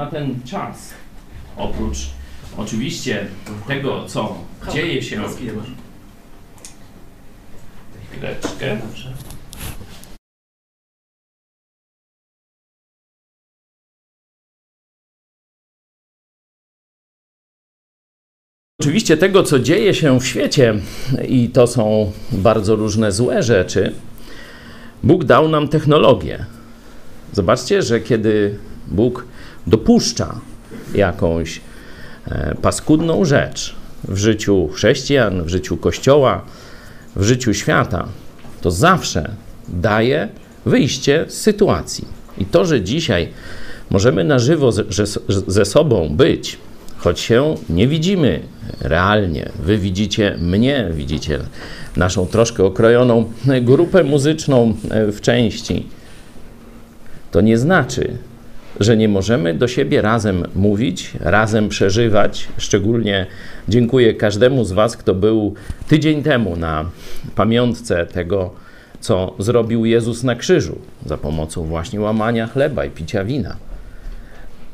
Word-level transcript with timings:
na 0.00 0.06
ten 0.06 0.42
czas. 0.42 0.94
Oprócz 1.56 1.98
oczywiście 2.56 3.26
tego, 3.68 4.04
co 4.04 4.36
dzieje 4.72 5.02
się. 5.02 5.22
Chwileczkę. 8.10 8.80
Oczywiście 18.80 19.16
tego, 19.16 19.42
co 19.42 19.58
dzieje 19.58 19.94
się 19.94 20.20
w 20.20 20.26
świecie, 20.26 20.74
i 21.28 21.48
to 21.48 21.66
są 21.66 22.12
bardzo 22.32 22.76
różne 22.76 23.12
złe 23.12 23.42
rzeczy, 23.42 23.94
Bóg 25.02 25.24
dał 25.24 25.48
nam 25.48 25.68
technologię. 25.68 26.46
Zobaczcie, 27.32 27.82
że 27.82 28.00
kiedy 28.00 28.58
Bóg 28.86 29.29
dopuszcza 29.66 30.40
jakąś 30.94 31.60
e, 32.26 32.54
paskudną 32.62 33.24
rzecz 33.24 33.74
w 34.08 34.16
życiu 34.16 34.68
chrześcijan, 34.68 35.42
w 35.42 35.48
życiu 35.48 35.76
Kościoła, 35.76 36.42
w 37.16 37.22
życiu 37.22 37.54
świata, 37.54 38.08
to 38.60 38.70
zawsze 38.70 39.30
daje 39.68 40.28
wyjście 40.66 41.24
z 41.28 41.34
sytuacji. 41.34 42.08
I 42.38 42.44
to, 42.44 42.64
że 42.64 42.80
dzisiaj 42.80 43.28
możemy 43.90 44.24
na 44.24 44.38
żywo 44.38 44.72
ze, 44.72 44.84
ze 45.46 45.64
sobą 45.64 46.08
być, 46.16 46.58
choć 46.96 47.20
się 47.20 47.54
nie 47.68 47.88
widzimy 47.88 48.40
realnie. 48.80 49.48
Wy 49.62 49.78
widzicie 49.78 50.36
mnie, 50.40 50.90
widzicie 50.92 51.38
naszą 51.96 52.26
troszkę 52.26 52.64
okrojoną 52.64 53.32
grupę 53.62 54.04
muzyczną 54.04 54.74
w 55.12 55.20
części. 55.20 55.86
To 57.30 57.40
nie 57.40 57.58
znaczy, 57.58 58.16
że 58.80 58.96
nie 58.96 59.08
możemy 59.08 59.54
do 59.54 59.68
siebie 59.68 60.02
razem 60.02 60.44
mówić, 60.54 61.12
razem 61.20 61.68
przeżywać. 61.68 62.48
Szczególnie 62.58 63.26
dziękuję 63.68 64.14
każdemu 64.14 64.64
z 64.64 64.72
Was, 64.72 64.96
kto 64.96 65.14
był 65.14 65.54
tydzień 65.88 66.22
temu 66.22 66.56
na 66.56 66.84
pamiątce 67.34 68.06
tego, 68.06 68.50
co 69.00 69.34
zrobił 69.38 69.84
Jezus 69.84 70.22
na 70.22 70.34
krzyżu 70.34 70.78
za 71.06 71.16
pomocą 71.16 71.64
właśnie 71.64 72.00
łamania 72.00 72.46
chleba 72.46 72.84
i 72.84 72.90
picia 72.90 73.24
wina. 73.24 73.56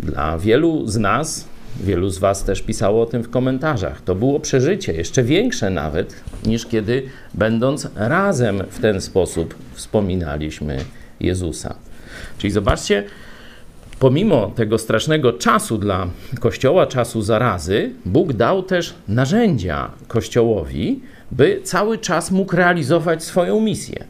Dla 0.00 0.38
wielu 0.38 0.86
z 0.86 0.96
nas 0.96 1.48
Wielu 1.80 2.10
z 2.10 2.18
Was 2.18 2.44
też 2.44 2.62
pisało 2.62 3.02
o 3.02 3.06
tym 3.06 3.22
w 3.22 3.30
komentarzach. 3.30 4.00
To 4.00 4.14
było 4.14 4.40
przeżycie, 4.40 4.92
jeszcze 4.92 5.22
większe 5.22 5.70
nawet, 5.70 6.14
niż 6.46 6.66
kiedy 6.66 7.02
będąc 7.34 7.88
razem 7.94 8.62
w 8.70 8.80
ten 8.80 9.00
sposób 9.00 9.54
wspominaliśmy 9.74 10.78
Jezusa. 11.20 11.74
Czyli 12.38 12.52
zobaczcie, 12.52 13.04
pomimo 13.98 14.52
tego 14.56 14.78
strasznego 14.78 15.32
czasu 15.32 15.78
dla 15.78 16.06
Kościoła, 16.40 16.86
czasu 16.86 17.22
zarazy, 17.22 17.90
Bóg 18.04 18.32
dał 18.32 18.62
też 18.62 18.94
narzędzia 19.08 19.90
Kościołowi, 20.08 21.00
by 21.30 21.60
cały 21.64 21.98
czas 21.98 22.30
mógł 22.30 22.56
realizować 22.56 23.24
swoją 23.24 23.60
misję. 23.60 24.04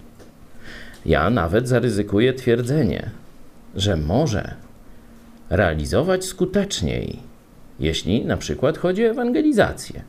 Ja 1.07 1.31
nawet 1.31 1.69
zaryzykuję 1.69 2.33
twierdzenie, 2.33 3.11
że 3.75 3.97
może 3.97 4.55
realizować 5.51 6.25
skuteczniej 6.25 7.27
jeśli 7.81 8.25
na 8.25 8.37
przykład 8.37 8.79
chodzi 8.79 9.07
o 9.07 9.11
ewangelizację. 9.11 10.03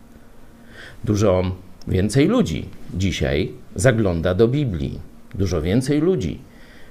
Dużo 1.04 1.52
więcej 1.88 2.28
ludzi 2.28 2.70
dzisiaj 2.94 3.52
zagląda 3.76 4.34
do 4.34 4.48
Biblii. 4.48 5.00
Dużo 5.36 5.62
więcej 5.62 6.02
ludzi 6.02 6.40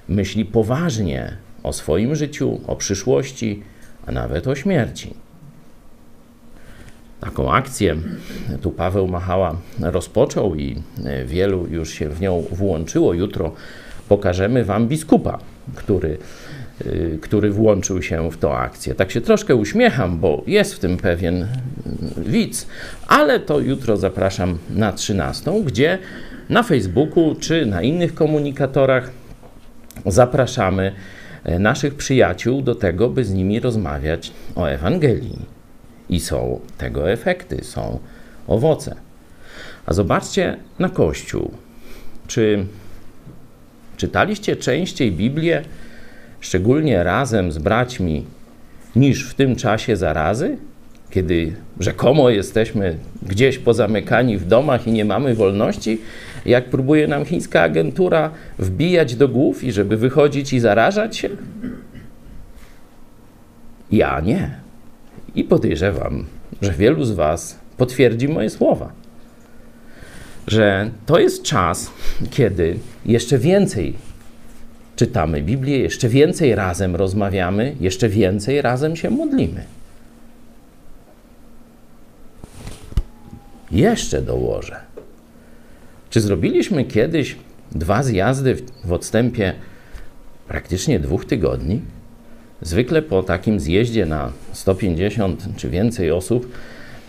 myśli 0.08 0.44
poważnie 0.44 1.36
o 1.66 1.72
swoim 1.72 2.16
życiu, 2.16 2.60
o 2.66 2.76
przyszłości, 2.76 3.62
a 4.06 4.12
nawet 4.12 4.46
o 4.46 4.54
śmierci. 4.54 5.14
Taką 7.20 7.52
akcję 7.52 7.96
tu 8.62 8.70
Paweł 8.70 9.08
Machała 9.08 9.56
rozpoczął 9.80 10.54
i 10.54 10.82
wielu 11.26 11.66
już 11.66 11.90
się 11.90 12.08
w 12.08 12.20
nią 12.20 12.44
włączyło. 12.52 13.14
Jutro 13.14 13.52
pokażemy 14.08 14.64
Wam 14.64 14.88
biskupa, 14.88 15.38
który 15.74 16.18
Y, 16.86 17.18
który 17.22 17.50
włączył 17.50 18.02
się 18.02 18.30
w 18.30 18.36
tą 18.36 18.56
akcję. 18.56 18.94
Tak 18.94 19.10
się 19.10 19.20
troszkę 19.20 19.54
uśmiecham, 19.54 20.18
bo 20.18 20.42
jest 20.46 20.74
w 20.74 20.78
tym 20.78 20.96
pewien 20.96 21.42
y, 21.42 21.48
widz, 22.18 22.66
ale 23.08 23.40
to 23.40 23.60
jutro 23.60 23.96
zapraszam 23.96 24.58
na 24.70 24.92
13, 24.92 25.62
gdzie 25.64 25.98
na 26.48 26.62
Facebooku 26.62 27.34
czy 27.40 27.66
na 27.66 27.82
innych 27.82 28.14
komunikatorach 28.14 29.10
zapraszamy 30.06 30.82
e, 30.82 31.15
naszych 31.58 31.94
przyjaciół 31.94 32.62
do 32.62 32.74
tego, 32.74 33.08
by 33.08 33.24
z 33.24 33.34
nimi 33.34 33.60
rozmawiać 33.60 34.32
o 34.54 34.66
Ewangelii. 34.66 35.38
I 36.08 36.20
są 36.20 36.60
tego 36.78 37.10
efekty, 37.10 37.64
są 37.64 37.98
owoce. 38.46 38.96
A 39.86 39.92
zobaczcie 39.92 40.56
na 40.78 40.88
Kościół. 40.88 41.50
Czy 42.26 42.66
czytaliście 43.96 44.56
częściej 44.56 45.12
Biblię? 45.12 45.62
szczególnie 46.46 47.02
razem 47.02 47.52
z 47.52 47.58
braćmi, 47.58 48.24
niż 48.96 49.30
w 49.30 49.34
tym 49.34 49.56
czasie 49.56 49.96
zarazy, 49.96 50.56
kiedy 51.10 51.52
rzekomo 51.80 52.30
jesteśmy 52.30 52.98
gdzieś 53.22 53.58
pozamykani 53.58 54.38
w 54.38 54.46
domach 54.46 54.86
i 54.86 54.92
nie 54.92 55.04
mamy 55.04 55.34
wolności, 55.34 55.98
jak 56.46 56.70
próbuje 56.70 57.08
nam 57.08 57.24
chińska 57.24 57.62
agentura 57.62 58.30
wbijać 58.58 59.16
do 59.16 59.28
głów 59.28 59.64
i 59.64 59.72
żeby 59.72 59.96
wychodzić 59.96 60.52
i 60.52 60.60
zarażać 60.60 61.16
się? 61.16 61.28
Ja 63.92 64.20
nie. 64.20 64.50
I 65.34 65.44
podejrzewam, 65.44 66.24
że 66.62 66.72
wielu 66.72 67.04
z 67.04 67.12
Was 67.12 67.58
potwierdzi 67.76 68.28
moje 68.28 68.50
słowa. 68.50 68.92
Że 70.46 70.90
to 71.06 71.18
jest 71.18 71.42
czas, 71.42 71.90
kiedy 72.30 72.78
jeszcze 73.06 73.38
więcej 73.38 73.94
czytamy 74.96 75.42
Biblię, 75.42 75.78
jeszcze 75.78 76.08
więcej 76.08 76.54
razem 76.54 76.96
rozmawiamy, 76.96 77.76
jeszcze 77.80 78.08
więcej 78.08 78.62
razem 78.62 78.96
się 78.96 79.10
modlimy. 79.10 79.64
Jeszcze 83.70 84.22
dołożę. 84.22 84.85
Czy 86.16 86.20
zrobiliśmy 86.20 86.84
kiedyś 86.84 87.36
dwa 87.72 88.02
zjazdy 88.02 88.56
w, 88.84 88.92
odstępie 88.92 89.52
praktycznie 90.48 91.00
dwóch 91.00 91.24
tygodni? 91.24 91.80
Zwykle 92.62 93.02
po 93.02 93.22
takim 93.22 93.60
zjeździe 93.60 94.06
na 94.06 94.32
150 94.52 95.48
czy 95.56 95.70
więcej 95.70 96.10
osób, 96.10 96.52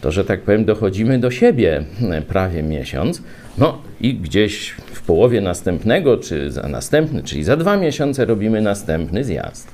to 0.02 0.12
że 0.12 0.26
tak 0.26 0.42
powiem, 0.42 0.66
dochodzimy 0.66 1.20
do 1.20 1.32
siebie 1.32 1.84
prawie 2.28 2.64
miesiąc. 2.64 3.22
No 3.58 3.82
i 4.02 4.16
gdzieś 4.16 4.70
w 4.72 5.02
połowie 5.02 5.42
następnego, 5.42 6.18
czy 6.18 6.52
za 6.52 6.68
następny, 6.68 7.24
czyli 7.24 7.44
za 7.44 7.58
dwa 7.58 7.78
miesiące 7.78 8.26
robimy 8.26 8.62
następny 8.62 9.24
zjazd. 9.24 9.68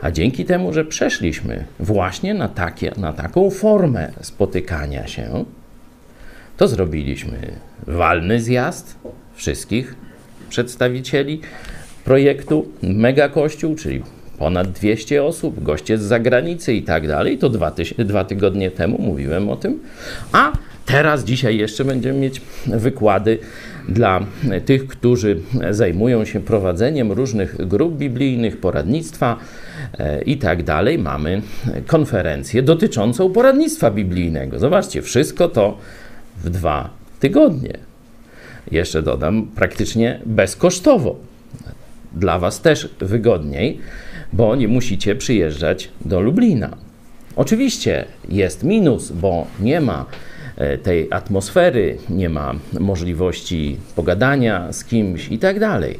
A 0.00 0.10
dzięki 0.10 0.44
temu, 0.44 0.72
że 0.72 0.84
przeszliśmy 0.84 1.64
właśnie 1.80 2.34
na, 2.34 2.48
takie, 2.48 2.92
na 2.96 3.12
taką 3.12 3.50
formę 3.50 4.12
spotykania 4.20 5.06
się, 5.06 5.44
to 6.56 6.68
zrobiliśmy 6.68 7.38
walny 7.86 8.40
zjazd 8.40 8.98
wszystkich 9.34 9.94
przedstawicieli 10.48 11.40
projektu 12.04 12.68
Mega 12.82 13.28
Kościół, 13.28 13.74
czyli 13.74 14.02
ponad 14.38 14.70
200 14.70 15.24
osób, 15.24 15.62
goście 15.62 15.98
z 15.98 16.02
zagranicy 16.02 16.74
i 16.74 16.82
tak 16.82 17.08
dalej. 17.08 17.38
To 17.38 17.48
dwa, 17.48 17.72
dwa 17.98 18.24
tygodnie 18.24 18.70
temu 18.70 19.02
mówiłem 19.02 19.48
o 19.48 19.56
tym. 19.56 19.80
A 20.32 20.52
teraz, 20.86 21.24
dzisiaj 21.24 21.56
jeszcze 21.56 21.84
będziemy 21.84 22.18
mieć 22.18 22.42
wykłady 22.66 23.38
dla 23.88 24.20
tych, 24.64 24.86
którzy 24.86 25.40
zajmują 25.70 26.24
się 26.24 26.40
prowadzeniem 26.40 27.12
różnych 27.12 27.66
grup 27.66 27.96
biblijnych, 27.96 28.60
poradnictwa 28.60 29.36
e, 29.98 30.22
i 30.22 30.36
tak 30.36 30.62
dalej. 30.62 30.98
Mamy 30.98 31.42
konferencję 31.86 32.62
dotyczącą 32.62 33.32
poradnictwa 33.32 33.90
biblijnego. 33.90 34.58
Zobaczcie, 34.58 35.02
wszystko 35.02 35.48
to 35.48 35.78
w 36.44 36.50
dwa 36.50 36.90
tygodnie. 37.20 37.78
Jeszcze 38.70 39.02
dodam, 39.02 39.46
praktycznie 39.54 40.20
bezkosztowo. 40.26 41.16
Dla 42.12 42.38
Was 42.38 42.60
też 42.60 42.88
wygodniej, 42.98 43.78
bo 44.32 44.56
nie 44.56 44.68
musicie 44.68 45.16
przyjeżdżać 45.16 45.88
do 46.04 46.20
Lublina. 46.20 46.76
Oczywiście 47.36 48.04
jest 48.28 48.62
minus, 48.64 49.12
bo 49.12 49.46
nie 49.60 49.80
ma 49.80 50.06
e, 50.56 50.78
tej 50.78 51.08
atmosfery, 51.10 51.98
nie 52.10 52.28
ma 52.28 52.54
możliwości 52.80 53.76
pogadania 53.96 54.72
z 54.72 54.84
kimś 54.84 55.28
i 55.28 55.38
tak 55.38 55.60
dalej. 55.60 55.98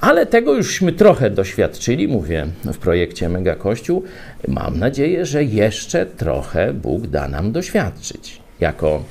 Ale 0.00 0.26
tego 0.26 0.54
jużśmy 0.54 0.92
trochę 0.92 1.30
doświadczyli, 1.30 2.08
mówię 2.08 2.46
w 2.64 2.78
projekcie 2.78 3.28
Mega 3.28 3.54
Kościół. 3.54 4.04
Mam 4.48 4.78
nadzieję, 4.78 5.26
że 5.26 5.44
jeszcze 5.44 6.06
trochę 6.06 6.74
Bóg 6.74 7.06
da 7.06 7.28
nam 7.28 7.52
doświadczyć. 7.52 8.40
Jako 8.60 9.04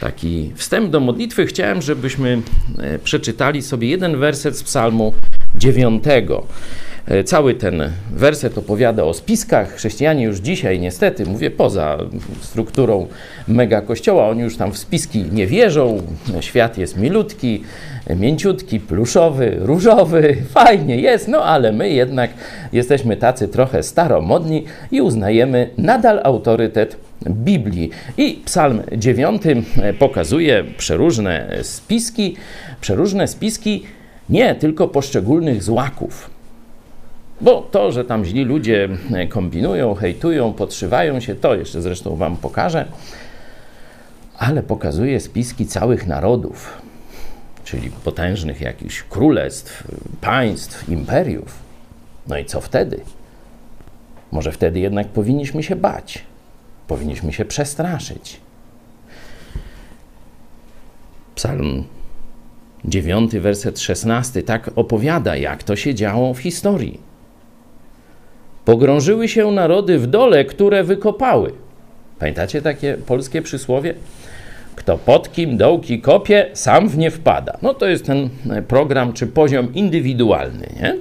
taki 0.00 0.52
wstęp 0.54 0.90
do 0.90 1.00
modlitwy 1.00 1.46
chciałem, 1.46 1.82
żebyśmy 1.82 2.42
e, 2.78 2.98
przeczytali 2.98 3.62
sobie 3.62 3.88
jeden 3.88 4.18
werset 4.18 4.56
z 4.56 4.62
Psalmu 4.62 5.12
9. 5.54 6.04
E, 7.08 7.24
cały 7.24 7.54
ten 7.54 7.82
werset 8.10 8.58
opowiada 8.58 9.04
o 9.04 9.14
spiskach. 9.14 9.74
Chrześcijanie 9.74 10.24
już 10.24 10.38
dzisiaj, 10.38 10.80
niestety, 10.80 11.26
mówię 11.26 11.50
poza 11.50 11.98
strukturą 12.40 13.06
mega 13.48 13.80
kościoła, 13.80 14.28
oni 14.28 14.40
już 14.40 14.56
tam 14.56 14.72
w 14.72 14.78
spiski 14.78 15.24
nie 15.32 15.46
wierzą. 15.46 16.02
Świat 16.40 16.78
jest 16.78 16.96
milutki, 16.96 17.62
mięciutki, 18.16 18.80
pluszowy, 18.80 19.56
różowy, 19.60 20.36
fajnie 20.54 20.96
jest, 20.96 21.28
no 21.28 21.44
ale 21.44 21.72
my 21.72 21.90
jednak 21.90 22.30
jesteśmy 22.72 23.16
tacy 23.16 23.48
trochę 23.48 23.82
staromodni 23.82 24.64
i 24.90 25.00
uznajemy 25.00 25.70
nadal 25.78 26.20
autorytet 26.24 26.96
Biblii. 27.30 27.90
I 28.16 28.42
Psalm 28.44 28.82
9 28.96 29.42
pokazuje 29.98 30.64
przeróżne 30.78 31.50
spiski, 31.62 32.36
przeróżne 32.80 33.28
spiski 33.28 33.82
nie 34.30 34.54
tylko 34.54 34.88
poszczególnych 34.88 35.62
złaków. 35.62 36.37
Bo 37.40 37.62
to, 37.70 37.92
że 37.92 38.04
tam 38.04 38.24
źli 38.24 38.44
ludzie 38.44 38.88
kombinują, 39.28 39.94
hejtują, 39.94 40.52
podszywają 40.52 41.20
się, 41.20 41.34
to 41.34 41.54
jeszcze 41.54 41.82
zresztą 41.82 42.16
Wam 42.16 42.36
pokażę, 42.36 42.84
ale 44.38 44.62
pokazuje 44.62 45.20
spiski 45.20 45.66
całych 45.66 46.06
narodów, 46.06 46.82
czyli 47.64 47.90
potężnych 47.90 48.60
jakichś 48.60 49.02
królestw, 49.02 49.84
państw, 50.20 50.88
imperiów. 50.88 51.58
No 52.26 52.38
i 52.38 52.44
co 52.44 52.60
wtedy? 52.60 53.00
Może 54.32 54.52
wtedy 54.52 54.80
jednak 54.80 55.08
powinniśmy 55.08 55.62
się 55.62 55.76
bać, 55.76 56.24
powinniśmy 56.88 57.32
się 57.32 57.44
przestraszyć. 57.44 58.40
Psalm 61.34 61.84
9, 62.84 63.36
werset 63.36 63.80
16 63.80 64.42
tak 64.42 64.70
opowiada, 64.76 65.36
jak 65.36 65.62
to 65.62 65.76
się 65.76 65.94
działo 65.94 66.34
w 66.34 66.38
historii. 66.38 67.07
Pogrążyły 68.68 69.28
się 69.28 69.50
narody 69.50 69.98
w 69.98 70.06
dole, 70.06 70.44
które 70.44 70.84
wykopały. 70.84 71.52
Pamiętacie 72.18 72.62
takie 72.62 72.96
polskie 73.06 73.42
przysłowie? 73.42 73.94
Kto 74.76 74.98
pod 74.98 75.32
kim 75.32 75.56
dołki 75.56 76.00
kopie, 76.00 76.50
sam 76.52 76.88
w 76.88 76.98
nie 76.98 77.10
wpada. 77.10 77.58
No 77.62 77.74
to 77.74 77.86
jest 77.86 78.06
ten 78.06 78.28
program 78.68 79.12
czy 79.12 79.26
poziom 79.26 79.74
indywidualny, 79.74 80.66
nie? 80.80 80.96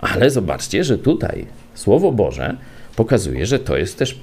Ale 0.00 0.30
zobaczcie, 0.30 0.84
że 0.84 0.98
tutaj 0.98 1.46
Słowo 1.74 2.12
Boże 2.12 2.56
pokazuje, 2.96 3.46
że 3.46 3.58
to 3.58 3.76
jest 3.76 3.98
też 3.98 4.18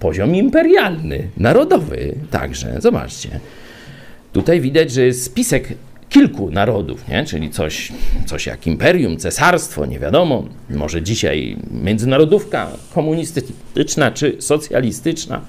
poziom 0.00 0.34
imperialny, 0.34 1.28
narodowy 1.36 2.14
także. 2.30 2.80
Zobaczcie. 2.80 3.40
Tutaj 4.32 4.60
widać, 4.60 4.90
że 4.90 5.02
jest 5.02 5.24
spisek 5.24 5.68
kilku 6.08 6.50
narodów, 6.50 7.08
nie? 7.08 7.24
czyli 7.24 7.50
coś, 7.50 7.92
coś 8.26 8.46
jak 8.46 8.66
imperium, 8.66 9.16
cesarstwo, 9.16 9.86
nie 9.86 9.98
wiadomo, 9.98 10.44
może 10.70 11.02
dzisiaj 11.02 11.56
międzynarodówka 11.70 12.68
komunistyczna 12.94 14.10
czy 14.10 14.36
socjalistyczna. 14.40 15.40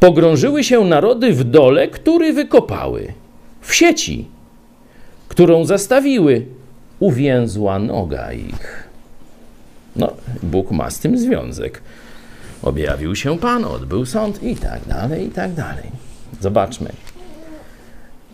Pogrążyły 0.00 0.64
się 0.64 0.84
narody 0.84 1.32
w 1.32 1.44
dole, 1.44 1.88
który 1.88 2.32
wykopały, 2.32 3.12
w 3.60 3.74
sieci, 3.74 4.28
którą 5.28 5.64
zastawiły, 5.64 6.46
uwięzła 7.00 7.78
noga 7.78 8.32
ich. 8.32 8.88
No, 9.96 10.12
Bóg 10.42 10.70
ma 10.70 10.90
z 10.90 10.98
tym 10.98 11.18
związek. 11.18 11.82
Objawił 12.62 13.16
się 13.16 13.38
Pan, 13.38 13.64
odbył 13.64 14.06
sąd 14.06 14.42
i 14.42 14.56
tak 14.56 14.80
dalej, 14.88 15.26
i 15.26 15.30
tak 15.30 15.52
dalej. 15.52 15.90
Zobaczmy. 16.40 16.90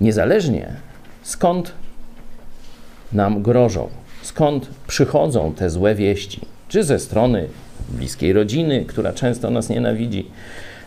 Niezależnie 0.01 0.90
skąd 1.31 1.73
nam 3.13 3.43
grożą, 3.43 3.89
skąd 4.23 4.69
przychodzą 4.87 5.55
te 5.55 5.71
złe 5.71 5.95
wieści, 5.95 6.41
czy 6.69 6.85
ze 6.85 6.99
strony 6.99 7.49
bliskiej 7.89 8.33
rodziny, 8.33 8.85
która 8.85 9.13
często 9.13 9.51
nas 9.51 9.69
nienawidzi, 9.69 10.31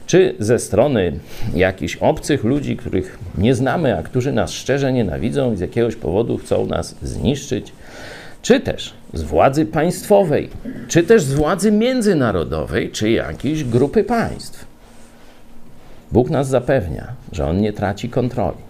czy 0.08 0.36
ze 0.40 0.60
strony 0.60 1.20
jakichś 1.56 1.96
obcych 1.96 2.44
ludzi, 2.44 2.78
których 2.78 3.20
nie 3.38 3.56
znamy, 3.56 3.98
a 3.98 4.04
którzy 4.04 4.32
nas 4.32 4.52
szczerze 4.52 4.94
nienawidzą 4.94 5.54
i 5.54 5.58
z 5.58 5.60
jakiegoś 5.60 5.96
powodu 5.96 6.38
chcą 6.38 6.66
nas 6.66 6.96
zniszczyć, 7.02 7.74
czy 8.42 8.60
też 8.60 8.94
z 9.14 9.22
władzy 9.22 9.66
państwowej, 9.66 10.50
czy 10.88 11.04
też 11.04 11.24
z 11.24 11.34
władzy 11.34 11.72
międzynarodowej, 11.72 12.92
czy 12.92 13.12
jakiejś 13.12 13.64
grupy 13.64 14.04
państw. 14.04 14.66
Bóg 16.12 16.30
nas 16.30 16.48
zapewnia, 16.48 17.08
że 17.32 17.48
On 17.48 17.62
nie 17.62 17.74
traci 17.74 18.10
kontroli 18.10 18.63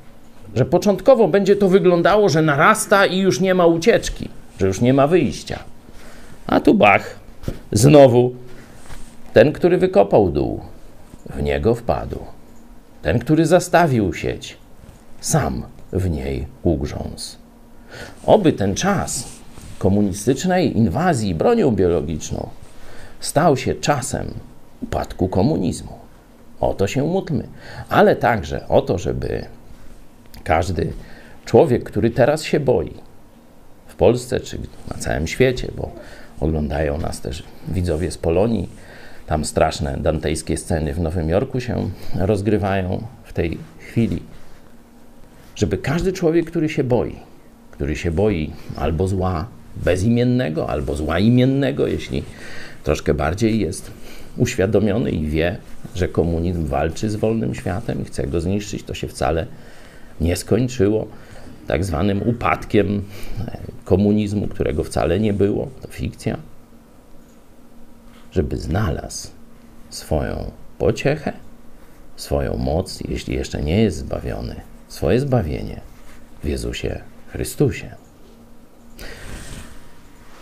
że 0.55 0.65
początkowo 0.65 1.27
będzie 1.27 1.55
to 1.55 1.69
wyglądało, 1.69 2.29
że 2.29 2.41
narasta 2.41 3.05
i 3.05 3.17
już 3.17 3.39
nie 3.39 3.55
ma 3.55 3.65
ucieczki, 3.65 4.29
że 4.59 4.67
już 4.67 4.81
nie 4.81 4.93
ma 4.93 5.07
wyjścia. 5.07 5.59
A 6.47 6.59
tu 6.59 6.73
bach, 6.73 7.19
znowu 7.71 8.35
ten, 9.33 9.53
który 9.53 9.77
wykopał 9.77 10.31
dół, 10.31 10.61
w 11.29 11.41
niego 11.41 11.75
wpadł. 11.75 12.19
Ten, 13.01 13.19
który 13.19 13.45
zastawił 13.45 14.13
sieć, 14.13 14.57
sam 15.19 15.63
w 15.93 16.09
niej 16.09 16.47
ugrzązł. 16.63 17.37
Oby 18.25 18.53
ten 18.53 18.75
czas 18.75 19.27
komunistycznej 19.79 20.77
inwazji 20.77 21.35
bronią 21.35 21.71
biologiczną 21.71 22.49
stał 23.19 23.57
się 23.57 23.75
czasem 23.75 24.33
upadku 24.81 25.27
komunizmu. 25.27 25.93
O 26.59 26.73
to 26.73 26.87
się 26.87 27.03
módlmy, 27.03 27.47
ale 27.89 28.15
także 28.15 28.67
o 28.67 28.81
to, 28.81 28.97
żeby 28.97 29.45
każdy 30.43 30.93
człowiek, 31.45 31.83
który 31.83 32.09
teraz 32.09 32.43
się 32.43 32.59
boi, 32.59 32.93
w 33.87 33.95
Polsce 33.95 34.39
czy 34.39 34.57
na 34.91 34.97
całym 34.97 35.27
świecie, 35.27 35.71
bo 35.77 35.91
oglądają 36.39 36.97
nas 36.97 37.21
też 37.21 37.43
widzowie 37.67 38.11
z 38.11 38.17
Polonii, 38.17 38.69
tam 39.27 39.45
straszne 39.45 39.97
dantejskie 39.97 40.57
sceny 40.57 40.93
w 40.93 40.99
Nowym 40.99 41.29
Jorku 41.29 41.59
się 41.59 41.89
rozgrywają 42.15 43.03
w 43.23 43.33
tej 43.33 43.57
chwili. 43.79 44.21
Żeby 45.55 45.77
każdy 45.77 46.13
człowiek, 46.13 46.45
który 46.45 46.69
się 46.69 46.83
boi, 46.83 47.15
który 47.71 47.95
się 47.95 48.11
boi 48.11 48.51
albo 48.75 49.07
zła 49.07 49.47
bezimiennego, 49.75 50.69
albo 50.69 50.95
zła 50.95 51.19
imiennego, 51.19 51.87
jeśli 51.87 52.23
troszkę 52.83 53.13
bardziej 53.13 53.59
jest 53.59 53.91
uświadomiony 54.37 55.11
i 55.11 55.27
wie, 55.27 55.57
że 55.95 56.07
komunizm 56.07 56.65
walczy 56.65 57.09
z 57.09 57.15
wolnym 57.15 57.55
światem 57.55 58.01
i 58.01 58.05
chce 58.05 58.27
go 58.27 58.41
zniszczyć, 58.41 58.83
to 58.83 58.93
się 58.93 59.07
wcale 59.07 59.41
nie 59.41 59.72
skończyło 60.35 61.07
tak 61.67 61.85
zwanym 61.85 62.21
upadkiem 62.21 63.03
e, 63.47 63.57
komunizmu, 63.85 64.47
którego 64.47 64.83
wcale 64.83 65.19
nie 65.19 65.33
było, 65.33 65.67
to 65.81 65.87
fikcja, 65.87 66.37
żeby 68.31 68.57
znalazł 68.57 69.27
swoją 69.89 70.51
pociechę, 70.77 71.33
swoją 72.15 72.57
moc, 72.57 72.99
jeśli 73.09 73.35
jeszcze 73.35 73.63
nie 73.63 73.81
jest 73.81 73.97
zbawiony, 73.97 74.55
swoje 74.87 75.19
zbawienie 75.19 75.81
w 76.43 76.47
Jezusie 76.47 77.01
Chrystusie. 77.31 77.95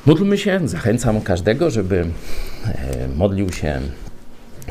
Módlmy 0.05 0.37
się, 0.37 0.59
zachęcam 0.67 1.21
każdego, 1.21 1.69
żeby 1.69 2.05
e, 2.65 3.07
modlił 3.07 3.51
się 3.51 3.81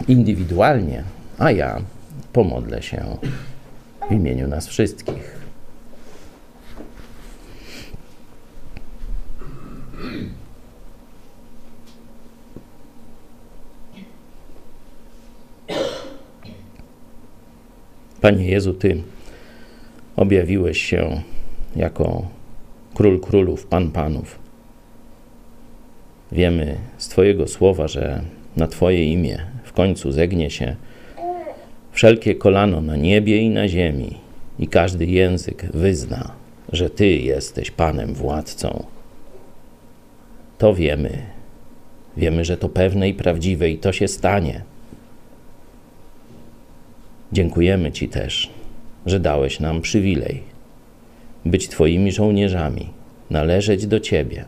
indywidualnie, 0.09 1.05
a 1.39 1.51
ja 1.51 1.81
pomodlę 2.33 2.83
się 2.83 3.17
w 4.11 4.13
imieniu 4.13 4.49
nas 4.49 4.69
wszystkich. 4.69 5.41
Panie 18.21 18.47
Jezu, 18.47 18.75
Ty 18.75 19.03
objawiłeś 20.17 20.83
się 20.83 21.23
jako 21.77 22.29
Król 22.95 23.21
Królów, 23.21 23.67
Pan 23.67 23.91
Panów. 23.91 24.39
Wiemy 26.33 26.77
z 26.99 27.09
Twojego 27.09 27.49
słowa, 27.49 27.89
że 27.89 28.23
na 28.57 28.67
Twoje 28.67 29.13
imię 29.13 29.47
w 29.65 29.73
końcu 29.73 30.13
zegnie 30.13 30.51
się 30.51 30.77
wszelkie 31.93 32.35
kolano 32.35 32.81
na 32.81 32.97
niebie 32.97 33.39
i 33.39 33.51
na 33.51 33.69
ziemi, 33.69 34.19
i 34.59 34.69
każdy 34.69 35.07
język 35.07 35.67
wyzna, 35.75 36.33
że 36.73 36.91
Ty 36.91 37.09
jesteś 37.09 37.71
Panem 37.71 38.15
władcą. 38.15 38.85
To 40.59 40.75
wiemy. 40.75 41.23
Wiemy, 42.17 42.45
że 42.45 42.57
to 42.57 42.69
pewne 42.69 43.09
i 43.09 43.15
prawdziwe, 43.15 43.71
i 43.71 43.79
to 43.79 43.93
się 43.93 44.09
stanie. 44.09 44.63
Dziękujemy 47.33 47.93
Ci 47.93 48.09
też, 48.09 48.51
że 49.07 49.21
dałeś 49.21 49.61
nam 49.61 49.81
przywilej 49.81 50.43
być 51.45 51.69
Twoimi 51.69 52.13
żołnierzami, 52.13 52.89
należeć 53.31 53.87
do 53.87 54.01
Ciebie 54.01 54.45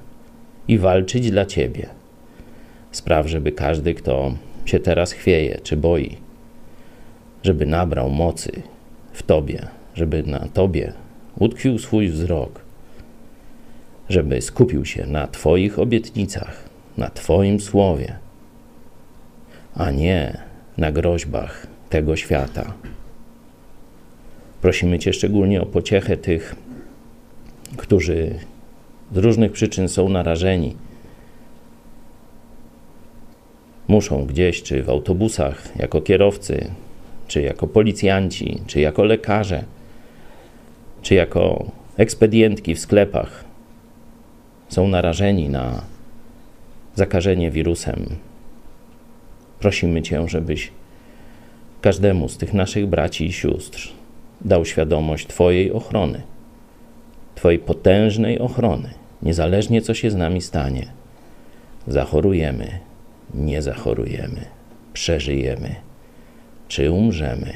i 0.69 0.79
walczyć 0.79 1.31
dla 1.31 1.47
Ciebie. 1.47 1.87
Spraw, 2.93 3.27
żeby 3.27 3.53
każdy, 3.53 3.95
kto 3.95 4.35
się 4.65 4.81
teraz 4.81 5.13
chwieje 5.13 5.59
czy 5.63 5.77
boi, 5.77 6.17
żeby 7.43 7.67
nabrał 7.67 8.11
mocy 8.11 8.63
w 9.13 9.23
Tobie, 9.23 9.67
żeby 9.95 10.23
na 10.23 10.49
Tobie 10.55 10.93
utkwił 11.39 11.79
swój 11.79 12.09
wzrok, 12.09 12.61
żeby 14.09 14.41
skupił 14.41 14.85
się 14.85 15.07
na 15.07 15.27
Twoich 15.27 15.79
obietnicach, 15.79 16.69
na 16.97 17.11
Twoim 17.11 17.61
słowie, 17.61 18.17
a 19.75 19.91
nie 19.91 20.39
na 20.79 20.93
groźbach 20.93 21.67
tego 21.91 22.17
świata. 22.17 22.73
Prosimy 24.61 24.99
Cię 24.99 25.13
szczególnie 25.13 25.63
o 25.63 25.67
pociechę 25.67 26.17
tych, 26.17 26.57
którzy 27.77 28.35
z 29.15 29.17
różnych 29.17 29.53
przyczyn 29.53 29.89
są 29.89 30.09
narażeni. 30.09 30.77
Muszą 33.89 34.27
gdzieś, 34.27 34.63
czy 34.63 34.83
w 34.83 34.91
autobusach, 34.91 35.77
jako 35.77 36.01
kierowcy, 36.01 36.71
czy 37.29 37.43
jako 37.43 37.67
policjanci, 37.67 38.61
czy 38.67 38.81
jako 38.81 39.05
lekarze, 39.05 39.65
czy 41.03 41.15
jako 41.15 41.71
ekspedientki 41.97 42.75
w 42.75 42.81
sklepach, 42.81 43.45
są 44.69 44.89
narażeni 44.89 45.49
na 45.49 45.83
zakażenie 46.95 47.51
wirusem. 47.51 48.07
Prosimy 49.61 50.03
Cię, 50.03 50.29
żebyś 50.29 50.73
każdemu 51.81 52.29
z 52.29 52.37
tych 52.37 52.55
naszych 52.55 52.87
braci 52.87 53.27
i 53.27 53.33
sióstr 53.33 53.89
dał 54.41 54.65
świadomość 54.65 55.27
Twojej 55.27 55.73
ochrony, 55.73 56.23
Twojej 57.35 57.59
potężnej 57.59 58.39
ochrony, 58.39 58.91
niezależnie 59.23 59.83
co 59.83 59.95
się 59.95 60.11
z 60.11 60.15
nami 60.15 60.41
stanie. 60.41 60.87
Zachorujemy, 61.87 62.79
nie 63.35 63.63
zachorujemy, 63.63 64.45
przeżyjemy, 64.93 65.75
czy 66.73 66.91
umrzemy, 66.91 67.53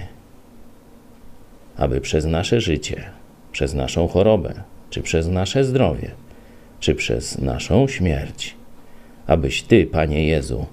aby 1.77 2.01
przez 2.01 2.25
nasze 2.25 2.61
życie, 2.61 3.05
przez 3.53 3.75
naszą 3.75 4.09
chorobę, 4.09 4.55
czy 4.91 5.03
przez 5.03 5.29
nasze 5.29 5.65
zdrowie, 5.65 6.11
czy 6.81 6.95
przez 6.95 7.39
naszą 7.39 7.89
śmierć, 7.89 8.55
abyś 9.27 9.63
Ty, 9.63 9.87
Panie 9.87 10.27
Jezu, 10.27 10.67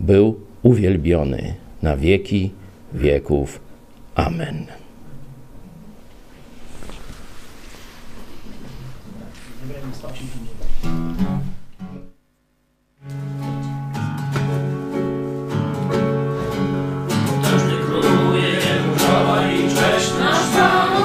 był 0.00 0.40
uwielbiony 0.62 1.54
na 1.82 1.96
wieki 1.96 2.50
wieków. 2.92 3.60
Amen. 4.14 4.66
Potężny 9.68 10.26
cześć. 20.56 20.95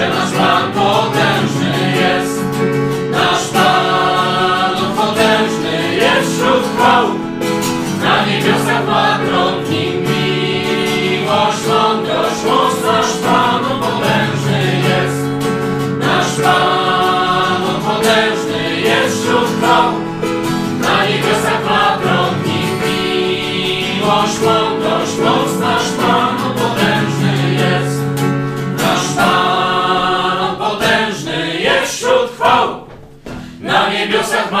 Pamiętać, 0.00 0.29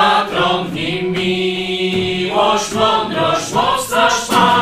ma 0.00 0.26
tron 0.26 0.66
w 0.66 0.74
nim 0.74 1.12
miłość, 1.12 2.72
mądrość, 2.72 3.52
moc 3.52 3.90
nasz 3.90 4.26
Pan 4.26 4.59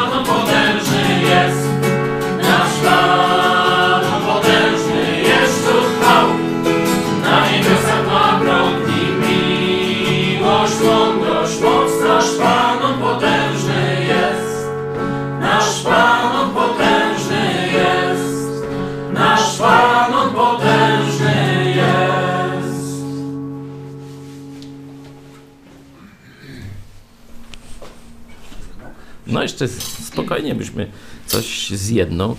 jeszcze 29.48 29.68
spokojnie 30.04 30.54
byśmy 30.54 30.90
coś 31.26 31.70
z 31.70 31.88
jedną 31.88 32.36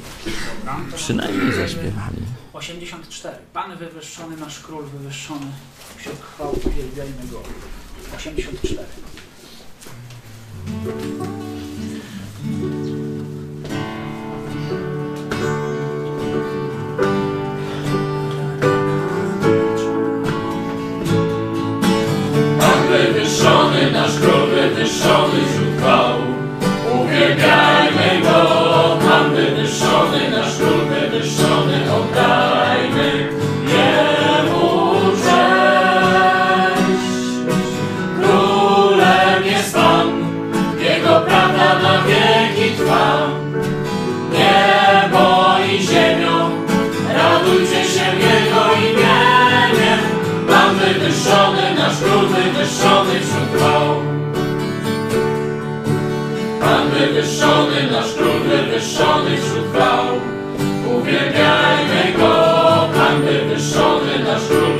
przynajmniej 0.95 1.53
zaśpiewali. 1.53 2.21
84. 2.53 3.37
Pan 3.53 3.77
wywyższony, 3.77 4.37
nasz 4.37 4.59
król 4.59 4.85
wywyższony, 4.85 5.45
wśród 5.97 6.21
chwał 6.21 6.55
uwielbiajmy 6.65 7.27
go. 7.31 7.43
84. 8.15 8.85
Pan 22.59 22.87
wywyższony, 22.87 23.91
nasz 23.91 24.19
król 24.19 24.49
wywyższony 24.49 25.45
wśród 25.47 25.77
chwał. 25.77 26.28
Uwielbiajmy 27.29 28.21
go, 28.23 28.68
wywyższony, 57.49 57.91
nasz 57.91 58.13
król 58.13 58.39
wywyższony 58.39 59.37
wśród 59.37 59.73
chwał. 59.73 60.05
Uwielbiajmy 60.97 62.13
go, 62.17 62.89
Pan 62.93 63.21
wywyższony, 63.21 64.19
nasz 64.23 64.47
król 64.47 64.78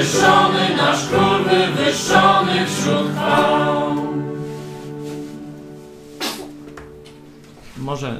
wywyższony, 0.00 0.76
nasz 0.76 1.08
król 1.08 1.44
wywyższony 1.44 2.66
wśród 2.66 3.12
chwał. 3.12 3.96
Może, 7.78 8.16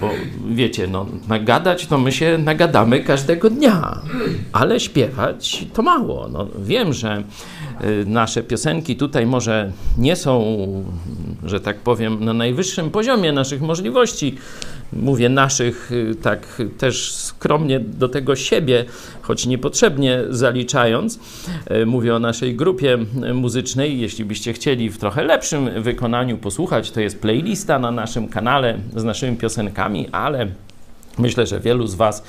bo 0.00 0.10
wiecie, 0.50 0.86
no, 0.86 1.06
nagadać 1.28 1.86
to 1.86 1.98
my 1.98 2.12
się 2.12 2.38
nagadamy 2.38 3.00
każdego 3.00 3.50
dnia, 3.50 4.02
ale 4.52 4.80
śpiewać 4.80 5.66
to 5.74 5.82
mało. 5.82 6.28
No, 6.28 6.46
wiem, 6.58 6.92
że 6.92 7.22
nasze 8.06 8.42
piosenki 8.42 8.96
tutaj 8.96 9.26
może 9.26 9.72
nie 9.98 10.16
są, 10.16 10.56
że 11.44 11.60
tak 11.60 11.78
powiem, 11.78 12.24
na 12.24 12.32
najwyższym 12.32 12.90
poziomie 12.90 13.32
naszych 13.32 13.62
możliwości. 13.62 14.34
Mówię 14.92 15.28
naszych 15.28 15.92
y, 15.92 16.14
tak 16.22 16.62
też 16.78 17.12
skromnie 17.12 17.80
do 17.80 18.08
tego 18.08 18.36
siebie, 18.36 18.84
choć 19.22 19.46
niepotrzebnie 19.46 20.20
zaliczając. 20.30 21.18
Y, 21.70 21.86
Mówię 21.86 22.14
o 22.14 22.18
naszej 22.18 22.56
grupie 22.56 22.98
y, 23.30 23.34
muzycznej. 23.34 24.00
Jeśli 24.00 24.24
byście 24.24 24.52
chcieli 24.52 24.90
w 24.90 24.98
trochę 24.98 25.24
lepszym 25.24 25.82
wykonaniu 25.82 26.38
posłuchać, 26.38 26.90
to 26.90 27.00
jest 27.00 27.20
playlista 27.20 27.78
na 27.78 27.90
naszym 27.90 28.28
kanale 28.28 28.78
z 28.96 29.04
naszymi 29.04 29.36
piosenkami, 29.36 30.08
ale 30.12 30.46
myślę, 31.18 31.46
że 31.46 31.60
wielu 31.60 31.86
z 31.86 31.94
Was, 31.94 32.22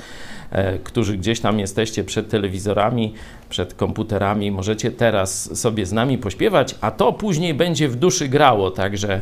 którzy 0.84 1.16
gdzieś 1.16 1.40
tam 1.40 1.58
jesteście 1.58 2.04
przed 2.04 2.28
telewizorami, 2.28 3.14
przed 3.48 3.74
komputerami, 3.74 4.50
możecie 4.50 4.90
teraz 4.90 5.60
sobie 5.60 5.86
z 5.86 5.92
nami 5.92 6.18
pośpiewać, 6.18 6.74
a 6.80 6.90
to 6.90 7.12
później 7.12 7.54
będzie 7.54 7.88
w 7.88 7.96
duszy 7.96 8.28
grało, 8.28 8.70
także 8.70 9.20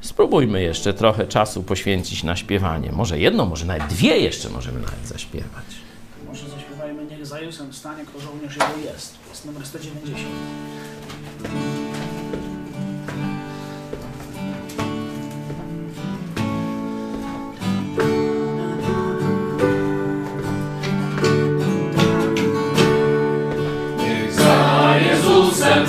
spróbujmy 0.00 0.62
jeszcze 0.62 0.94
trochę 0.94 1.26
czasu 1.26 1.62
poświęcić 1.62 2.24
na 2.24 2.36
śpiewanie. 2.36 2.92
Może 2.92 3.18
jedno, 3.18 3.46
może 3.46 3.66
nawet 3.66 3.86
dwie 3.86 4.18
jeszcze 4.18 4.48
możemy 4.48 4.80
nawet 4.80 5.06
zaśpiewać. 5.06 5.64
Może 6.26 6.48
zaśpiewajmy 6.48 7.04
Niech 7.10 7.26
za 7.26 7.40
Jezusem 7.40 7.72
stanie, 7.72 8.04
kto 8.04 8.20
żołnierz 8.20 8.56
jego 8.56 8.92
jest. 8.92 9.14
To 9.24 9.30
jest 9.30 9.46
numer 9.46 9.66
190. 9.66 11.79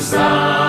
Jezusem 0.02 0.61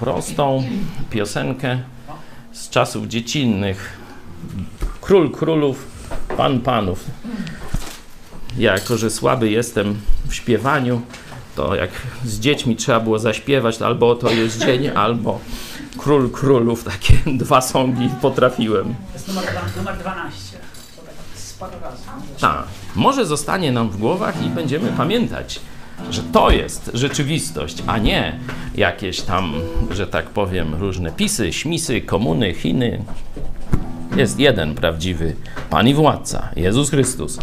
prostą 0.00 0.64
piosenkę 1.10 1.78
z 2.52 2.70
czasów 2.70 3.06
dziecinnych. 3.06 3.98
Król 5.00 5.30
królów, 5.30 5.86
pan 6.36 6.60
panów. 6.60 7.04
Ja, 8.58 8.72
jako 8.72 8.96
że 8.96 9.10
słaby 9.10 9.50
jestem 9.50 10.00
w 10.28 10.34
śpiewaniu, 10.34 11.02
to 11.56 11.74
jak 11.74 11.90
z 12.24 12.40
dziećmi 12.40 12.76
trzeba 12.76 13.00
było 13.00 13.18
zaśpiewać, 13.18 13.78
to 13.78 13.86
albo 13.86 14.14
to 14.14 14.30
jest 14.30 14.58
dzień, 14.58 14.88
albo 14.88 15.40
król 15.98 16.30
królów. 16.30 16.84
Takie 16.84 17.14
dwa 17.44 17.60
songi 17.60 18.10
potrafiłem. 18.22 18.84
To 18.94 19.12
jest 19.12 19.28
numer, 19.28 19.44
numer 19.76 19.98
12. 19.98 20.58
To 21.58 21.66
tak. 21.66 21.80
Tak, 22.40 22.64
może 22.94 23.26
zostanie 23.26 23.72
nam 23.72 23.90
w 23.90 23.96
głowach 23.96 24.42
i 24.42 24.48
będziemy 24.48 24.92
pamiętać, 24.92 25.60
że 26.10 26.22
to 26.22 26.50
jest 26.50 26.90
rzeczywistość, 26.94 27.82
a 27.86 27.98
nie 27.98 28.38
jakieś 28.74 29.20
tam, 29.20 29.52
że 29.90 30.06
tak 30.06 30.26
powiem, 30.26 30.74
różne 30.74 31.10
pisy, 31.12 31.52
śmisy, 31.52 32.00
komuny, 32.00 32.54
Chiny. 32.54 33.04
Jest 34.16 34.40
jeden 34.40 34.74
prawdziwy 34.74 35.36
Pan 35.70 35.88
i 35.88 35.94
Władca, 35.94 36.48
Jezus 36.56 36.90
Chrystus. 36.90 37.38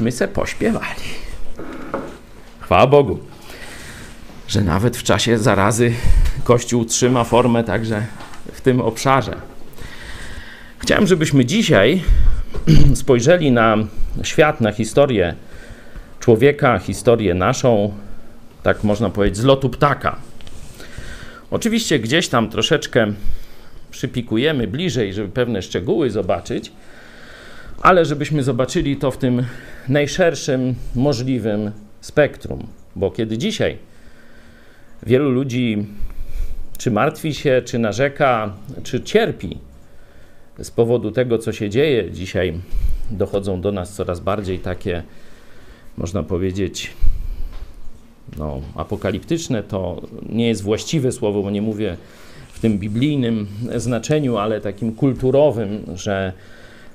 Tośmy 0.00 0.12
se 0.12 0.28
pośpiewali. 0.28 1.02
Chwała 2.60 2.86
Bogu, 2.86 3.18
że 4.48 4.60
nawet 4.60 4.96
w 4.96 5.02
czasie 5.02 5.38
zarazy 5.38 5.92
Kościół 6.44 6.84
trzyma 6.84 7.24
formę 7.24 7.64
także 7.64 8.06
w 8.52 8.60
tym 8.60 8.80
obszarze. 8.80 9.36
Chciałem, 10.78 11.06
żebyśmy 11.06 11.44
dzisiaj 11.44 12.02
spojrzeli 12.94 13.52
na 13.52 13.76
świat, 14.22 14.60
na 14.60 14.72
historię 14.72 15.34
człowieka, 16.20 16.78
historię 16.78 17.34
naszą, 17.34 17.92
tak 18.62 18.84
można 18.84 19.10
powiedzieć, 19.10 19.36
z 19.36 19.44
lotu 19.44 19.70
ptaka. 19.70 20.16
Oczywiście 21.50 21.98
gdzieś 21.98 22.28
tam 22.28 22.50
troszeczkę 22.50 23.12
przypikujemy 23.90 24.66
bliżej, 24.66 25.14
żeby 25.14 25.28
pewne 25.28 25.62
szczegóły 25.62 26.10
zobaczyć, 26.10 26.72
ale 27.80 28.04
żebyśmy 28.04 28.42
zobaczyli 28.42 28.96
to 28.96 29.10
w 29.10 29.18
tym 29.18 29.44
najszerszym 29.88 30.74
możliwym 30.94 31.70
spektrum. 32.00 32.66
Bo 32.96 33.10
kiedy 33.10 33.38
dzisiaj 33.38 33.78
wielu 35.02 35.30
ludzi 35.30 35.86
czy 36.78 36.90
martwi 36.90 37.34
się, 37.34 37.62
czy 37.64 37.78
narzeka, 37.78 38.52
czy 38.82 39.00
cierpi 39.00 39.58
z 40.58 40.70
powodu 40.70 41.10
tego, 41.10 41.38
co 41.38 41.52
się 41.52 41.70
dzieje, 41.70 42.10
dzisiaj 42.10 42.60
dochodzą 43.10 43.60
do 43.60 43.72
nas 43.72 43.94
coraz 43.94 44.20
bardziej 44.20 44.58
takie, 44.58 45.02
można 45.96 46.22
powiedzieć, 46.22 46.90
no, 48.38 48.60
apokaliptyczne 48.76 49.62
to 49.62 50.02
nie 50.28 50.48
jest 50.48 50.62
właściwe 50.62 51.12
słowo, 51.12 51.42
bo 51.42 51.50
nie 51.50 51.62
mówię 51.62 51.96
w 52.52 52.60
tym 52.60 52.78
biblijnym 52.78 53.46
znaczeniu, 53.76 54.36
ale 54.36 54.60
takim 54.60 54.94
kulturowym, 54.94 55.84
że 55.94 56.32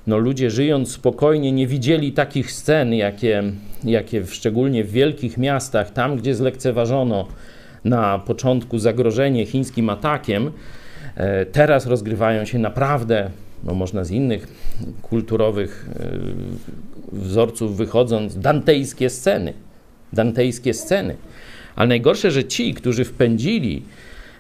no, 0.08 0.18
ludzie 0.18 0.50
żyjąc 0.50 0.92
spokojnie 0.92 1.52
nie 1.52 1.68
widzieli 1.68 2.12
takich 2.12 2.52
scen, 2.52 2.94
jakie, 2.94 3.44
jakie 3.84 4.22
w, 4.22 4.34
szczególnie 4.34 4.84
w 4.84 4.92
wielkich 4.92 5.38
miastach, 5.38 5.92
tam 5.92 6.18
gdzie 6.18 6.36
zlekceważono 6.36 7.28
na 7.86 8.20
początku 8.20 8.80
zagrożenie 8.80 9.46
chińskim 9.46 9.90
atakiem, 9.90 10.52
e, 11.16 11.46
teraz 11.46 11.86
rozgrywają 11.86 12.46
się 12.46 12.60
naprawdę, 12.60 13.30
no 13.64 13.74
można 13.74 14.04
z 14.04 14.12
innych 14.12 14.48
kulturowych 15.02 15.90
e, 16.00 16.10
wzorców 17.12 17.78
wychodząc, 17.78 18.40
dantejskie 18.40 19.10
sceny. 19.10 19.54
Dantejskie 20.14 20.74
sceny. 20.74 21.16
Ale 21.76 21.88
najgorsze, 21.88 22.32
że 22.32 22.44
ci, 22.44 22.74
którzy 22.74 23.06
wpędzili 23.06 23.84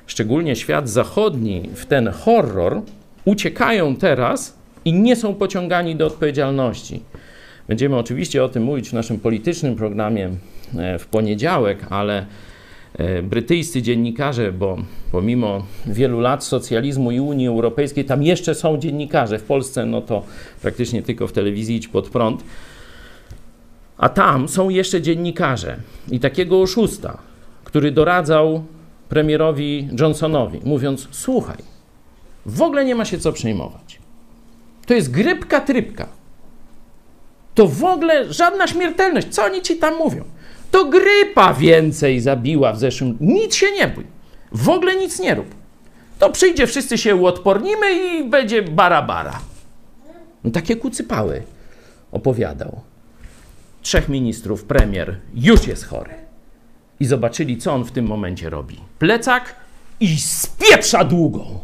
szczególnie 0.07 0.55
świat 0.55 0.89
zachodni 0.89 1.69
w 1.75 1.85
ten 1.85 2.07
horror, 2.07 2.81
uciekają 3.25 3.95
teraz 3.95 4.57
i 4.85 4.93
nie 4.93 5.15
są 5.15 5.35
pociągani 5.35 5.95
do 5.95 6.05
odpowiedzialności. 6.05 7.03
Będziemy 7.67 7.97
oczywiście 7.97 8.43
o 8.43 8.49
tym 8.49 8.63
mówić 8.63 8.89
w 8.89 8.93
naszym 8.93 9.19
politycznym 9.19 9.75
programie 9.75 10.29
e, 10.77 10.99
w 10.99 11.07
poniedziałek, 11.07 11.85
ale 11.89 12.25
e, 12.97 13.21
brytyjscy 13.23 13.81
dziennikarze, 13.81 14.51
bo 14.51 14.77
pomimo 15.11 15.65
wielu 15.87 16.19
lat 16.19 16.43
socjalizmu 16.43 17.11
i 17.11 17.19
Unii 17.19 17.47
Europejskiej, 17.47 18.05
tam 18.05 18.23
jeszcze 18.23 18.55
są 18.55 18.77
dziennikarze. 18.77 19.39
W 19.39 19.43
Polsce 19.43 19.85
no 19.85 20.01
to 20.01 20.23
praktycznie 20.61 21.03
tylko 21.03 21.27
w 21.27 21.31
telewizji 21.31 21.75
idź 21.75 21.87
pod 21.87 22.09
prąd. 22.09 22.43
A 23.97 24.09
tam 24.09 24.47
są 24.47 24.69
jeszcze 24.69 25.01
dziennikarze 25.01 25.77
i 26.11 26.19
takiego 26.19 26.61
oszusta, 26.61 27.17
który 27.63 27.91
doradzał 27.91 28.63
premierowi 29.09 29.87
Johnsonowi, 29.99 30.59
mówiąc: 30.63 31.07
Słuchaj, 31.11 31.57
w 32.45 32.61
ogóle 32.61 32.85
nie 32.85 32.95
ma 32.95 33.05
się 33.05 33.19
co 33.19 33.31
przejmować. 33.31 33.84
To 34.85 34.93
jest 34.93 35.11
grypka 35.11 35.61
trypka. 35.61 36.07
To 37.55 37.67
w 37.67 37.83
ogóle 37.83 38.33
żadna 38.33 38.67
śmiertelność. 38.67 39.27
Co 39.27 39.43
oni 39.43 39.61
ci 39.61 39.75
tam 39.75 39.97
mówią? 39.97 40.23
To 40.71 40.85
grypa 40.85 41.53
więcej 41.53 42.19
zabiła 42.19 42.73
w 42.73 42.79
zeszłym. 42.79 43.17
Nic 43.19 43.55
się 43.55 43.71
nie 43.71 43.87
bój. 43.87 44.05
W 44.51 44.69
ogóle 44.69 44.95
nic 44.95 45.19
nie 45.19 45.35
rób. 45.35 45.55
To 46.19 46.29
przyjdzie, 46.29 46.67
wszyscy 46.67 46.97
się 46.97 47.15
uodpornimy 47.15 47.93
i 47.93 48.23
będzie 48.29 48.61
bara-bara. 48.61 49.39
No 50.43 50.51
takie 50.51 50.75
kucypały 50.75 51.43
opowiadał. 52.11 52.81
Trzech 53.81 54.09
ministrów, 54.09 54.63
premier 54.63 55.19
już 55.33 55.67
jest 55.67 55.85
chory. 55.85 56.13
I 56.99 57.05
zobaczyli, 57.05 57.57
co 57.57 57.73
on 57.73 57.83
w 57.83 57.91
tym 57.91 58.05
momencie 58.05 58.49
robi. 58.49 58.79
Plecak 58.99 59.55
i 59.99 60.17
spieprza 60.17 61.03
długą. 61.03 61.59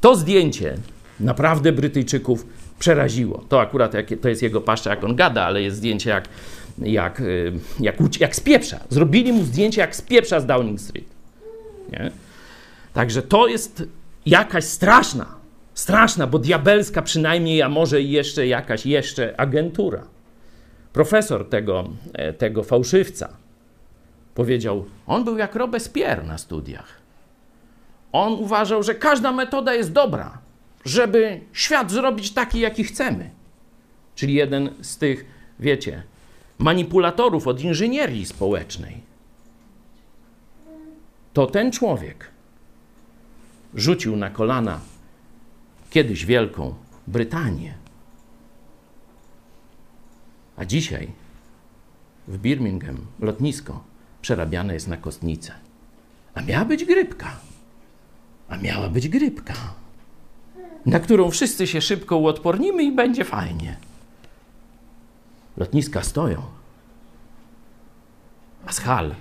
To 0.00 0.16
zdjęcie 0.16 0.76
naprawdę 1.22 1.72
Brytyjczyków 1.72 2.46
przeraziło. 2.78 3.44
To 3.48 3.60
akurat 3.60 3.92
to 4.20 4.28
jest 4.28 4.42
jego 4.42 4.60
paszcza, 4.60 4.90
jak 4.90 5.04
on 5.04 5.16
gada, 5.16 5.44
ale 5.44 5.62
jest 5.62 5.76
zdjęcie 5.76 6.10
jak, 6.10 6.28
jak, 6.78 7.20
y, 7.20 7.52
jak, 7.80 7.96
jak 8.20 8.36
spieprza. 8.36 8.80
Zrobili 8.88 9.32
mu 9.32 9.44
zdjęcie 9.44 9.80
jak 9.80 9.96
spieprza 9.96 10.40
z 10.40 10.46
Downing 10.46 10.80
Street. 10.80 11.06
Nie? 11.92 12.10
Także 12.94 13.22
to 13.22 13.46
jest 13.46 13.82
jakaś 14.26 14.64
straszna, 14.64 15.26
straszna, 15.74 16.26
bo 16.26 16.38
diabelska 16.38 17.02
przynajmniej, 17.02 17.62
a 17.62 17.68
może 17.68 18.02
jeszcze 18.02 18.46
jakaś 18.46 18.86
jeszcze 18.86 19.40
agentura. 19.40 20.02
Profesor 20.92 21.48
tego, 21.48 21.88
e, 22.12 22.32
tego 22.32 22.62
fałszywca 22.62 23.28
powiedział, 24.34 24.84
on 25.06 25.24
był 25.24 25.38
jak 25.38 25.54
Robespierre 25.54 26.22
na 26.22 26.38
studiach. 26.38 27.02
On 28.12 28.32
uważał, 28.32 28.82
że 28.82 28.94
każda 28.94 29.32
metoda 29.32 29.74
jest 29.74 29.92
dobra, 29.92 30.38
żeby 30.84 31.40
świat 31.52 31.90
zrobić 31.90 32.32
taki, 32.32 32.60
jaki 32.60 32.84
chcemy. 32.84 33.30
Czyli 34.14 34.34
jeden 34.34 34.70
z 34.80 34.98
tych, 34.98 35.24
wiecie, 35.60 36.02
manipulatorów 36.58 37.46
od 37.46 37.60
inżynierii 37.60 38.26
społecznej. 38.26 39.00
To 41.32 41.46
ten 41.46 41.72
człowiek 41.72 42.30
rzucił 43.74 44.16
na 44.16 44.30
kolana 44.30 44.80
kiedyś 45.90 46.24
wielką 46.24 46.74
Brytanię. 47.06 47.74
A 50.56 50.64
dzisiaj 50.64 51.08
w 52.28 52.38
Birmingham 52.38 53.06
lotnisko 53.20 53.84
przerabiane 54.22 54.74
jest 54.74 54.88
na 54.88 54.96
kostnicę. 54.96 55.52
A 56.34 56.42
miała 56.42 56.64
być 56.64 56.84
grypka. 56.84 57.36
A 58.48 58.56
miała 58.56 58.88
być 58.88 59.08
grypka, 59.08 59.54
na 60.86 61.00
którą 61.00 61.30
wszyscy 61.30 61.66
się 61.66 61.80
szybko 61.80 62.16
uodpornimy 62.16 62.82
i 62.82 62.92
będzie 62.92 63.24
fajnie. 63.24 63.76
Lotniska 65.56 66.02
stoją, 66.02 66.42
a 68.66 68.72
z 68.72 68.78
hal 68.78 69.14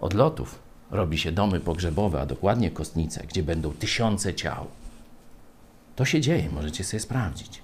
odlotów 0.00 0.58
robi 0.90 1.18
się 1.18 1.32
domy 1.32 1.60
pogrzebowe, 1.60 2.20
a 2.20 2.26
dokładnie 2.26 2.70
kostnice, 2.70 3.24
gdzie 3.26 3.42
będą 3.42 3.72
tysiące 3.72 4.34
ciał. 4.34 4.66
To 5.96 6.04
się 6.04 6.20
dzieje, 6.20 6.48
możecie 6.52 6.84
sobie 6.84 7.00
sprawdzić. 7.00 7.62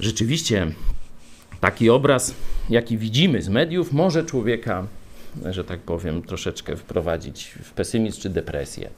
Rzeczywiście, 0.00 0.72
taki 1.60 1.90
obraz, 1.90 2.34
jaki 2.70 2.98
widzimy 2.98 3.42
z 3.42 3.48
mediów, 3.48 3.92
może 3.92 4.24
człowieka 4.24 4.86
że 5.50 5.64
tak 5.64 5.80
powiem, 5.80 6.22
troszeczkę 6.22 6.76
wprowadzić 6.76 7.54
w 7.62 7.72
pesymizm 7.72 8.20
czy 8.20 8.30
depresję. 8.30 8.90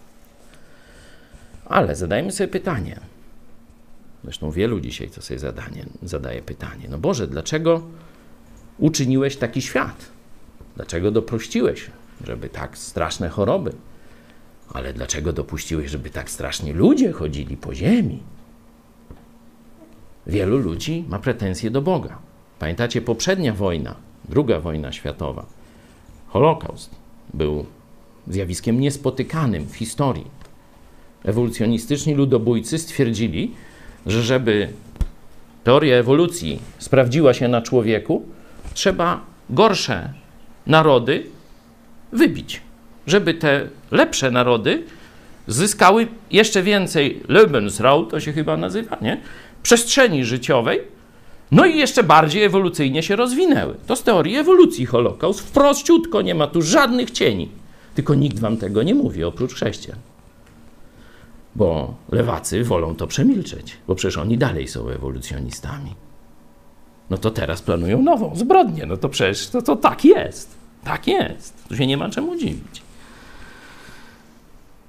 Ale 1.71 1.97
zadajmy 1.97 2.33
sobie 2.33 2.49
pytanie. 2.49 3.01
Zresztą 4.25 4.51
wielu 4.51 4.81
dzisiaj 4.81 5.11
to 5.11 5.23
sobie 5.23 5.39
zadanie, 5.41 5.87
zadaje 6.03 6.43
pytanie. 6.43 6.87
No 6.89 6.99
Boże, 6.99 7.27
dlaczego 7.27 7.83
uczyniłeś 8.79 9.37
taki 9.37 9.63
świat? 9.63 10.07
Dlaczego 10.77 11.11
dopuściłeś, 11.11 11.91
żeby 12.25 12.49
tak 12.49 12.79
straszne 12.79 13.29
choroby? 13.29 13.73
Ale 14.73 14.93
dlaczego 14.93 15.33
dopuściłeś, 15.33 15.91
żeby 15.91 16.11
tak 16.11 16.31
strasznie 16.31 16.73
ludzie 16.73 17.13
chodzili 17.13 17.57
po 17.57 17.75
ziemi? 17.75 18.23
Wielu 20.27 20.59
ludzi 20.59 21.05
ma 21.09 21.19
pretensje 21.19 21.71
do 21.71 21.83
Boga. 21.83 22.19
Pamiętacie 22.59 23.03
poprzednia 23.03 23.55
wojna, 23.55 23.95
druga 24.29 24.61
wojna 24.61 24.93
światowa 24.93 25.47
Holokaust 26.29 26.91
był 27.35 27.67
zjawiskiem 28.29 28.81
niespotykanym 28.81 29.67
w 29.67 29.77
historii. 29.77 30.40
Ewolucjonistyczni 31.25 32.15
ludobójcy 32.15 32.79
stwierdzili, 32.79 33.55
że 34.07 34.23
żeby 34.23 34.69
teoria 35.65 35.97
ewolucji 35.97 36.59
sprawdziła 36.79 37.35
się 37.35 37.49
na 37.49 37.63
człowieku, 37.63 38.23
trzeba 38.75 39.21
gorsze 39.51 40.13
narody 40.67 41.27
wybić, 42.13 42.61
żeby 43.07 43.35
te 43.35 43.69
lepsze 43.91 44.31
narody 44.31 44.83
zyskały 45.47 46.07
jeszcze 46.31 46.63
więcej 46.63 47.21
Lebensraum, 47.29 48.07
to 48.07 48.21
się 48.21 48.33
chyba 48.33 48.57
nazywa, 48.57 48.97
nie? 49.03 49.21
Przestrzeni 49.63 50.25
życiowej, 50.25 50.81
no 51.51 51.67
i 51.67 51.79
jeszcze 51.79 52.03
bardziej 52.03 52.43
ewolucyjnie 52.43 53.03
się 53.03 53.17
rozwinęły. 53.17 53.75
To 53.87 53.97
z 53.97 54.03
teorii 54.03 54.37
ewolucji 54.37 54.87
Holokaust. 54.87 55.41
Wprościutko, 55.41 56.23
nie 56.23 56.35
ma 56.35 56.47
tu 56.47 56.63
żadnych 56.63 57.11
cieni. 57.11 57.49
Tylko 57.95 58.15
nikt 58.15 58.39
wam 58.39 58.57
tego 58.57 58.83
nie 58.83 58.95
mówi, 58.95 59.25
oprócz 59.25 59.55
chrześcijan. 59.55 59.99
Bo 61.55 61.95
lewacy 62.13 62.65
wolą 62.65 62.95
to 62.95 63.07
przemilczeć, 63.07 63.77
bo 63.87 63.95
przecież 63.95 64.17
oni 64.17 64.39
dalej 64.39 64.69
są 64.69 64.89
ewolucjonistami. 64.89 65.95
No 67.11 67.19
to 67.19 67.31
teraz 67.31 67.63
planują 67.63 68.03
nową 68.03 68.37
zbrodnię. 68.37 68.87
No 68.87 68.97
to 68.97 69.09
przecież 69.09 69.49
to, 69.49 69.63
to 69.63 69.77
tak 69.77 70.05
jest. 70.05 70.55
Tak 70.85 71.07
jest. 71.07 71.69
Tu 71.69 71.77
się 71.77 71.87
nie 71.87 71.97
ma 71.97 72.11
czemu 72.11 72.37
dziwić. 72.37 72.83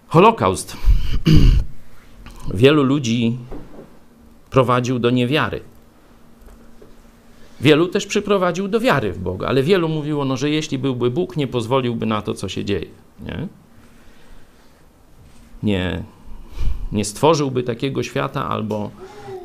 Holokaust 0.07 0.77
wielu 2.53 2.83
ludzi 2.83 3.37
prowadził 4.49 4.99
do 4.99 5.09
niewiary. 5.09 5.61
Wielu 7.61 7.87
też 7.87 8.05
przyprowadził 8.05 8.67
do 8.67 8.79
wiary 8.79 9.11
w 9.11 9.19
Boga, 9.19 9.47
ale 9.47 9.63
wielu 9.63 9.89
mówiło, 9.89 10.25
no, 10.25 10.37
że 10.37 10.49
jeśli 10.49 10.77
byłby 10.77 11.11
Bóg, 11.11 11.37
nie 11.37 11.47
pozwoliłby 11.47 12.05
na 12.05 12.21
to, 12.21 12.33
co 12.33 12.49
się 12.49 12.65
dzieje. 12.65 12.87
Nie, 13.25 13.47
nie, 15.63 16.03
nie 16.91 17.05
stworzyłby 17.05 17.63
takiego 17.63 18.03
świata 18.03 18.49
albo 18.49 18.91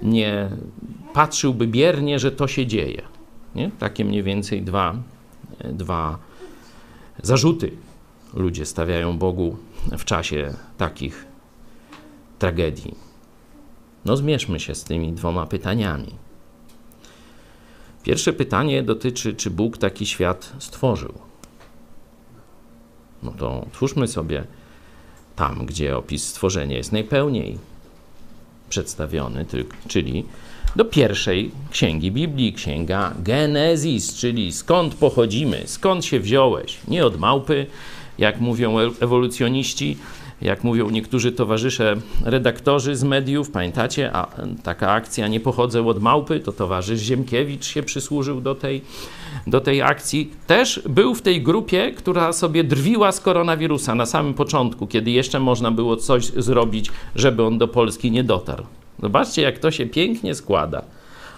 nie 0.03 0.51
patrzyłby 1.13 1.67
biernie, 1.67 2.19
że 2.19 2.33
to 2.33 2.49
się 2.49 2.67
dzieje. 2.67 3.03
Nie? 3.55 3.71
Takie 3.79 4.05
mniej 4.05 4.23
więcej 4.23 4.63
dwa, 4.63 4.97
dwa 5.65 6.19
zarzuty 7.23 7.71
ludzie 8.35 8.67
stawiają 8.67 9.19
Bogu 9.19 9.57
w 9.99 10.05
czasie 10.05 10.55
takich 10.79 11.27
tragedii. 12.39 12.95
No 14.05 14.17
zmierzmy 14.17 14.61
się 14.61 14.75
z 14.75 14.85
tymi 14.85 15.13
dwoma 15.13 15.47
pytaniami. 15.47 16.15
Pierwsze 18.03 18.33
pytanie 18.33 18.83
dotyczy, 18.83 19.35
czy 19.35 19.51
Bóg 19.51 19.79
taki 19.79 20.07
świat 20.07 20.53
stworzył. 20.59 21.13
No 23.23 23.33
to 23.33 23.67
twórzmy 23.73 24.09
sobie 24.09 24.45
tam, 25.37 25.67
gdzie 25.67 25.97
opis 25.97 26.29
stworzenia 26.29 26.77
jest 26.77 26.93
najpełniej 26.93 27.59
przedstawiony, 28.69 29.47
czyli 29.89 30.25
do 30.77 30.85
pierwszej 30.85 31.51
księgi 31.71 32.13
Biblii, 32.13 32.53
księga 32.53 33.15
Genezis, 33.19 34.15
czyli 34.15 34.53
skąd 34.53 34.95
pochodzimy, 34.95 35.63
skąd 35.67 36.05
się 36.05 36.21
wziąłeś. 36.21 36.79
Nie 36.89 37.07
od 37.07 37.19
małpy, 37.19 37.67
jak 38.19 38.41
mówią 38.41 38.79
ewolucjoniści, 38.79 39.97
jak 40.43 40.65
mówią 40.65 40.91
niektórzy 40.91 41.33
towarzysze 41.33 41.97
redaktorzy 42.25 42.97
z 42.97 43.05
mediów, 43.05 43.51
pamiętacie, 43.51 44.11
a 44.13 44.29
taka 44.63 44.91
akcja 44.91 45.29
Nie 45.29 45.41
pochodzę 45.41 45.87
od 45.87 46.03
małpy, 46.03 46.41
to 46.41 46.53
towarzysz 46.53 47.01
Ziemkiewicz 47.01 47.67
się 47.67 47.83
przysłużył 47.83 48.41
do 48.41 48.55
tej, 48.55 48.83
do 49.47 49.61
tej 49.61 49.83
akcji, 49.83 50.31
też 50.47 50.83
był 50.89 51.15
w 51.15 51.23
tej 51.23 51.43
grupie, 51.43 51.93
która 51.93 52.33
sobie 52.33 52.65
drwiła 52.65 53.13
z 53.13 53.21
koronawirusa 53.21 53.95
na 53.95 54.07
samym 54.07 54.35
początku, 54.35 54.87
kiedy 54.87 55.11
jeszcze 55.11 55.41
można 55.41 55.71
było 55.71 55.97
coś 55.97 56.25
zrobić, 56.27 56.91
żeby 57.15 57.43
on 57.43 57.59
do 57.59 57.69
Polski 57.69 58.11
nie 58.11 58.25
dotarł. 58.25 58.65
Zobaczcie, 59.03 59.43
jak 59.43 59.59
to 59.59 59.71
się 59.71 59.87
pięknie 59.87 60.35
składa. 60.35 60.83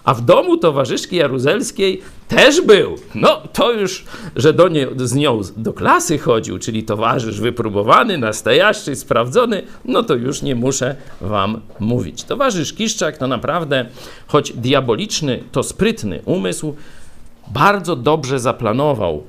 A 0.04 0.14
w 0.14 0.20
domu 0.20 0.56
towarzyszki 0.56 1.16
Jaruzelskiej 1.16 2.00
też 2.28 2.60
był. 2.60 2.96
No 3.14 3.40
to 3.52 3.72
już, 3.72 4.04
że 4.36 4.52
do 4.52 4.68
nie, 4.68 4.88
z 4.96 5.14
nią 5.14 5.40
do 5.56 5.72
klasy 5.72 6.18
chodził, 6.18 6.58
czyli 6.58 6.82
towarzysz 6.82 7.40
wypróbowany, 7.40 8.18
nastojaszy, 8.18 8.96
sprawdzony, 8.96 9.62
no 9.84 10.02
to 10.02 10.14
już 10.14 10.42
nie 10.42 10.54
muszę 10.54 10.96
wam 11.20 11.60
mówić. 11.80 12.24
Towarzysz 12.24 12.72
Kiszczak 12.72 13.18
to 13.18 13.26
naprawdę, 13.26 13.86
choć 14.26 14.52
diaboliczny, 14.52 15.42
to 15.52 15.62
sprytny 15.62 16.20
umysł, 16.24 16.74
bardzo 17.52 17.96
dobrze 17.96 18.38
zaplanował 18.38 19.24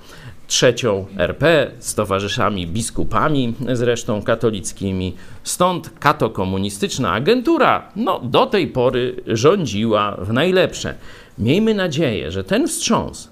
trzecią 0.47 1.05
RP 1.17 1.71
z 1.79 1.95
towarzyszami 1.95 2.67
biskupami, 2.67 3.53
zresztą 3.73 4.21
katolickimi. 4.21 5.15
Stąd 5.43 5.91
katokomunistyczna 5.99 7.11
agentura 7.11 7.91
no, 7.95 8.19
do 8.19 8.45
tej 8.45 8.67
pory 8.67 9.23
rządziła 9.27 10.17
w 10.21 10.33
najlepsze. 10.33 10.95
Miejmy 11.37 11.73
nadzieję, 11.73 12.31
że 12.31 12.43
ten 12.43 12.67
wstrząs 12.67 13.29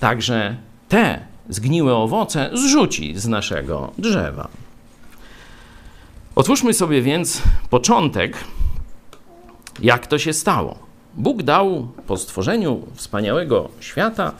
także 0.00 0.56
te 0.88 1.26
zgniłe 1.48 1.94
owoce 1.94 2.50
zrzuci 2.52 3.18
z 3.18 3.28
naszego 3.28 3.92
drzewa. 3.98 4.48
Otwórzmy 6.34 6.74
sobie 6.74 7.02
więc 7.02 7.42
początek, 7.70 8.36
jak 9.82 10.06
to 10.06 10.18
się 10.18 10.32
stało. 10.32 10.81
Bóg 11.14 11.42
dał 11.42 11.88
po 12.06 12.16
stworzeniu 12.16 12.86
wspaniałego 12.94 13.68
świata 13.80 14.32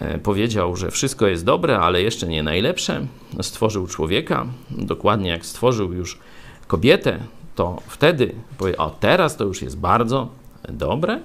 E, 0.00 0.18
powiedział, 0.18 0.76
że 0.76 0.90
wszystko 0.90 1.26
jest 1.26 1.44
dobre, 1.44 1.78
ale 1.78 2.02
jeszcze 2.02 2.28
nie 2.28 2.42
najlepsze. 2.42 3.06
Stworzył 3.42 3.86
człowieka, 3.86 4.46
dokładnie 4.70 5.30
jak 5.30 5.46
stworzył 5.46 5.92
już 5.92 6.18
kobietę, 6.66 7.18
to 7.54 7.82
wtedy 7.88 8.34
powie, 8.58 8.76
o 8.76 8.90
teraz 8.90 9.36
to 9.36 9.44
już 9.44 9.62
jest 9.62 9.78
bardzo 9.78 10.28
dobre. 10.68 11.20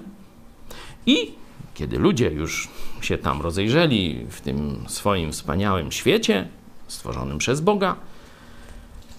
I 1.06 1.32
kiedy 1.74 1.98
ludzie 1.98 2.30
już 2.30 2.68
się 3.00 3.18
tam 3.18 3.42
rozejrzeli 3.42 4.26
w 4.30 4.40
tym 4.40 4.84
swoim 4.88 5.32
wspaniałym 5.32 5.92
świecie, 5.92 6.48
stworzonym 6.88 7.38
przez 7.38 7.60
Boga, 7.60 7.96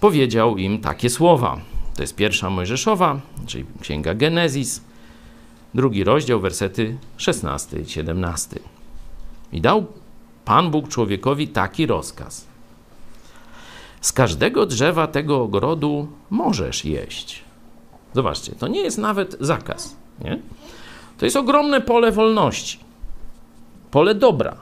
powiedział 0.00 0.56
im 0.56 0.78
takie 0.78 1.10
słowa. 1.10 1.60
To 1.96 2.02
jest 2.02 2.16
pierwsza 2.16 2.50
Mojżeszowa, 2.50 3.20
czyli 3.46 3.64
Księga 3.80 4.14
Genezis, 4.14 4.80
drugi 5.74 6.04
rozdział, 6.04 6.40
wersety 6.40 6.98
16 7.16 7.78
i 7.78 7.88
17. 7.88 8.60
I 9.52 9.60
dał 9.60 9.86
Pan 10.44 10.70
Bóg 10.70 10.88
człowiekowi 10.88 11.48
taki 11.48 11.86
rozkaz. 11.86 12.46
Z 14.00 14.12
każdego 14.12 14.66
drzewa 14.66 15.06
tego 15.06 15.42
ogrodu 15.42 16.08
możesz 16.30 16.84
jeść. 16.84 17.42
Zobaczcie, 18.14 18.52
to 18.52 18.68
nie 18.68 18.80
jest 18.80 18.98
nawet 18.98 19.36
zakaz. 19.40 19.96
Nie? 20.24 20.38
To 21.18 21.24
jest 21.26 21.36
ogromne 21.36 21.80
pole 21.80 22.12
wolności, 22.12 22.78
pole 23.90 24.14
dobra. 24.14 24.56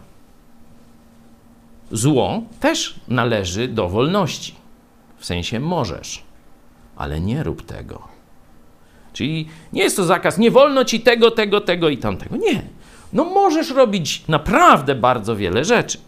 Zło 1.92 2.42
też 2.60 3.00
należy 3.08 3.68
do 3.68 3.88
wolności. 3.88 4.54
W 5.18 5.26
sensie 5.26 5.60
możesz, 5.60 6.22
ale 6.96 7.20
nie 7.20 7.42
rób 7.42 7.62
tego. 7.62 8.08
Czyli 9.12 9.48
nie 9.72 9.82
jest 9.82 9.96
to 9.96 10.04
zakaz, 10.04 10.38
nie 10.38 10.50
wolno 10.50 10.84
ci 10.84 11.00
tego, 11.00 11.30
tego, 11.30 11.60
tego 11.60 11.88
i 11.88 11.98
tamtego. 11.98 12.36
Nie. 12.36 12.62
No 13.12 13.24
możesz 13.24 13.70
robić 13.70 14.24
naprawdę 14.28 14.94
bardzo 14.94 15.36
wiele 15.36 15.64
rzeczy. 15.64 15.98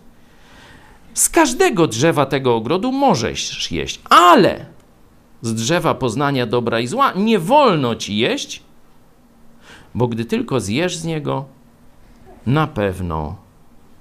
Z 1.15 1.29
każdego 1.29 1.87
drzewa 1.87 2.27
tego 2.27 2.57
ogrodu 2.57 2.93
możesz 2.93 3.73
jeść, 3.73 4.01
ale 4.11 4.67
z 5.43 5.55
drzewa 5.55 5.95
poznania 5.95 6.47
dobra 6.47 6.81
i 6.81 6.87
zła 6.87 7.13
nie 7.17 7.39
wolno 7.39 7.95
ci 7.95 8.17
jeść, 8.17 8.63
bo 9.95 10.09
gdy 10.09 10.25
tylko 10.25 10.61
zjesz 10.61 10.97
z 10.97 11.05
niego, 11.05 11.45
na 12.47 12.67
pewno 12.67 13.37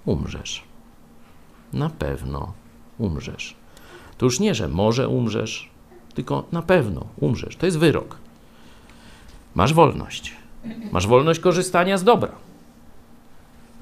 umrzesz. 0.06 0.64
Na 1.74 1.89
pewno 1.89 2.54
umrzesz. 2.97 3.56
To 4.18 4.26
już 4.26 4.39
nie, 4.39 4.56
że 4.56 4.68
może 4.68 5.08
umrzesz, 5.08 5.70
tylko 6.14 6.43
na 6.52 6.62
pewno 6.62 7.06
umrzesz. 7.20 7.56
To 7.56 7.66
jest 7.66 7.80
wyrok. 7.80 8.21
Masz 9.56 9.74
wolność. 9.74 10.34
Masz 10.91 11.08
wolność 11.08 11.39
korzystania 11.39 11.97
z 11.97 12.04
dobra. 12.04 12.32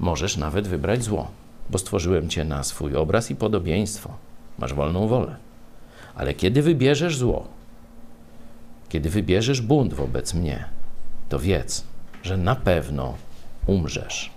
Możesz 0.00 0.36
nawet 0.36 0.68
wybrać 0.68 1.04
zło, 1.04 1.30
bo 1.70 1.78
stworzyłem 1.78 2.28
cię 2.28 2.44
na 2.44 2.62
swój 2.62 2.96
obraz 2.96 3.30
i 3.30 3.36
podobieństwo. 3.36 4.10
Masz 4.58 4.74
wolną 4.74 5.08
wolę. 5.08 5.36
Ale 6.14 6.34
kiedy 6.34 6.62
wybierzesz 6.62 7.16
zło, 7.16 7.48
kiedy 8.88 9.10
wybierzesz 9.10 9.60
bunt 9.60 9.94
wobec 9.94 10.34
mnie, 10.34 10.64
to 11.28 11.38
wiedz, 11.38 11.84
że 12.22 12.36
na 12.36 12.54
pewno 12.54 13.14
umrzesz. 13.66 14.30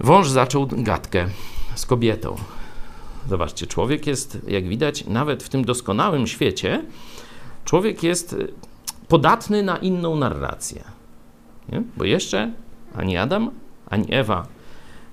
Wąż 0.00 0.28
zaczął 0.28 0.66
gadkę 0.66 1.26
z 1.74 1.86
kobietą. 1.86 2.36
Zobaczcie, 3.28 3.66
człowiek 3.66 4.06
jest, 4.06 4.38
jak 4.48 4.68
widać, 4.68 5.06
nawet 5.06 5.42
w 5.42 5.48
tym 5.48 5.64
doskonałym 5.64 6.26
świecie, 6.26 6.84
człowiek 7.64 8.02
jest 8.02 8.36
podatny 9.10 9.62
na 9.62 9.76
inną 9.76 10.16
narrację. 10.16 10.84
Nie? 11.72 11.82
Bo 11.96 12.04
jeszcze 12.04 12.50
ani 12.94 13.16
Adam, 13.16 13.50
ani 13.90 14.14
Ewa 14.14 14.46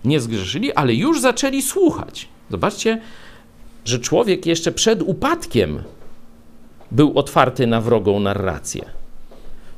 nie 0.06 0.20
zgrzeszyli, 0.20 0.74
ale 0.74 0.94
już 0.94 1.22
zaczęli 1.22 1.62
słuchać. 1.62 2.28
Zobaczcie, 2.50 3.02
że 3.86 4.00
człowiek 4.00 4.46
jeszcze 4.46 4.72
przed 4.72 5.02
upadkiem 5.02 5.84
był 6.92 7.20
otwarty 7.20 7.68
na 7.68 7.82
wrogą 7.82 8.20
narrację. 8.20 8.86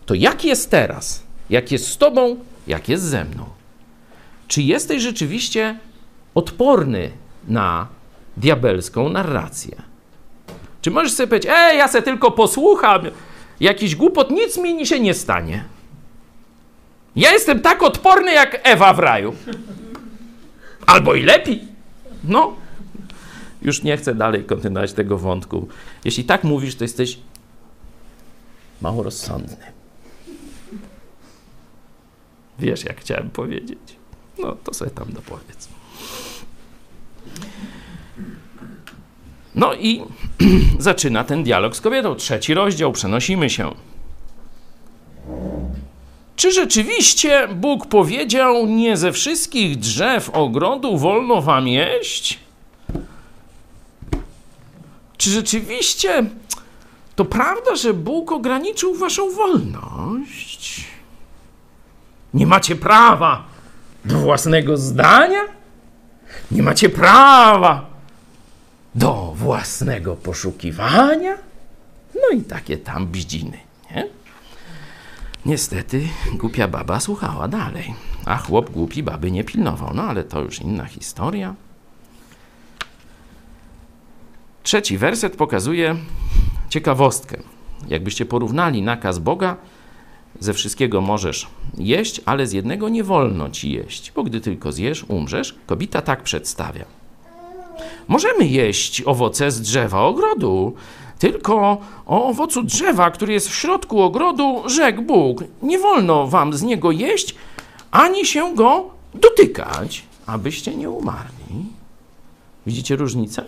To 0.05 0.13
jak 0.13 0.45
jest 0.45 0.71
teraz? 0.71 1.23
Jak 1.49 1.71
jest 1.71 1.87
z 1.87 1.97
tobą? 1.97 2.35
Jak 2.67 2.89
jest 2.89 3.03
ze 3.03 3.25
mną? 3.25 3.45
Czy 4.47 4.61
jesteś 4.61 5.03
rzeczywiście 5.03 5.79
odporny 6.35 7.11
na 7.47 7.87
diabelską 8.37 9.09
narrację? 9.09 9.81
Czy 10.81 10.91
możesz 10.91 11.13
sobie 11.13 11.27
powiedzieć, 11.27 11.51
ej, 11.55 11.77
ja 11.77 11.87
se 11.87 12.01
tylko 12.01 12.31
posłucham, 12.31 13.01
jakiś 13.59 13.95
głupot, 13.95 14.31
nic 14.31 14.57
mi 14.57 14.87
się 14.87 14.99
nie 14.99 15.13
stanie. 15.13 15.63
Ja 17.15 17.31
jestem 17.31 17.59
tak 17.59 17.83
odporny 17.83 18.33
jak 18.33 18.59
Ewa 18.63 18.93
w 18.93 18.99
raju. 18.99 19.35
Albo 20.85 21.15
i 21.15 21.23
lepiej. 21.23 21.63
No. 22.23 22.55
Już 23.61 23.83
nie 23.83 23.97
chcę 23.97 24.15
dalej 24.15 24.43
kontynuować 24.43 24.93
tego 24.93 25.17
wątku. 25.17 25.67
Jeśli 26.05 26.23
tak 26.23 26.43
mówisz, 26.43 26.75
to 26.75 26.83
jesteś 26.83 27.19
mało 28.81 29.03
rozsądny. 29.03 29.57
Wiesz, 32.59 32.83
jak 32.83 33.01
chciałem 33.01 33.29
powiedzieć. 33.29 33.79
No, 34.37 34.55
to 34.63 34.73
sobie 34.73 34.91
tam 34.91 35.13
dopowiedz. 35.13 35.69
No 39.55 39.73
i 39.73 40.01
zaczyna 40.79 41.23
ten 41.23 41.43
dialog 41.43 41.75
z 41.75 41.81
kobietą. 41.81 42.15
Trzeci 42.15 42.53
rozdział, 42.53 42.91
przenosimy 42.91 43.49
się. 43.49 43.71
Czy 46.35 46.51
rzeczywiście 46.51 47.47
Bóg 47.47 47.85
powiedział, 47.85 48.65
nie 48.65 48.97
ze 48.97 49.11
wszystkich 49.11 49.77
drzew 49.77 50.29
ogrodu 50.29 50.97
wolno 50.97 51.41
wam 51.41 51.67
jeść? 51.67 52.39
Czy 55.17 55.29
rzeczywiście 55.29 56.25
to 57.15 57.25
prawda, 57.25 57.75
że 57.75 57.93
Bóg 57.93 58.31
ograniczył 58.31 58.95
waszą 58.95 59.31
wolność? 59.31 60.87
Nie 62.33 62.47
macie 62.47 62.75
prawa 62.75 63.43
do 64.05 64.17
własnego 64.17 64.77
zdania? 64.77 65.41
Nie 66.51 66.63
macie 66.63 66.89
prawa 66.89 67.88
do 68.99 69.33
własnego 69.35 70.15
poszukiwania? 70.15 71.37
No 72.15 72.37
i 72.37 72.41
takie 72.41 72.77
tam 72.77 73.07
bździny, 73.07 73.57
nie? 73.91 74.07
Niestety 75.45 76.01
głupia 76.33 76.67
baba 76.67 76.99
słuchała 76.99 77.47
dalej, 77.47 77.93
a 78.25 78.37
chłop 78.37 78.69
głupi 78.69 79.03
baby 79.03 79.31
nie 79.31 79.43
pilnował. 79.43 79.93
No 79.93 80.03
ale 80.03 80.23
to 80.23 80.41
już 80.41 80.61
inna 80.61 80.85
historia. 80.85 81.55
Trzeci 84.63 84.97
werset 84.97 85.35
pokazuje 85.35 85.95
ciekawostkę. 86.69 87.37
Jakbyście 87.87 88.25
porównali 88.25 88.81
nakaz 88.81 89.19
Boga, 89.19 89.57
ze 90.39 90.53
wszystkiego 90.53 91.01
możesz 91.01 91.47
jeść, 91.77 92.21
ale 92.25 92.47
z 92.47 92.51
jednego 92.51 92.89
nie 92.89 93.03
wolno 93.03 93.49
ci 93.49 93.71
jeść, 93.71 94.11
bo 94.15 94.23
gdy 94.23 94.41
tylko 94.41 94.71
zjesz, 94.71 95.05
umrzesz. 95.07 95.55
Kobita 95.65 96.01
tak 96.01 96.23
przedstawia. 96.23 96.98
Możemy 98.07 98.47
jeść 98.47 99.03
owoce 99.05 99.51
z 99.51 99.61
drzewa 99.61 100.01
ogrodu, 100.01 100.73
tylko 101.19 101.77
o 102.05 102.25
owocu 102.25 102.63
drzewa, 102.63 103.11
który 103.11 103.33
jest 103.33 103.49
w 103.49 103.55
środku 103.55 104.01
ogrodu, 104.01 104.63
rzekł 104.65 105.01
Bóg: 105.01 105.43
Nie 105.61 105.79
wolno 105.79 106.27
wam 106.27 106.53
z 106.53 106.61
niego 106.61 106.91
jeść, 106.91 107.35
ani 107.91 108.25
się 108.25 108.55
go 108.55 108.85
dotykać, 109.13 110.03
abyście 110.25 110.75
nie 110.75 110.89
umarli. 110.89 111.65
Widzicie 112.65 112.95
różnicę? 112.95 113.45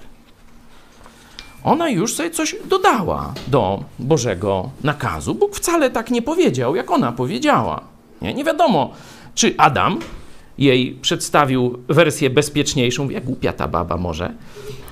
ona 1.64 1.90
już 1.90 2.14
sobie 2.14 2.32
coś 2.32 2.56
dodała 2.66 3.34
do 3.48 3.84
Bożego 4.00 4.70
nakazu. 4.84 5.36
Bóg 5.36 5.56
wcale 5.56 5.90
tak 5.90 6.12
nie 6.12 6.22
powiedział, 6.22 6.76
jak 6.76 6.92
ona 6.92 7.12
powiedziała. 7.12 7.82
Nie, 8.22 8.34
nie 8.34 8.44
wiadomo, 8.44 8.94
czy 9.36 9.56
Adam 9.58 10.00
jej 10.62 10.91
przedstawił 11.01 11.80
wersję 11.88 12.30
bezpieczniejszą, 12.30 13.09
jak 13.09 13.24
głupia 13.24 13.53
ta 13.53 13.68
baba 13.68 13.97
może, 13.97 14.34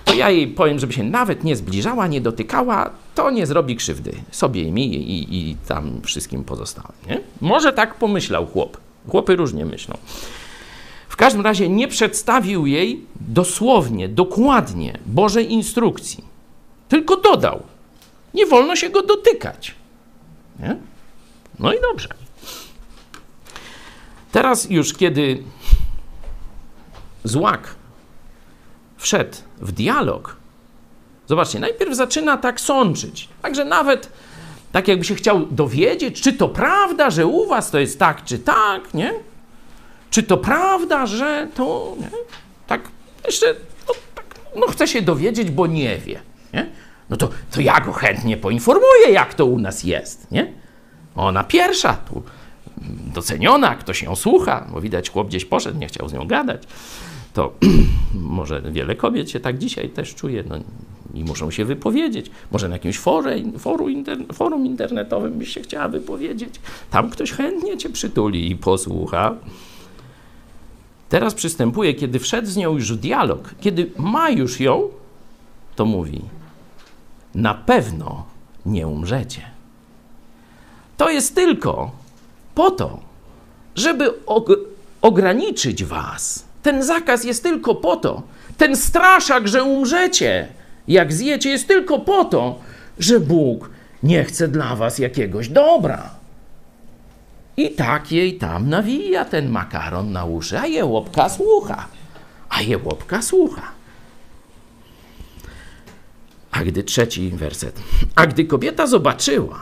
to 0.06 0.14
ja 0.14 0.30
jej 0.30 0.48
powiem, 0.48 0.80
żeby 0.80 0.94
się 0.94 1.04
nawet 1.04 1.44
nie 1.44 1.56
zbliżała, 1.56 2.08
nie 2.08 2.22
dotykała, 2.22 2.90
to 3.16 3.32
nie 3.32 3.46
zrobi 3.46 3.76
krzywdy 3.76 4.12
sobie 4.32 4.64
i 4.64 4.72
mi 4.72 4.96
i, 4.96 5.50
i 5.50 5.56
tam 5.68 6.02
wszystkim 6.04 6.44
pozostałym. 6.44 6.92
Nie? 7.08 7.22
Może 7.42 7.74
tak 7.74 7.96
pomyślał 7.96 8.46
chłop. 8.46 8.78
Chłopy 9.08 9.36
różnie 9.36 9.66
myślą. 9.66 9.98
W 11.10 11.16
każdym 11.16 11.42
razie 11.42 11.70
nie 11.70 11.88
przedstawił 11.88 12.66
jej 12.66 13.06
dosłownie, 13.16 14.10
dokładnie 14.10 15.00
Bożej 15.06 15.52
instrukcji, 15.52 16.24
tylko 16.88 17.18
dodał: 17.18 17.64
Nie 18.34 18.46
wolno 18.46 18.76
się 18.76 18.90
go 18.90 19.04
dotykać. 19.04 19.76
Nie? 20.60 20.76
No 21.60 21.74
i 21.74 21.82
dobrze. 21.82 22.08
Teraz 24.32 24.70
już, 24.70 24.94
kiedy 24.94 25.44
złak 27.24 27.76
wszedł 28.98 29.38
w 29.62 29.72
dialog, 29.72 30.36
zobaczcie, 31.28 31.60
najpierw 31.60 31.96
zaczyna 31.96 32.38
tak 32.38 32.62
sączyć. 32.62 33.30
Także 33.42 33.66
nawet 33.66 34.12
tak 34.72 34.88
jakby 34.88 35.06
się 35.06 35.16
chciał 35.16 35.46
dowiedzieć, 35.46 36.22
czy 36.22 36.34
to 36.34 36.50
prawda, 36.50 37.10
że 37.10 37.28
u 37.28 37.48
was 37.48 37.72
to 37.72 37.80
jest 37.80 38.00
tak, 38.00 38.24
czy 38.24 38.40
tak, 38.40 38.94
nie? 38.94 39.14
Czy 40.10 40.24
to 40.24 40.38
prawda, 40.38 41.06
że 41.06 41.48
to, 41.56 41.96
nie? 42.00 42.10
Tak, 42.68 42.82
jeszcze, 43.26 43.56
no, 43.88 43.94
tak, 44.16 44.26
no 44.56 44.68
chce 44.68 44.88
się 44.88 45.02
dowiedzieć, 45.02 45.52
bo 45.52 45.68
nie 45.68 45.98
wie, 45.98 46.20
nie? 46.54 46.70
No 47.10 47.18
to, 47.18 47.30
to 47.52 47.62
ja 47.62 47.82
go 47.82 47.94
chętnie 47.94 48.38
poinformuję, 48.38 49.12
jak 49.12 49.34
to 49.34 49.46
u 49.46 49.60
nas 49.60 49.84
jest, 49.84 50.32
nie? 50.32 50.54
Ona 51.16 51.44
pierwsza 51.44 51.94
tu 51.94 52.24
doceniona, 53.14 53.76
ktoś 53.76 54.04
ją 54.04 54.16
słucha, 54.16 54.68
bo 54.72 54.82
widać 54.82 55.10
chłop 55.10 55.28
gdzieś 55.28 55.46
poszedł, 55.46 55.78
nie 55.80 55.88
chciał 55.88 56.10
z 56.10 56.14
nią 56.14 56.28
gadać. 56.28 56.64
To 57.40 57.54
może 58.38 58.62
wiele 58.62 58.96
kobiet 58.96 59.32
się 59.32 59.40
tak 59.40 59.58
dzisiaj 59.58 59.90
też 59.90 60.16
czuje, 60.16 60.44
no, 60.50 60.56
i 61.14 61.24
muszą 61.24 61.52
się 61.52 61.66
wypowiedzieć. 61.66 62.32
Może 62.52 62.70
na 62.70 62.76
jakimś 62.76 63.00
forze, 63.00 63.36
forum, 63.58 64.04
forum 64.34 64.66
internetowym 64.66 65.34
byś 65.34 65.54
się 65.54 65.62
chciała 65.62 65.88
wypowiedzieć. 65.88 66.56
Tam 66.92 67.10
ktoś 67.10 67.32
chętnie 67.32 67.78
cię 67.78 67.90
przytuli 67.90 68.52
i 68.52 68.56
posłucha. 68.56 69.36
Teraz 71.10 71.34
przystępuje, 71.34 71.94
kiedy 71.94 72.20
wszedł 72.20 72.48
z 72.48 72.58
nią 72.58 72.74
już 72.74 72.94
w 72.94 72.98
dialog, 72.98 73.56
kiedy 73.62 73.92
ma 73.98 74.30
już 74.30 74.60
ją, 74.60 74.90
to 75.76 75.86
mówi: 75.86 76.22
Na 77.36 77.54
pewno 77.54 78.26
nie 78.66 78.88
umrzecie. 78.88 79.42
To 80.98 81.10
jest 81.10 81.36
tylko 81.36 81.92
po 82.56 82.72
to, 82.72 83.00
żeby 83.76 84.14
ograniczyć 85.02 85.84
was. 85.84 86.49
Ten 86.64 86.84
zakaz 86.84 87.24
jest 87.24 87.44
tylko 87.44 87.76
po 87.76 87.96
to, 87.96 88.24
ten 88.58 88.76
straszak, 88.76 89.48
że 89.48 89.64
umrzecie, 89.64 90.48
jak 90.88 91.14
zjecie, 91.14 91.50
jest 91.50 91.68
tylko 91.68 92.00
po 92.00 92.26
to, 92.26 92.60
że 93.00 93.20
Bóg 93.20 93.70
nie 94.04 94.24
chce 94.24 94.48
dla 94.48 94.76
was 94.76 95.00
jakiegoś 95.00 95.50
dobra. 95.50 96.10
I 97.58 97.72
tak 97.72 98.12
jej 98.12 98.38
tam 98.38 98.70
nawija 98.70 99.26
ten 99.26 99.50
makaron 99.50 100.12
na 100.12 100.26
uszy, 100.26 100.60
a 100.60 100.66
jełopka 100.66 101.30
słucha. 101.30 101.88
A 102.50 102.62
jełopka 102.62 103.22
słucha. 103.22 103.72
A 106.52 106.64
gdy 106.64 106.84
trzeci 106.84 107.30
werset. 107.30 107.80
A 108.16 108.28
gdy 108.28 108.46
kobieta 108.46 108.88
zobaczyła, 108.88 109.60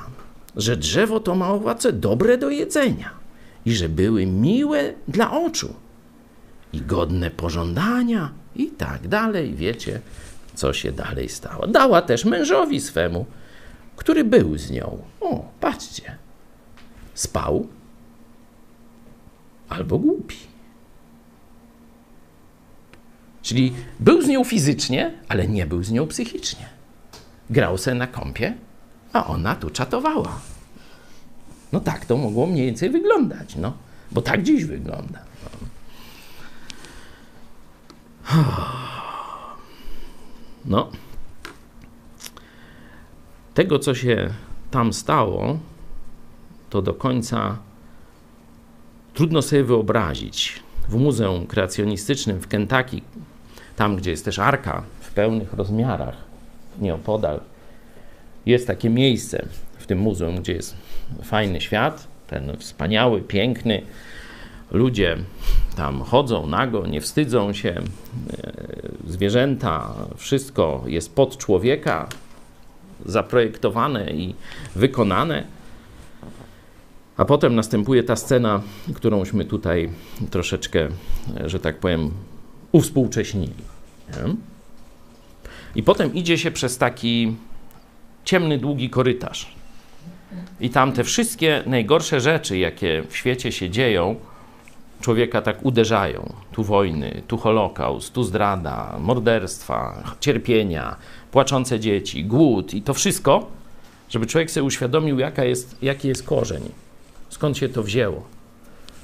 że 0.55 0.77
drzewo 0.77 1.19
to 1.19 1.35
ma 1.35 1.49
owoce 1.49 1.93
dobre 1.93 2.37
do 2.37 2.49
jedzenia 2.49 3.09
i 3.65 3.75
że 3.75 3.89
były 3.89 4.25
miłe 4.25 4.93
dla 5.07 5.31
oczu 5.31 5.73
i 6.73 6.81
godne 6.81 7.31
pożądania 7.31 8.31
i 8.55 8.67
tak 8.67 9.07
dalej, 9.07 9.55
wiecie, 9.55 10.01
co 10.55 10.73
się 10.73 10.91
dalej 10.91 11.29
stało. 11.29 11.67
Dała 11.67 12.01
też 12.01 12.25
mężowi 12.25 12.81
swemu, 12.81 13.25
który 13.95 14.23
był 14.23 14.57
z 14.57 14.71
nią. 14.71 14.97
O, 15.21 15.51
patrzcie, 15.59 16.17
spał 17.13 17.67
albo 19.69 19.99
głupi. 19.99 20.37
Czyli 23.41 23.73
był 23.99 24.21
z 24.21 24.27
nią 24.27 24.43
fizycznie, 24.43 25.13
ale 25.27 25.47
nie 25.47 25.65
był 25.65 25.83
z 25.83 25.91
nią 25.91 26.07
psychicznie. 26.07 26.65
Grał 27.49 27.77
se 27.77 27.95
na 27.95 28.07
kąpie, 28.07 28.53
a 29.13 29.27
ona 29.27 29.55
tu 29.55 29.69
czatowała. 29.69 30.39
No 31.71 31.79
tak 31.79 32.05
to 32.05 32.17
mogło 32.17 32.45
mniej 32.45 32.65
więcej 32.65 32.89
wyglądać, 32.89 33.55
no, 33.55 33.73
bo 34.11 34.21
tak 34.21 34.43
dziś 34.43 34.65
wygląda. 34.65 35.19
No. 35.43 35.56
Tego, 43.53 43.79
co 43.79 43.95
się 43.95 44.29
tam 44.71 44.93
stało, 44.93 45.59
to 46.69 46.81
do 46.81 46.93
końca 46.93 47.57
trudno 49.13 49.41
sobie 49.41 49.63
wyobrazić. 49.63 50.63
W 50.89 50.95
Muzeum 50.95 51.47
Kreacjonistycznym 51.47 52.39
w 52.39 52.47
Kentucky, 52.47 53.01
tam 53.75 53.95
gdzie 53.95 54.11
jest 54.11 54.25
też 54.25 54.39
arka 54.39 54.83
w 54.99 55.11
pełnych 55.11 55.53
rozmiarach, 55.53 56.15
nieopodal, 56.79 57.39
jest 58.45 58.67
takie 58.67 58.89
miejsce 58.89 59.45
w 59.77 59.85
tym 59.85 59.99
muzeum, 59.99 60.35
gdzie 60.35 60.53
jest 60.53 60.75
fajny 61.23 61.61
świat, 61.61 62.07
ten 62.27 62.57
wspaniały, 62.57 63.21
piękny. 63.21 63.81
Ludzie 64.71 65.17
tam 65.75 66.01
chodzą 66.01 66.47
nago, 66.47 66.87
nie 66.87 67.01
wstydzą 67.01 67.53
się. 67.53 67.69
E, 67.69 67.81
zwierzęta, 69.07 69.93
wszystko 70.15 70.83
jest 70.85 71.15
pod 71.15 71.37
człowieka 71.37 72.09
zaprojektowane 73.05 74.11
i 74.11 74.35
wykonane. 74.75 75.43
A 77.17 77.25
potem 77.25 77.55
następuje 77.55 78.03
ta 78.03 78.15
scena, 78.15 78.61
którąśmy 78.93 79.45
tutaj 79.45 79.89
troszeczkę, 80.29 80.87
że 81.45 81.59
tak 81.59 81.79
powiem, 81.79 82.11
uwspółcześnili. 82.71 83.53
I 85.75 85.83
potem 85.83 86.13
idzie 86.13 86.37
się 86.37 86.51
przez 86.51 86.77
taki 86.77 87.35
ciemny, 88.25 88.57
długi 88.57 88.89
korytarz. 88.89 89.55
I 90.59 90.69
tam 90.69 90.91
te 90.91 91.03
wszystkie 91.03 91.63
najgorsze 91.65 92.21
rzeczy, 92.21 92.57
jakie 92.57 93.03
w 93.09 93.17
świecie 93.17 93.51
się 93.51 93.69
dzieją, 93.69 94.15
człowieka 95.01 95.41
tak 95.41 95.65
uderzają. 95.65 96.33
Tu 96.51 96.63
wojny, 96.63 97.21
tu 97.27 97.37
holokaust, 97.37 98.13
tu 98.13 98.23
zdrada, 98.23 98.97
morderstwa, 98.99 100.03
cierpienia, 100.19 100.95
płaczące 101.31 101.79
dzieci, 101.79 102.25
głód 102.25 102.73
i 102.73 102.81
to 102.81 102.93
wszystko, 102.93 103.47
żeby 104.09 104.25
człowiek 104.25 104.51
sobie 104.51 104.63
uświadomił, 104.63 105.19
jaka 105.19 105.43
jest, 105.43 105.77
jaki 105.81 106.07
jest 106.07 106.23
korzeń, 106.23 106.63
skąd 107.29 107.57
się 107.57 107.69
to 107.69 107.83
wzięło. 107.83 108.23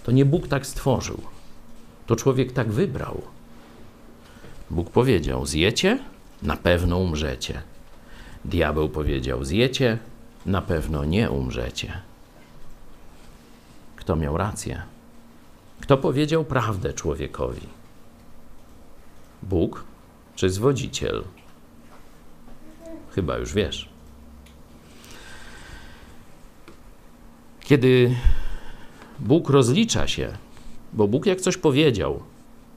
To 0.04 0.12
nie 0.12 0.26
Bóg 0.26 0.48
tak 0.48 0.66
stworzył, 0.66 1.22
to 2.08 2.16
człowiek 2.16 2.52
tak 2.52 2.72
wybrał. 2.72 3.22
Bóg 4.70 4.90
powiedział: 4.90 5.46
Zjecie, 5.46 6.00
na 6.42 6.58
pewno 6.58 6.98
umrzecie. 6.98 7.62
Diabeł 8.46 8.90
powiedział: 8.90 9.46
Zjecie, 9.46 9.98
na 10.46 10.62
pewno 10.62 11.06
nie 11.06 11.32
umrzecie. 11.32 12.02
Kto 13.96 14.16
miał 14.16 14.38
rację? 14.38 14.93
Kto 15.84 15.98
powiedział 15.98 16.46
prawdę 16.46 16.94
człowiekowi? 16.94 17.68
Bóg 19.42 19.84
czy 20.36 20.50
zwodziciel? 20.50 21.24
Chyba 23.12 23.38
już 23.38 23.54
wiesz. 23.54 23.90
Kiedy 27.60 28.16
Bóg 29.20 29.50
rozlicza 29.50 30.08
się, 30.08 30.38
bo 30.94 31.08
Bóg 31.08 31.26
jak 31.26 31.42
coś 31.42 31.58
powiedział, 31.58 32.24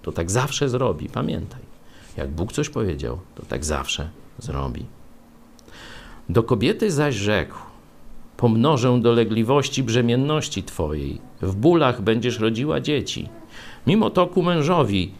to 0.02 0.12
tak 0.12 0.30
zawsze 0.30 0.68
zrobi. 0.68 1.08
Pamiętaj, 1.08 1.60
jak 2.16 2.30
Bóg 2.30 2.52
coś 2.52 2.68
powiedział, 2.68 3.18
to 3.34 3.42
tak 3.42 3.64
zawsze 3.64 4.10
zrobi. 4.38 4.86
Do 6.28 6.42
kobiety 6.42 6.90
zaś 6.90 7.14
rzekł: 7.14 7.56
Pomnożę 8.36 9.00
dolegliwości 9.00 9.82
brzemienności 9.82 10.62
twojej, 10.62 11.20
w 11.42 11.54
bólach 11.54 12.02
będziesz 12.02 12.40
rodziła 12.40 12.80
dzieci. 12.80 13.28
Mimo 13.86 14.10
to 14.10 14.26
ku 14.26 14.42
mężowi 14.42 15.12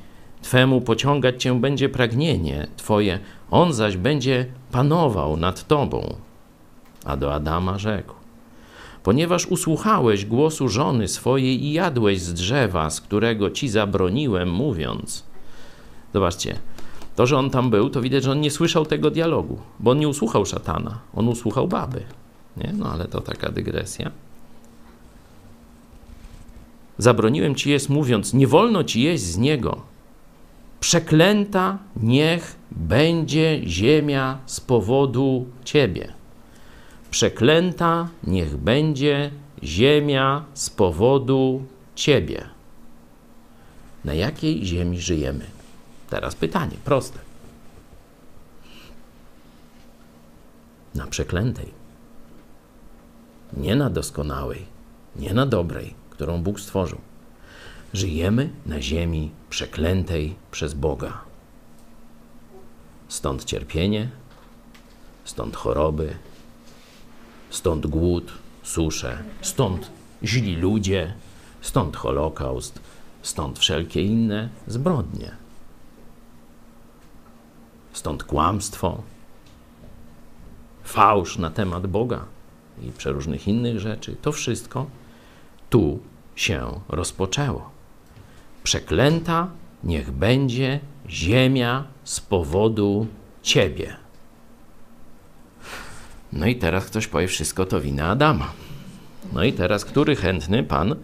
twemu 0.43 0.81
pociągać 0.81 1.43
cię 1.43 1.61
będzie 1.61 1.89
pragnienie 1.89 2.67
twoje, 2.77 3.19
on 3.51 3.73
zaś 3.73 3.97
będzie 3.97 4.47
panował 4.73 5.37
nad 5.37 5.67
tobą. 5.67 6.15
A 7.05 7.17
do 7.17 7.35
Adama 7.35 7.79
rzekł: 7.79 8.15
Ponieważ 9.03 9.47
usłuchałeś 9.47 10.25
głosu 10.25 10.69
żony 10.69 11.09
swojej 11.09 11.65
i 11.65 11.73
jadłeś 11.73 12.21
z 12.21 12.35
drzewa, 12.35 12.91
z 12.91 13.01
którego 13.01 13.51
ci 13.51 13.69
zabroniłem, 13.69 14.51
mówiąc. 14.51 15.25
Zobaczcie, 16.15 16.59
To, 17.17 17.27
że 17.27 17.39
on 17.39 17.51
tam 17.51 17.71
był, 17.71 17.91
to 17.91 18.01
widać, 18.01 18.25
że 18.25 18.33
on 18.33 18.41
nie 18.41 18.51
słyszał 18.51 18.87
tego 18.87 19.11
dialogu, 19.11 19.59
bo 19.81 19.91
on 19.91 19.99
nie 19.99 20.09
usłuchał 20.09 20.47
szatana, 20.47 20.99
on 21.15 21.29
usłuchał 21.29 21.69
baby. 21.69 22.03
Nie? 22.57 22.73
No 22.73 22.93
ale 22.93 23.05
to 23.09 23.21
taka 23.21 23.53
dygresja. 23.53 24.11
Zabroniłem 26.99 27.55
ci 27.55 27.71
jest, 27.71 27.89
mówiąc, 27.89 28.35
nie 28.35 28.47
wolno 28.47 28.85
ci 28.85 29.03
jeść 29.03 29.23
z 29.23 29.37
niego. 29.39 29.83
Przeklęta 30.81 31.79
niech 31.97 32.57
będzie 32.71 33.61
ziemia 33.65 34.39
z 34.47 34.61
powodu 34.61 35.47
ciebie. 35.65 36.13
Przeklęta 37.11 38.09
niech 38.25 38.57
będzie 38.57 39.31
ziemia 39.63 40.45
z 40.55 40.71
powodu 40.71 41.65
ciebie. 41.95 42.49
Na 44.05 44.15
jakiej 44.15 44.65
ziemi 44.67 45.01
żyjemy? 45.01 45.47
Teraz 46.11 46.35
pytanie, 46.35 46.77
proste. 46.85 47.19
Na 50.95 51.07
przeklętej. 51.07 51.76
Nie 53.53 53.77
na 53.77 53.91
doskonałej, 53.91 54.67
nie 55.17 55.35
na 55.35 55.47
dobrej, 55.47 55.95
którą 56.11 56.43
Bóg 56.43 56.61
stworzył. 56.61 56.99
Żyjemy 57.93 58.51
na 58.67 58.81
ziemi 58.83 59.31
przeklętej 59.51 60.35
przez 60.51 60.75
Boga. 60.75 61.21
Stąd 63.09 63.45
cierpienie, 63.45 64.11
stąd 65.25 65.57
choroby, 65.57 66.17
stąd 67.51 67.87
głód, 67.87 68.33
susze, 68.63 69.23
stąd 69.43 69.91
źli 70.25 70.57
ludzie, 70.57 71.15
stąd 71.61 71.97
Holokaust, 71.97 72.81
stąd 73.23 73.59
wszelkie 73.59 74.03
inne 74.03 74.49
zbrodnie. 74.67 75.37
Stąd 77.93 78.25
kłamstwo, 78.25 79.03
fałsz 80.85 81.39
na 81.39 81.51
temat 81.51 81.87
Boga 81.87 82.36
i 82.83 82.93
przeróżnych 82.93 83.49
innych 83.49 83.81
rzeczy. 83.81 84.17
To 84.23 84.33
wszystko 84.33 84.87
tu 85.71 85.99
się 86.37 86.81
rozpoczęło. 86.89 87.71
Przeklęta 88.63 89.49
niech 89.85 90.11
będzie 90.11 90.81
ziemia 91.09 91.85
z 92.05 92.21
powodu 92.21 93.07
ciebie. 93.43 93.97
No 96.33 96.47
i 96.47 96.57
teraz 96.57 96.85
ktoś 96.85 97.07
powie, 97.07 97.29
wszystko 97.29 97.67
to 97.67 97.81
wina 97.81 98.09
Adama. 98.09 98.53
No 99.33 99.45
i 99.45 99.53
teraz, 99.53 99.85
który 99.85 100.17
chętny 100.17 100.63
pan 100.65 100.97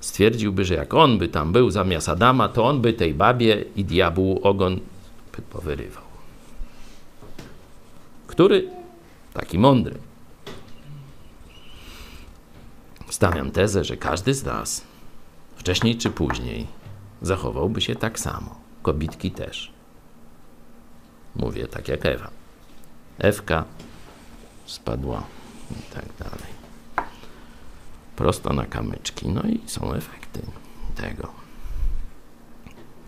stwierdziłby, 0.00 0.64
że 0.64 0.74
jak 0.74 0.94
on 0.94 1.18
by 1.18 1.28
tam 1.28 1.52
był 1.52 1.70
zamiast 1.70 2.08
Adama, 2.08 2.48
to 2.48 2.64
on 2.64 2.80
by 2.80 2.92
tej 2.92 3.14
babie 3.14 3.64
i 3.76 3.84
diabłu 3.84 4.40
ogon 4.42 4.80
powyrywał. 5.50 6.04
Który? 8.26 8.70
Taki 9.34 9.58
mądry. 9.58 9.98
Stawiam 13.18 13.50
tezę, 13.50 13.84
że 13.84 13.96
każdy 13.96 14.34
z 14.34 14.44
nas, 14.44 14.82
wcześniej 15.56 15.96
czy 15.96 16.10
później, 16.10 16.66
zachowałby 17.22 17.80
się 17.80 17.94
tak 17.96 18.18
samo. 18.18 18.60
Kobitki 18.82 19.30
też. 19.30 19.72
Mówię 21.36 21.66
tak 21.66 21.88
jak 21.88 22.06
Ewa. 22.06 22.30
Ewka 23.18 23.64
spadła 24.66 25.22
i 25.70 25.94
tak 25.94 26.04
dalej. 26.18 26.52
Prosto 28.16 28.52
na 28.52 28.66
kamyczki. 28.66 29.28
No 29.28 29.42
i 29.42 29.60
są 29.66 29.94
efekty 29.94 30.40
tego. 30.94 31.28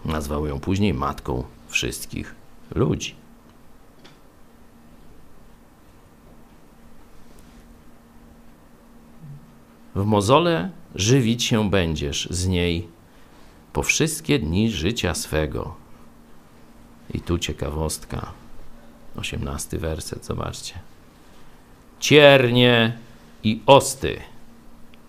Nazwał 0.04 0.46
ją 0.46 0.60
później 0.60 0.94
matką 0.94 1.44
wszystkich 1.68 2.34
ludzi. 2.74 3.14
W 9.94 10.04
mozole 10.04 10.70
żywić 10.94 11.44
się 11.44 11.70
będziesz 11.70 12.28
z 12.30 12.46
niej 12.46 12.88
po 13.72 13.82
wszystkie 13.82 14.38
dni 14.38 14.70
życia 14.70 15.14
swego. 15.14 15.74
I 17.14 17.20
tu 17.20 17.38
ciekawostka. 17.38 18.32
Osiemnasty 19.16 19.78
werset, 19.78 20.26
zobaczcie. 20.26 20.74
Ciernie 22.00 22.98
i 23.44 23.60
osty. 23.66 24.20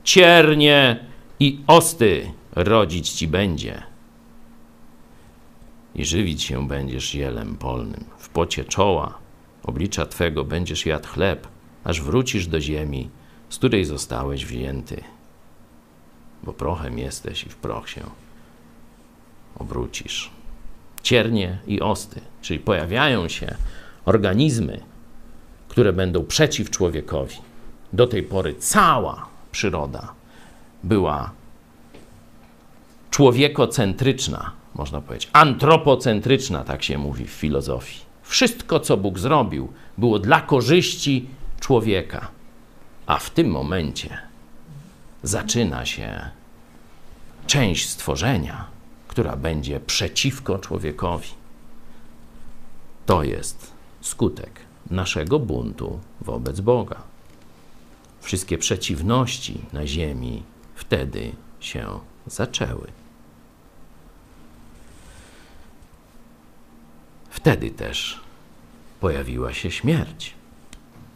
Ciernie 0.03 1.05
i 1.39 1.59
osty 1.67 2.31
rodzić 2.55 3.09
ci 3.09 3.27
będzie. 3.27 3.83
I 5.95 6.05
żywić 6.05 6.43
się 6.43 6.67
będziesz 6.67 7.11
zielem 7.11 7.55
polnym. 7.55 8.03
W 8.17 8.29
pocie 8.29 8.65
czoła 8.65 9.21
oblicza 9.63 10.05
twego 10.05 10.45
będziesz 10.45 10.85
jadł 10.85 11.07
chleb, 11.07 11.47
aż 11.83 12.01
wrócisz 12.01 12.47
do 12.47 12.61
ziemi, 12.61 13.09
z 13.51 13.57
której 13.57 13.85
zostałeś 13.85 14.45
wzięty. 14.45 15.03
Bo 16.43 16.53
prochem 16.53 16.99
jesteś 16.99 17.43
i 17.43 17.49
w 17.49 17.55
proch 17.55 17.89
się 17.89 18.01
obrócisz. 19.55 20.31
Ciernie 21.03 21.59
i 21.67 21.81
osty, 21.81 22.21
czyli 22.41 22.59
pojawiają 22.59 23.27
się 23.27 23.55
organizmy, 24.05 24.81
które 25.67 25.93
będą 25.93 26.25
przeciw 26.25 26.69
człowiekowi. 26.69 27.35
Do 27.93 28.07
tej 28.07 28.23
pory 28.23 28.55
cała 28.55 29.27
przyroda 29.51 30.13
była 30.83 31.31
człowiekocentryczna, 33.11 34.51
można 34.75 35.01
powiedzieć, 35.01 35.29
antropocentryczna, 35.33 36.63
tak 36.63 36.83
się 36.83 36.97
mówi 36.97 37.25
w 37.25 37.31
filozofii. 37.31 37.99
Wszystko, 38.23 38.79
co 38.79 38.97
Bóg 38.97 39.19
zrobił, 39.19 39.73
było 39.97 40.19
dla 40.19 40.41
korzyści 40.41 41.27
człowieka. 41.59 42.40
A 43.05 43.17
w 43.17 43.29
tym 43.29 43.47
momencie 43.47 44.17
zaczyna 45.23 45.85
się 45.85 46.29
część 47.47 47.89
stworzenia, 47.89 48.67
która 49.07 49.35
będzie 49.35 49.79
przeciwko 49.79 50.59
człowiekowi. 50.59 51.29
To 53.05 53.23
jest 53.23 53.71
skutek 54.01 54.59
naszego 54.89 55.39
buntu 55.39 55.99
wobec 56.21 56.59
Boga. 56.59 57.03
Wszystkie 58.21 58.57
przeciwności 58.57 59.61
na 59.73 59.87
ziemi 59.87 60.43
wtedy 60.75 61.31
się 61.59 61.99
zaczęły. 62.27 62.87
Wtedy 67.29 67.71
też 67.71 68.21
pojawiła 68.99 69.53
się 69.53 69.71
śmierć. 69.71 70.40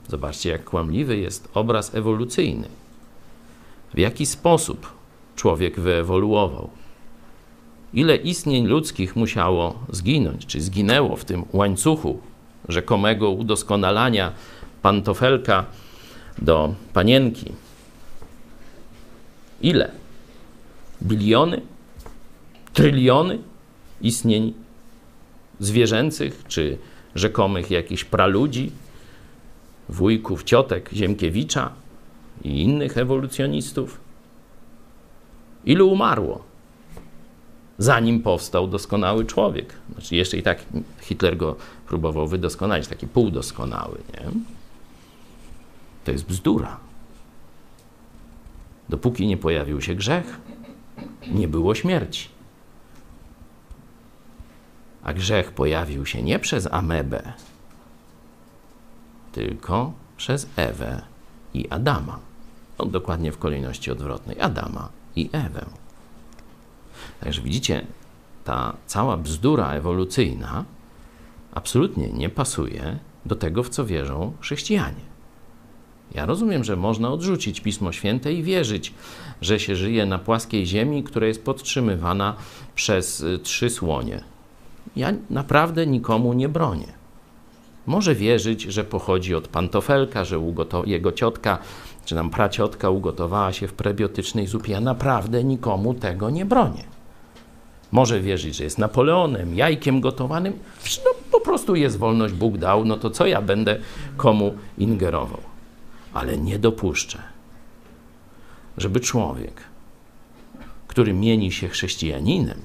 Zobaczcie, 0.07 0.49
jak 0.49 0.63
kłamliwy 0.63 1.17
jest 1.17 1.49
obraz 1.53 1.95
ewolucyjny. 1.95 2.67
W 3.93 3.97
jaki 3.97 4.25
sposób 4.25 4.87
człowiek 5.35 5.79
wyewoluował? 5.79 6.69
Ile 7.93 8.15
istnień 8.15 8.67
ludzkich 8.67 9.15
musiało 9.15 9.79
zginąć, 9.89 10.45
czy 10.45 10.61
zginęło 10.61 11.15
w 11.15 11.25
tym 11.25 11.45
łańcuchu 11.53 12.19
rzekomego 12.69 13.29
udoskonalania 13.29 14.31
pantofelka 14.81 15.65
do 16.37 16.75
panienki? 16.93 17.51
Ile? 19.61 19.91
Biliony? 21.03 21.61
Tryliony 22.73 23.39
istnień 24.01 24.53
zwierzęcych, 25.59 26.43
czy 26.47 26.77
rzekomych 27.15 27.71
jakichś 27.71 28.03
praludzi, 28.03 28.71
wujków, 29.89 30.43
ciotek 30.43 30.89
Ziemkiewicza 30.93 31.71
i 32.43 32.61
innych 32.61 32.97
ewolucjonistów? 32.97 33.99
Ilu 35.65 35.91
umarło, 35.91 36.43
zanim 37.77 38.21
powstał 38.21 38.67
doskonały 38.67 39.25
człowiek? 39.25 39.73
Znaczy, 39.93 40.15
jeszcze 40.15 40.37
i 40.37 40.43
tak 40.43 40.65
Hitler 41.01 41.37
go 41.37 41.55
próbował 41.87 42.27
wydoskonalić, 42.27 42.87
taki 42.87 43.07
półdoskonały, 43.07 43.97
nie? 44.13 44.31
To 46.05 46.11
jest 46.11 46.25
bzdura. 46.25 46.79
Dopóki 48.89 49.27
nie 49.27 49.37
pojawił 49.37 49.81
się 49.81 49.95
grzech, 49.95 50.39
nie 51.27 51.47
było 51.47 51.75
śmierci. 51.75 52.29
A 55.03 55.13
grzech 55.13 55.51
pojawił 55.51 56.05
się 56.05 56.21
nie 56.21 56.39
przez 56.39 56.67
amebę, 56.71 57.33
tylko 59.35 59.93
przez 60.17 60.47
Ewę 60.55 61.01
i 61.53 61.69
Adama. 61.69 62.19
No, 62.79 62.85
dokładnie 62.85 63.31
w 63.31 63.37
kolejności 63.37 63.91
odwrotnej 63.91 64.41
Adama 64.41 64.89
i 65.15 65.29
Ewę. 65.31 65.65
Także 67.19 67.41
widzicie, 67.41 67.85
ta 68.43 68.75
cała 68.85 69.17
bzdura 69.17 69.71
ewolucyjna 69.71 70.65
absolutnie 71.53 72.09
nie 72.09 72.29
pasuje 72.29 72.99
do 73.25 73.35
tego, 73.35 73.63
w 73.63 73.69
co 73.69 73.85
wierzą 73.85 74.33
chrześcijanie. 74.41 75.05
Ja 76.13 76.25
rozumiem, 76.25 76.63
że 76.63 76.75
można 76.75 77.09
odrzucić 77.09 77.61
Pismo 77.61 77.91
Święte 77.91 78.33
i 78.33 78.43
wierzyć, 78.43 78.93
że 79.41 79.59
się 79.59 79.75
żyje 79.75 80.05
na 80.05 80.19
płaskiej 80.19 80.65
ziemi, 80.65 81.03
która 81.03 81.27
jest 81.27 81.45
podtrzymywana 81.45 82.35
przez 82.75 83.21
y, 83.21 83.39
trzy 83.39 83.69
słonie. 83.69 84.23
ja 84.95 85.13
naprawdę 85.29 85.87
nikomu 85.87 86.33
nie 86.33 86.49
bronię. 86.49 86.94
Może 87.85 88.15
wierzyć, 88.15 88.61
że 88.61 88.83
pochodzi 88.83 89.35
od 89.35 89.47
pantofelka, 89.47 90.23
że 90.25 90.39
jego 90.85 91.11
ciotka 91.11 91.57
czy 92.05 92.15
nam 92.15 92.29
praciotka 92.29 92.89
ugotowała 92.89 93.53
się 93.53 93.67
w 93.67 93.73
prebiotycznej 93.73 94.47
zupie. 94.47 94.71
Ja 94.71 94.79
naprawdę 94.79 95.43
nikomu 95.43 95.93
tego 95.93 96.29
nie 96.29 96.45
bronię. 96.45 96.83
Może 97.91 98.21
wierzyć, 98.21 98.55
że 98.55 98.63
jest 98.63 98.77
Napoleonem, 98.77 99.55
jajkiem 99.55 100.01
gotowanym. 100.01 100.53
No, 101.05 101.11
po 101.31 101.39
prostu 101.39 101.75
jest 101.75 101.97
wolność, 101.97 102.33
Bóg 102.33 102.57
dał, 102.57 102.85
no 102.85 102.97
to 102.97 103.09
co 103.09 103.27
ja 103.27 103.41
będę 103.41 103.79
komu 104.17 104.53
ingerował? 104.77 105.41
Ale 106.13 106.37
nie 106.37 106.59
dopuszczę, 106.59 107.19
żeby 108.77 108.99
człowiek, 108.99 109.61
który 110.87 111.13
mieni 111.13 111.51
się 111.51 111.67
chrześcijaninem, 111.67 112.57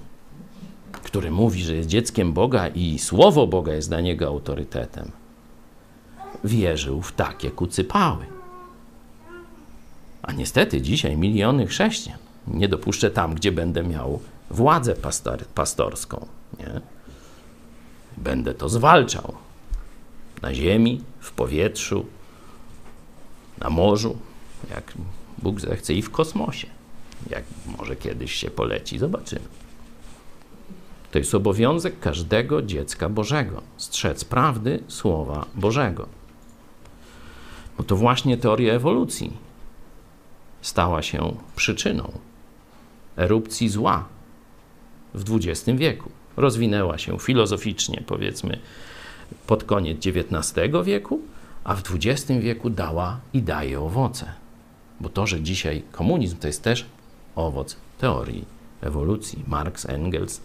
który 1.03 1.31
mówi, 1.31 1.63
że 1.63 1.75
jest 1.75 1.89
dzieckiem 1.89 2.33
Boga 2.33 2.69
i 2.69 2.99
słowo 2.99 3.47
Boga 3.47 3.75
jest 3.75 3.89
dla 3.89 4.01
niego 4.01 4.27
autorytetem, 4.27 5.11
wierzył 6.45 7.03
w 7.03 7.13
takie 7.13 7.51
kucypały. 7.51 8.27
A 10.23 10.33
niestety 10.33 10.81
dzisiaj 10.81 11.17
miliony 11.17 11.67
chrześcijan 11.67 12.19
nie 12.47 12.69
dopuszczę 12.69 13.11
tam, 13.11 13.35
gdzie 13.35 13.53
będę 13.53 13.83
miał 13.83 14.21
władzę 14.51 14.95
pastor, 14.95 15.45
pastorską. 15.45 16.27
Nie? 16.59 16.81
Będę 18.17 18.55
to 18.55 18.69
zwalczał. 18.69 19.35
Na 20.43 20.55
ziemi, 20.55 21.03
w 21.21 21.33
powietrzu, 21.33 22.07
na 23.59 23.71
morzu, 23.71 24.17
jak 24.71 24.93
Bóg 25.39 25.61
zechce, 25.61 25.95
i 25.95 26.03
w 26.03 26.11
kosmosie. 26.11 26.67
Jak 27.31 27.45
może 27.79 27.97
kiedyś 27.97 28.33
się 28.33 28.51
poleci, 28.51 28.99
zobaczymy. 28.99 29.60
To 31.11 31.19
jest 31.19 31.35
obowiązek 31.35 32.01
każdego 32.01 32.63
dziecka 32.63 33.09
Bożego 33.09 33.63
strzec 33.77 34.25
prawdy 34.25 34.83
Słowa 34.89 35.47
Bożego. 35.55 36.07
Bo 37.79 37.85
to 37.85 37.97
właśnie 37.97 38.37
teoria 38.37 38.73
ewolucji 38.73 39.33
stała 40.63 41.03
się 41.03 41.37
przyczyną 41.57 42.13
erupcji 43.17 43.69
zła 43.69 44.05
w 45.15 45.37
XX 45.37 45.79
wieku. 45.79 46.11
Rozwinęła 46.37 46.99
się 46.99 47.19
filozoficznie, 47.19 48.03
powiedzmy, 48.07 48.59
pod 49.47 49.65
koniec 49.65 50.07
XIX 50.07 50.71
wieku, 50.85 51.21
a 51.65 51.75
w 51.75 51.83
XX 51.95 52.41
wieku 52.41 52.71
dała 52.71 53.21
i 53.33 53.43
daje 53.43 53.81
owoce. 53.81 54.33
Bo 55.01 55.09
to, 55.09 55.27
że 55.27 55.41
dzisiaj 55.41 55.83
komunizm 55.93 56.37
to 56.37 56.47
jest 56.47 56.63
też 56.63 56.87
owoc 57.37 57.77
teorii 57.99 58.45
ewolucji. 58.81 59.45
Marx, 59.47 59.87
Engels, 59.87 60.41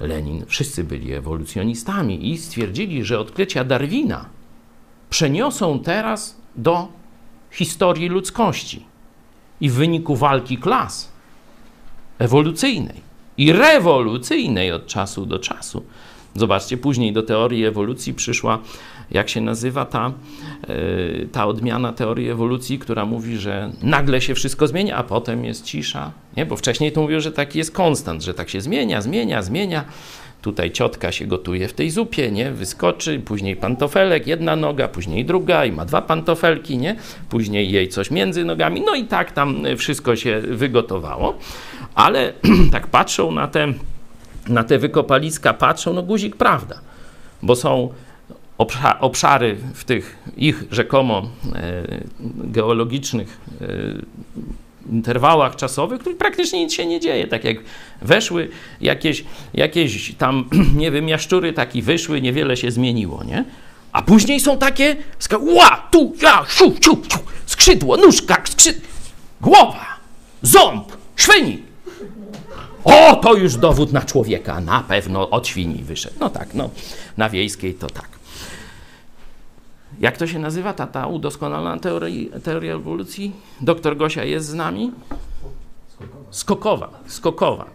Lenin, 0.00 0.44
wszyscy 0.46 0.84
byli 0.84 1.12
ewolucjonistami 1.12 2.30
i 2.32 2.38
stwierdzili, 2.38 3.04
że 3.04 3.18
odkrycia 3.18 3.64
Darwina 3.64 4.24
przeniosą 5.10 5.78
teraz 5.78 6.36
do 6.56 6.88
historii 7.50 8.08
ludzkości 8.08 8.86
i 9.60 9.70
w 9.70 9.74
wyniku 9.74 10.16
walki 10.16 10.58
klas 10.58 11.12
ewolucyjnej 12.18 13.00
i 13.36 13.52
rewolucyjnej 13.52 14.72
od 14.72 14.86
czasu 14.86 15.26
do 15.26 15.38
czasu. 15.38 15.84
Zobaczcie, 16.34 16.76
później 16.76 17.12
do 17.12 17.22
teorii 17.22 17.64
ewolucji 17.64 18.14
przyszła, 18.14 18.58
jak 19.10 19.28
się 19.28 19.40
nazywa 19.40 19.84
ta, 19.84 20.12
yy, 20.68 21.28
ta 21.32 21.46
odmiana 21.46 21.92
teorii 21.92 22.30
ewolucji, 22.30 22.78
która 22.78 23.06
mówi, 23.06 23.36
że 23.36 23.70
nagle 23.82 24.20
się 24.20 24.34
wszystko 24.34 24.66
zmienia, 24.66 24.96
a 24.96 25.02
potem 25.02 25.44
jest 25.44 25.64
cisza. 25.64 26.12
Nie? 26.36 26.46
Bo 26.46 26.56
wcześniej 26.56 26.92
to 26.92 27.00
mówiło, 27.00 27.20
że 27.20 27.32
taki 27.32 27.58
jest 27.58 27.72
konstant, 27.72 28.22
że 28.22 28.34
tak 28.34 28.50
się 28.50 28.60
zmienia, 28.60 29.00
zmienia, 29.00 29.42
zmienia. 29.42 29.84
Tutaj 30.42 30.70
ciotka 30.70 31.12
się 31.12 31.26
gotuje 31.26 31.68
w 31.68 31.72
tej 31.72 31.90
zupie, 31.90 32.30
nie? 32.30 32.50
Wyskoczy, 32.50 33.18
później 33.18 33.56
pantofelek, 33.56 34.26
jedna 34.26 34.56
noga, 34.56 34.88
później 34.88 35.24
druga 35.24 35.64
i 35.64 35.72
ma 35.72 35.84
dwa 35.84 36.02
pantofelki, 36.02 36.78
nie? 36.78 36.96
Później 37.28 37.72
jej 37.72 37.88
coś 37.88 38.10
między 38.10 38.44
nogami. 38.44 38.82
No 38.86 38.94
i 38.94 39.04
tak 39.04 39.32
tam 39.32 39.62
wszystko 39.76 40.16
się 40.16 40.40
wygotowało. 40.40 41.38
Ale 41.94 42.32
tak 42.72 42.86
patrzą 42.86 43.32
na 43.32 43.48
te, 43.48 43.72
na 44.48 44.64
te 44.64 44.78
wykopaliska, 44.78 45.54
patrzą, 45.54 45.92
no 45.92 46.02
guzik 46.02 46.36
prawda, 46.36 46.80
bo 47.42 47.56
są 47.56 47.88
obszary 49.00 49.56
w 49.74 49.84
tych 49.84 50.16
ich 50.36 50.64
rzekomo 50.70 51.22
e, 51.54 51.82
geologicznych 52.44 53.40
e, 53.60 53.66
interwałach 54.92 55.56
czasowych, 55.56 55.98
w 55.98 56.00
których 56.00 56.18
praktycznie 56.18 56.64
nic 56.64 56.72
się 56.72 56.86
nie 56.86 57.00
dzieje. 57.00 57.26
Tak 57.26 57.44
jak 57.44 57.56
weszły 58.02 58.48
jakieś, 58.80 59.24
jakieś 59.54 60.14
tam, 60.14 60.48
nie 60.82 60.90
wiem, 60.90 61.08
jaszczury 61.08 61.52
taki 61.52 61.82
wyszły, 61.82 62.20
niewiele 62.20 62.56
się 62.56 62.70
zmieniło, 62.70 63.24
nie? 63.24 63.44
A 63.92 64.02
później 64.02 64.40
są 64.40 64.58
takie, 64.58 64.96
ła, 65.40 65.86
tu, 65.90 66.14
ja, 66.22 66.44
siu, 66.48 66.72
siu, 66.80 66.98
siu, 67.12 67.18
skrzydło, 67.46 67.96
nóżka, 67.96 68.42
skrzyd... 68.44 68.80
głowa, 69.40 69.86
ząb, 70.42 70.92
szwynik. 71.16 71.62
O, 72.84 73.16
to 73.16 73.34
już 73.34 73.56
dowód 73.56 73.92
na 73.92 74.02
człowieka, 74.02 74.60
na 74.60 74.80
pewno 74.80 75.30
od 75.30 75.48
świni 75.48 75.84
wyszedł. 75.84 76.16
No 76.20 76.30
tak, 76.30 76.54
no, 76.54 76.70
na 77.16 77.30
wiejskiej 77.30 77.74
to 77.74 77.86
tak. 77.86 78.08
Jak 80.00 80.18
to 80.18 80.26
się 80.26 80.38
nazywa 80.38 80.72
ta, 80.72 80.86
ta 80.86 81.06
udoskonalona 81.06 81.78
teoria, 82.42 82.74
ewolucji? 82.74 83.32
Doktor 83.60 83.96
Gosia 83.96 84.24
jest 84.24 84.46
z 84.46 84.54
nami? 84.54 84.92
Skokowa. 86.30 86.90
Skokowa. 87.06 87.66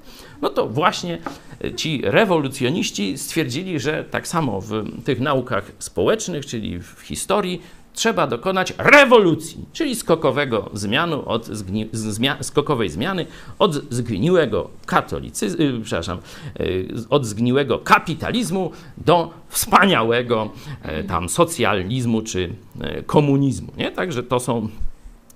No 0.41 0.49
to 0.49 0.67
właśnie 0.67 1.17
e, 1.63 1.73
ci 1.73 2.01
rewolucjoniści 2.03 3.17
stwierdzili, 3.17 3.79
że 3.79 4.03
tak 4.03 4.27
samo 4.27 4.61
w 4.61 5.03
tych 5.03 5.19
naukach 5.19 5.71
społecznych, 5.79 6.45
czyli 6.45 6.79
w 6.79 7.01
historii, 7.01 7.61
trzeba 7.93 8.27
dokonać 8.27 8.73
rewolucji, 8.77 9.65
czyli 9.73 9.95
skokowego 9.95 10.69
zmianu 10.73 11.29
od 11.29 11.45
zgni, 11.45 11.89
zmia, 11.91 12.43
skokowej 12.43 12.89
zmiany 12.89 13.25
od 13.59 13.73
zgniłego 13.89 14.69
katolicyzmu, 14.85 15.63
yy, 15.63 15.81
przepraszam, 15.81 16.17
yy, 16.59 16.87
od 17.09 17.25
zgniłego 17.25 17.79
kapitalizmu 17.79 18.71
do 18.97 19.31
wspaniałego 19.47 20.49
yy, 20.85 21.03
tam 21.03 21.29
socjalizmu 21.29 22.21
czy 22.21 22.39
y, 22.39 23.03
komunizmu. 23.03 23.73
Nie? 23.77 23.91
Także 23.91 24.23
to 24.23 24.39
są, 24.39 24.69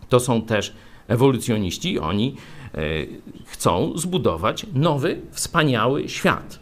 to 0.10 0.20
są 0.20 0.42
też 0.42 0.74
ewolucjoniści. 1.08 2.00
Oni 2.00 2.36
y, 2.76 3.08
chcą 3.46 3.94
zbudować 3.96 4.66
nowy, 4.74 5.22
wspaniały 5.32 6.10
świat, 6.10 6.60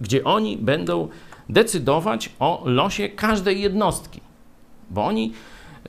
gdzie 0.00 0.24
oni 0.24 0.56
będą 0.56 1.08
decydować 1.48 2.30
o 2.38 2.62
losie 2.64 3.08
każdej 3.08 3.60
jednostki 3.60 4.20
bo 4.90 5.04
oni 5.04 5.32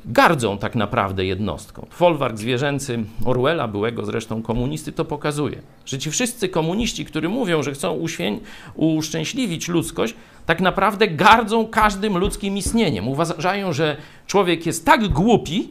gardzą 0.05 0.57
tak 0.57 0.75
naprawdę 0.75 1.25
jednostką. 1.25 1.87
Folwark 1.89 2.37
zwierzęcy 2.37 3.03
Orwella, 3.25 3.67
byłego 3.67 4.05
zresztą 4.05 4.41
komunisty, 4.41 4.91
to 4.91 5.05
pokazuje, 5.05 5.61
że 5.85 5.99
ci 5.99 6.11
wszyscy 6.11 6.49
komuniści, 6.49 7.05
którzy 7.05 7.29
mówią, 7.29 7.63
że 7.63 7.71
chcą 7.71 7.99
uświę- 7.99 8.39
uszczęśliwić 8.75 9.67
ludzkość, 9.67 10.15
tak 10.45 10.61
naprawdę 10.61 11.07
gardzą 11.07 11.67
każdym 11.67 12.17
ludzkim 12.17 12.57
istnieniem. 12.57 13.07
Uważają, 13.07 13.73
że 13.73 13.97
człowiek 14.27 14.65
jest 14.65 14.85
tak 14.85 15.07
głupi, 15.07 15.69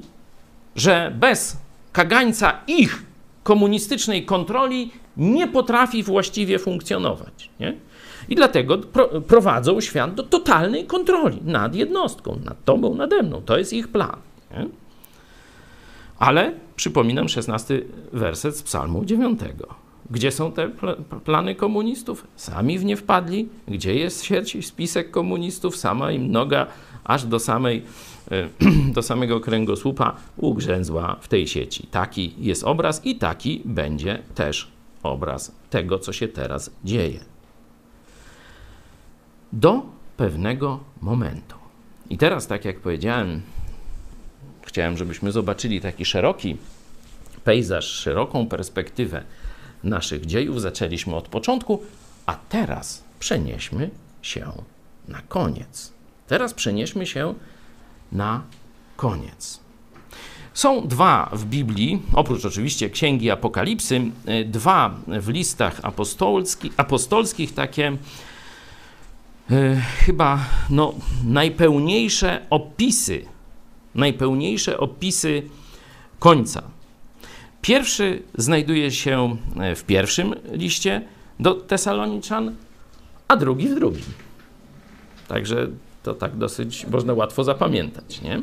że 0.76 1.12
bez 1.20 1.56
kagańca 1.92 2.60
ich 2.66 3.02
komunistycznej 3.42 4.24
kontroli 4.24 4.90
nie 5.16 5.48
potrafi 5.48 6.02
właściwie 6.02 6.58
funkcjonować. 6.58 7.50
Nie? 7.60 7.74
I 8.28 8.34
dlatego 8.34 8.78
pro, 8.78 9.20
prowadzą 9.20 9.80
świat 9.80 10.14
do 10.14 10.22
totalnej 10.22 10.84
kontroli 10.84 11.38
nad 11.44 11.74
jednostką, 11.74 12.40
nad 12.44 12.64
tobą, 12.64 12.94
nade 12.94 13.22
mną. 13.22 13.42
To 13.42 13.58
jest 13.58 13.72
ich 13.72 13.88
plan. 13.88 14.16
Nie? 14.50 14.68
Ale 16.18 16.52
przypominam 16.76 17.28
16 17.28 17.82
werset 18.12 18.56
z 18.56 18.62
Psalmu 18.62 19.04
9. 19.04 19.40
Gdzie 20.10 20.30
są 20.30 20.52
te 20.52 20.70
plany 21.24 21.54
komunistów? 21.54 22.26
Sami 22.36 22.78
w 22.78 22.84
nie 22.84 22.96
wpadli. 22.96 23.48
Gdzie 23.68 23.94
jest 23.94 24.28
spisek 24.62 25.10
komunistów? 25.10 25.76
Sama 25.76 26.12
im 26.12 26.32
noga 26.32 26.66
aż 27.04 27.24
do, 27.24 27.38
samej, 27.38 27.82
e, 28.30 28.48
do 28.94 29.02
samego 29.02 29.40
kręgosłupa 29.40 30.16
ugrzęzła 30.36 31.16
w 31.20 31.28
tej 31.28 31.46
sieci. 31.46 31.86
Taki 31.90 32.34
jest 32.38 32.64
obraz 32.64 33.06
i 33.06 33.16
taki 33.16 33.62
będzie 33.64 34.22
też 34.34 34.68
obraz 35.02 35.52
tego, 35.70 35.98
co 35.98 36.12
się 36.12 36.28
teraz 36.28 36.70
dzieje 36.84 37.33
do 39.54 39.82
pewnego 40.16 40.80
momentu. 41.00 41.56
I 42.10 42.18
teraz, 42.18 42.46
tak 42.46 42.64
jak 42.64 42.80
powiedziałem, 42.80 43.42
chciałem, 44.62 44.96
żebyśmy 44.96 45.32
zobaczyli 45.32 45.80
taki 45.80 46.04
szeroki 46.04 46.56
pejzaż, 47.44 47.84
szeroką 47.84 48.46
perspektywę 48.46 49.22
naszych 49.84 50.26
dziejów. 50.26 50.60
Zaczęliśmy 50.60 51.16
od 51.16 51.28
początku, 51.28 51.82
a 52.26 52.34
teraz 52.48 53.04
przenieśmy 53.18 53.90
się 54.22 54.52
na 55.08 55.22
koniec. 55.28 55.92
Teraz 56.26 56.54
przenieśmy 56.54 57.06
się 57.06 57.34
na 58.12 58.42
koniec. 58.96 59.60
Są 60.54 60.88
dwa 60.88 61.30
w 61.32 61.44
Biblii, 61.44 62.02
oprócz 62.12 62.44
oczywiście 62.44 62.90
Księgi 62.90 63.30
Apokalipsy, 63.30 64.00
dwa 64.46 64.94
w 65.06 65.28
listach 65.28 65.80
apostolskich, 65.82 66.72
apostolskich 66.76 67.54
takie 67.54 67.86
e, 67.86 67.96
chyba 70.06 70.38
no, 70.70 70.94
najpełniejsze 71.24 72.46
opisy, 72.50 73.24
najpełniejsze 73.94 74.78
opisy 74.78 75.42
końca. 76.18 76.62
Pierwszy 77.62 78.22
znajduje 78.34 78.90
się 78.90 79.36
e, 79.60 79.74
w 79.74 79.84
pierwszym 79.84 80.34
liście 80.52 81.02
do 81.40 81.54
Tesaloniczan, 81.54 82.54
a 83.28 83.36
drugi 83.36 83.68
w 83.68 83.74
drugim. 83.74 84.04
Także 85.28 85.68
to 86.04 86.14
tak 86.14 86.36
dosyć 86.36 86.86
można 86.86 87.14
łatwo 87.14 87.44
zapamiętać. 87.44 88.22
Nie? 88.22 88.42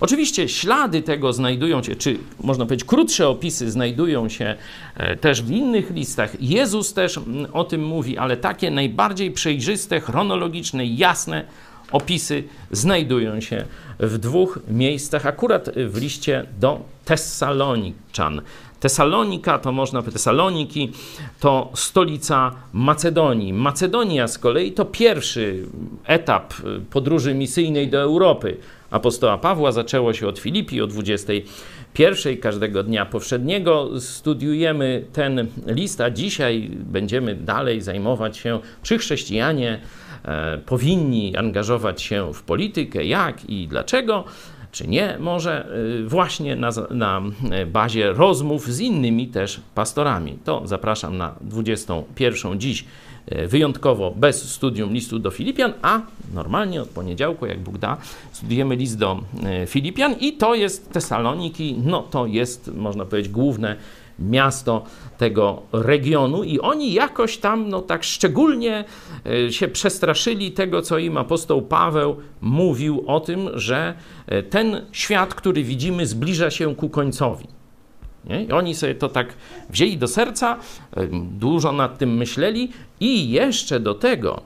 Oczywiście 0.00 0.48
ślady 0.48 1.02
tego 1.02 1.32
znajdują 1.32 1.82
się, 1.82 1.96
czy 1.96 2.18
można 2.40 2.64
powiedzieć 2.64 2.86
krótsze 2.86 3.28
opisy 3.28 3.70
znajdują 3.70 4.28
się 4.28 4.56
e, 4.96 5.16
też 5.16 5.42
w 5.42 5.50
innych 5.50 5.90
listach. 5.90 6.42
Jezus 6.42 6.92
też 6.92 7.18
mm, 7.18 7.46
o 7.52 7.64
tym 7.64 7.84
mówi, 7.86 8.18
ale 8.18 8.36
takie 8.36 8.70
najbardziej 8.70 9.30
przejrzyste, 9.30 10.00
chronologiczne, 10.00 10.86
jasne 10.86 11.44
opisy 11.92 12.44
znajdują 12.70 13.40
się 13.40 13.64
w 14.00 14.18
dwóch 14.18 14.58
miejscach, 14.68 15.26
akurat 15.26 15.70
w 15.76 16.00
liście 16.00 16.46
do 16.60 16.80
Tessaloniczan. 17.04 18.40
Tesalonika 18.82 19.58
to 19.58 19.72
można 19.72 20.02
Tesaloniki 20.02 20.92
to 21.40 21.70
stolica 21.74 22.52
Macedonii. 22.72 23.52
Macedonia 23.52 24.28
z 24.28 24.38
kolei 24.38 24.72
to 24.72 24.84
pierwszy 24.84 25.64
etap 26.06 26.54
podróży 26.90 27.34
misyjnej 27.34 27.88
do 27.88 28.00
Europy. 28.00 28.56
Apostoła 28.90 29.38
Pawła 29.38 29.72
zaczęło 29.72 30.12
się 30.12 30.28
od 30.28 30.38
Filipi 30.38 30.80
o 30.80 30.86
21 30.86 32.36
każdego 32.36 32.82
dnia 32.82 33.06
powszedniego. 33.06 34.00
Studiujemy 34.00 35.04
ten 35.12 35.46
list, 35.66 36.00
a 36.00 36.10
dzisiaj 36.10 36.70
będziemy 36.70 37.34
dalej 37.34 37.80
zajmować 37.80 38.36
się, 38.36 38.60
czy 38.82 38.98
chrześcijanie 38.98 39.80
e, 40.24 40.58
powinni 40.58 41.36
angażować 41.36 42.02
się 42.02 42.34
w 42.34 42.42
politykę, 42.42 43.04
jak 43.04 43.50
i 43.50 43.68
dlaczego 43.68 44.24
czy 44.72 44.88
nie, 44.88 45.16
może 45.20 45.68
y, 46.00 46.08
właśnie 46.08 46.56
na, 46.56 46.70
na 46.90 47.22
bazie 47.66 48.12
rozmów 48.12 48.72
z 48.72 48.80
innymi 48.80 49.28
też 49.28 49.60
pastorami. 49.74 50.38
To 50.44 50.62
zapraszam 50.64 51.16
na 51.16 51.34
21 51.40 52.60
dziś 52.60 52.84
y, 53.32 53.48
wyjątkowo 53.48 54.10
bez 54.16 54.52
studium 54.52 54.92
listu 54.92 55.18
do 55.18 55.30
Filipian, 55.30 55.72
a 55.82 56.00
normalnie 56.34 56.82
od 56.82 56.88
poniedziałku, 56.88 57.46
jak 57.46 57.60
Bóg 57.60 57.78
da, 57.78 57.96
studiujemy 58.32 58.76
list 58.76 58.98
do 58.98 59.20
y, 59.62 59.66
Filipian 59.66 60.14
i 60.20 60.32
to 60.32 60.54
jest 60.54 60.92
Tesaloniki, 60.92 61.76
no 61.84 62.02
to 62.02 62.26
jest, 62.26 62.70
można 62.74 63.04
powiedzieć, 63.04 63.32
główne 63.32 63.76
miasto 64.18 64.84
tego 65.22 65.62
regionu 65.72 66.44
i 66.44 66.60
oni 66.60 66.92
jakoś 66.92 67.38
tam, 67.38 67.68
no 67.68 67.82
tak 67.82 68.04
szczególnie 68.04 68.84
e, 69.26 69.52
się 69.52 69.68
przestraszyli 69.68 70.52
tego, 70.52 70.82
co 70.82 70.98
im 70.98 71.16
apostoł 71.16 71.62
Paweł 71.62 72.16
mówił 72.40 73.04
o 73.06 73.20
tym, 73.20 73.48
że 73.54 73.94
e, 74.26 74.42
ten 74.42 74.86
świat, 74.92 75.34
który 75.34 75.62
widzimy, 75.62 76.06
zbliża 76.06 76.50
się 76.50 76.74
ku 76.74 76.88
końcowi. 76.88 77.46
Nie? 78.24 78.44
I 78.44 78.52
oni 78.52 78.74
sobie 78.74 78.94
to 78.94 79.08
tak 79.08 79.34
wzięli 79.70 79.98
do 79.98 80.08
serca, 80.08 80.58
e, 80.96 81.06
dużo 81.38 81.72
nad 81.72 81.98
tym 81.98 82.16
myśleli 82.16 82.70
i 83.00 83.30
jeszcze 83.30 83.80
do 83.80 83.94
tego 83.94 84.40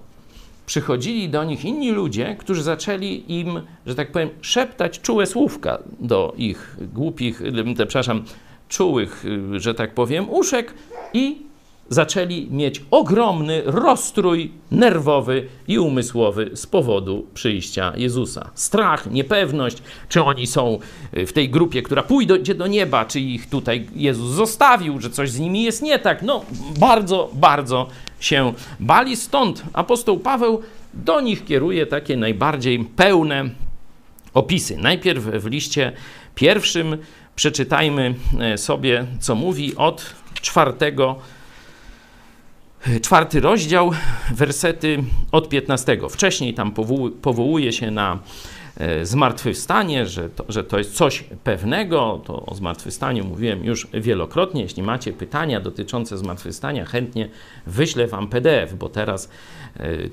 przychodzili 0.67 1.29
do 1.29 1.45
nich 1.45 1.65
inni 1.65 1.91
ludzie, 1.91 2.37
którzy 2.39 2.63
zaczęli 2.63 3.25
im, 3.29 3.61
że 3.87 3.95
tak 3.95 4.13
powiem, 4.13 4.29
szeptać 4.41 5.01
czułe 5.01 5.27
słówka 5.27 5.79
do 6.01 6.35
ich 6.37 6.77
głupich, 6.95 7.43
przepraszam, 7.75 8.25
czułych, 8.69 9.25
że 9.57 9.75
tak 9.75 9.95
powiem, 9.95 10.31
uszek 10.31 10.75
i 11.13 11.47
zaczęli 11.89 12.49
mieć 12.51 12.83
ogromny 12.91 13.63
rozstrój 13.65 14.53
nerwowy 14.71 15.47
i 15.69 15.79
umysłowy 15.79 16.51
z 16.55 16.67
powodu 16.67 17.27
przyjścia 17.35 17.93
Jezusa. 17.97 18.51
Strach, 18.55 19.11
niepewność, 19.11 19.83
czy 20.09 20.23
oni 20.23 20.47
są 20.47 20.79
y, 21.17 21.27
w 21.27 21.33
tej 21.33 21.49
grupie, 21.49 21.83
która 21.83 22.03
pójdzie 22.03 22.55
do 22.55 22.67
nieba, 22.67 23.05
czy 23.05 23.21
ich 23.21 23.49
tutaj 23.49 23.87
Jezus 23.95 24.31
zostawił, 24.31 25.01
że 25.01 25.11
coś 25.11 25.31
z 25.31 25.39
nimi 25.39 25.63
jest 25.63 25.83
nie 25.83 25.99
tak. 25.99 26.23
No, 26.23 26.45
bardzo, 26.79 27.31
bardzo 27.33 27.89
się 28.21 28.53
bali. 28.81 29.17
Stąd 29.17 29.63
apostoł 29.73 30.19
Paweł 30.19 30.63
do 30.95 31.21
nich 31.21 31.45
kieruje 31.45 31.87
takie 31.87 32.17
najbardziej 32.17 32.85
pełne 32.97 33.51
opisy. 34.35 34.77
Najpierw 34.77 35.25
w 35.25 35.47
liście 35.47 35.93
pierwszym 36.35 36.97
Przeczytajmy 37.37 38.15
e, 38.41 38.59
sobie, 38.59 39.07
co 39.21 39.35
mówi 39.35 39.77
od 39.77 40.15
czwartego, 40.41 41.17
e, 42.87 43.01
czwarty 43.01 43.41
rozdział, 43.41 43.91
wersety 44.35 45.05
od 45.33 45.49
15. 45.49 45.99
Wcześniej 46.11 46.55
tam 46.55 46.73
powołuje 47.23 47.73
się 47.73 47.91
na 47.91 48.19
e, 48.77 49.07
zmartwychwstanie, 49.07 50.07
że 50.07 50.29
to, 50.29 50.45
że 50.49 50.65
to 50.65 50.79
jest 50.79 50.95
coś 50.95 51.25
pewnego. 51.45 52.21
To 52.25 52.47
o 52.47 52.55
zmartwychwstaniu 52.55 53.25
mówiłem 53.25 53.65
już 53.65 53.89
wielokrotnie. 53.95 54.63
Jeśli 54.63 54.83
macie 54.83 55.13
pytania 55.13 55.61
dotyczące 55.61 56.19
zmartwychwstania, 56.19 56.85
chętnie 56.85 57.29
wyślę 57.67 58.07
Wam 58.07 58.29
PDF, 58.29 58.75
bo 58.75 58.89
teraz 58.89 59.29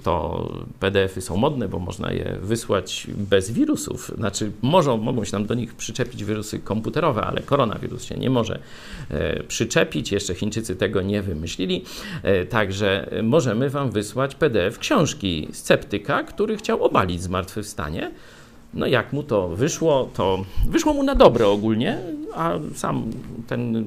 to 0.04 0.48
PDFy 0.80 1.22
są 1.22 1.38
modne, 1.38 1.68
bo 1.68 1.80
można 1.80 2.12
je 2.12 2.38
wysłać 2.42 3.08
bez 3.08 3.52
wirusów. 3.52 4.12
Znaczy, 4.18 4.52
może, 4.62 4.98
mogą 4.98 5.26
się 5.26 5.32
nam 5.34 5.46
do 5.46 5.54
nich 5.54 5.76
przyczepić 5.76 6.26
wirusy 6.26 6.60
komputerowe, 6.60 7.22
ale 7.22 7.42
koronawirus 7.42 8.04
się 8.04 8.16
nie 8.16 8.30
może 8.30 8.60
e, 9.10 9.44
przyczepić. 9.44 10.12
Jeszcze 10.12 10.34
Chińczycy 10.34 10.76
tego 10.76 11.02
nie 11.02 11.22
wymyślili. 11.22 11.84
E, 12.24 12.46
także 12.46 13.10
możemy 13.24 13.70
Wam 13.70 13.92
wysłać 13.92 14.36
PDF 14.36 14.80
książki 14.80 15.48
sceptyka, 15.52 16.24
który 16.24 16.58
chciał 16.58 16.84
obalić 16.84 17.22
zmartwychwstanie. 17.22 18.12
No 18.74 18.86
jak 18.88 19.14
mu 19.14 19.24
to 19.24 19.50
wyszło, 19.50 20.10
to 20.14 20.46
wyszło 20.68 20.94
mu 20.94 21.04
na 21.04 21.16
dobre 21.16 21.48
ogólnie, 21.48 21.98
a 22.36 22.52
sam 22.76 23.04
ten 23.48 23.86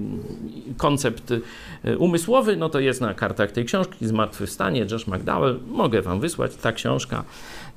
koncept 0.77 1.31
y, 1.85 1.99
umysłowy, 1.99 2.57
no 2.57 2.69
to 2.69 2.81
jest 2.81 3.01
na 3.01 3.15
kartach 3.15 3.53
tej 3.53 3.65
książki, 3.65 4.07
Zmartwychwstanie, 4.07 4.87
Josh 4.91 5.07
McDowell, 5.07 5.61
mogę 5.69 6.03
wam 6.03 6.21
wysłać, 6.21 6.57
ta 6.57 6.73
książka 6.73 7.25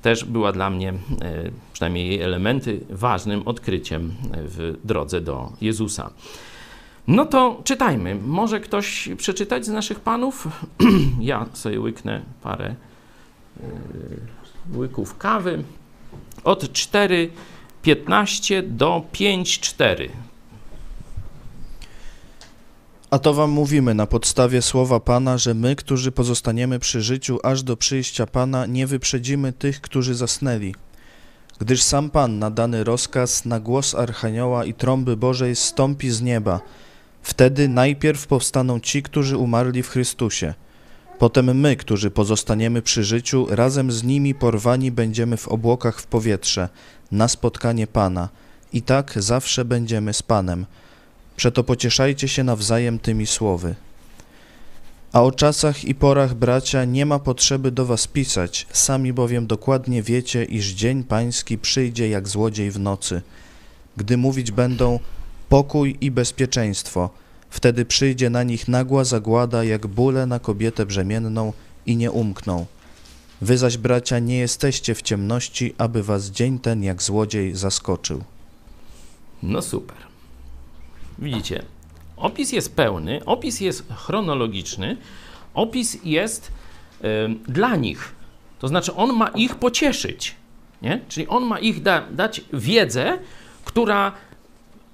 też 0.02 0.26
była 0.26 0.52
dla 0.52 0.70
mnie, 0.70 0.94
y, 0.94 1.52
przynajmniej 1.74 2.08
jej 2.08 2.22
elementy, 2.22 2.80
ważnym 2.90 3.48
odkryciem 3.48 4.14
w 4.34 4.78
drodze 4.84 5.22
do 5.22 5.52
Jezusa. 5.62 6.10
No 7.08 7.26
to 7.26 7.62
czytajmy. 7.64 8.16
Może 8.16 8.60
ktoś 8.60 9.10
przeczytać 9.18 9.66
z 9.66 9.70
naszych 9.70 10.00
panów? 10.00 10.48
ja 11.22 11.46
sobie 11.54 11.80
łyknę 11.80 12.22
parę 12.44 12.76
y, 13.60 14.78
łyków 14.78 15.18
kawy 15.18 15.64
od 16.50 16.64
4,15 16.64 18.68
do 18.68 19.04
5,4. 19.14 20.10
A 23.12 23.20
to 23.20 23.34
wam 23.34 23.50
mówimy 23.50 23.94
na 23.94 24.06
podstawie 24.06 24.62
słowa 24.62 25.00
Pana, 25.00 25.38
że 25.38 25.54
my, 25.54 25.76
którzy 25.76 26.12
pozostaniemy 26.12 26.80
przy 26.80 27.02
życiu 27.02 27.40
aż 27.44 27.64
do 27.64 27.78
przyjścia 27.78 28.26
Pana, 28.26 28.66
nie 28.66 28.88
wyprzedzimy 28.88 29.54
tych, 29.54 29.82
którzy 29.82 30.16
zasnęli. 30.16 30.76
Gdyż 31.60 31.84
sam 31.84 32.10
Pan 32.10 32.40
na 32.40 32.52
dany 32.52 32.84
rozkaz, 32.84 33.46
na 33.46 33.60
głos 33.60 33.96
Archanioła 33.96 34.66
i 34.66 34.74
trąby 34.74 35.18
Bożej 35.18 35.56
stąpi 35.56 36.10
z 36.10 36.22
nieba. 36.22 36.62
Wtedy 37.22 37.68
najpierw 37.68 38.28
powstaną 38.28 38.80
ci, 38.80 39.04
którzy 39.04 39.38
umarli 39.38 39.84
w 39.84 39.90
Chrystusie– 39.90 40.54
Potem 41.20 41.58
my, 41.58 41.76
którzy 41.76 42.12
pozostaniemy 42.12 42.82
przy 42.82 43.04
życiu, 43.04 43.48
razem 43.50 43.92
z 43.92 44.04
nimi 44.04 44.36
porwani 44.36 44.92
będziemy 44.92 45.38
w 45.38 45.48
obłokach 45.48 46.00
w 46.02 46.08
powietrze, 46.08 46.70
na 47.12 47.28
spotkanie 47.28 47.88
Pana. 47.88 48.30
I 48.74 48.82
tak 48.82 49.14
zawsze 49.16 49.66
będziemy 49.66 50.14
z 50.14 50.24
Panem. 50.24 50.66
Przeto 51.36 51.64
pocieszajcie 51.64 52.28
się 52.28 52.44
nawzajem 52.44 53.00
tymi 53.00 53.28
słowy. 53.28 53.76
A 55.14 55.24
o 55.24 55.32
czasach 55.32 55.86
i 55.86 55.96
porach, 55.96 56.34
bracia, 56.34 56.86
nie 56.86 57.06
ma 57.06 57.20
potrzeby 57.20 57.72
do 57.72 57.86
was 57.86 58.08
pisać, 58.08 58.68
sami 58.72 59.14
bowiem 59.14 59.48
dokładnie 59.48 60.04
wiecie, 60.04 60.44
iż 60.44 60.68
dzień 60.68 61.04
pański 61.04 61.58
przyjdzie 61.58 62.10
jak 62.10 62.28
złodziej 62.28 62.72
w 62.72 62.80
nocy, 62.80 63.22
gdy 63.98 64.18
mówić 64.18 64.52
będą 64.52 65.00
pokój 65.50 65.98
i 66.02 66.12
bezpieczeństwo– 66.12 67.10
Wtedy 67.50 67.86
przyjdzie 67.86 68.30
na 68.30 68.44
nich 68.44 68.68
nagła 68.68 69.04
zagłada, 69.04 69.64
jak 69.64 69.88
bóle 69.88 70.26
na 70.26 70.40
kobietę 70.40 70.86
brzemienną 70.86 71.54
i 71.86 71.96
nie 71.96 72.12
umkną. 72.12 72.66
Wy 73.42 73.58
zaś, 73.58 73.78
bracia, 73.78 74.20
nie 74.20 74.38
jesteście 74.38 74.96
w 74.96 75.02
ciemności, 75.02 75.74
aby 75.78 76.04
was 76.04 76.26
dzień 76.30 76.60
ten 76.60 76.84
jak 76.84 77.04
złodziej 77.04 77.56
zaskoczył. 77.56 78.24
No 79.44 79.62
super. 79.62 79.98
Widzicie, 81.20 81.64
opis 82.18 82.52
jest 82.52 82.76
pełny, 82.76 83.26
opis 83.26 83.62
jest 83.62 83.84
chronologiczny, 83.96 84.98
opis 85.54 85.98
jest 86.04 86.52
y, 87.02 87.06
dla 87.48 87.76
nich. 87.76 88.16
To 88.60 88.68
znaczy, 88.68 88.96
on 88.96 89.18
ma 89.18 89.28
ich 89.28 89.56
pocieszyć. 89.56 90.36
Nie? 90.82 91.02
Czyli 91.08 91.28
on 91.28 91.44
ma 91.44 91.60
ich 91.60 91.82
da, 91.82 92.02
dać 92.12 92.42
wiedzę, 92.54 93.20
która 93.66 94.12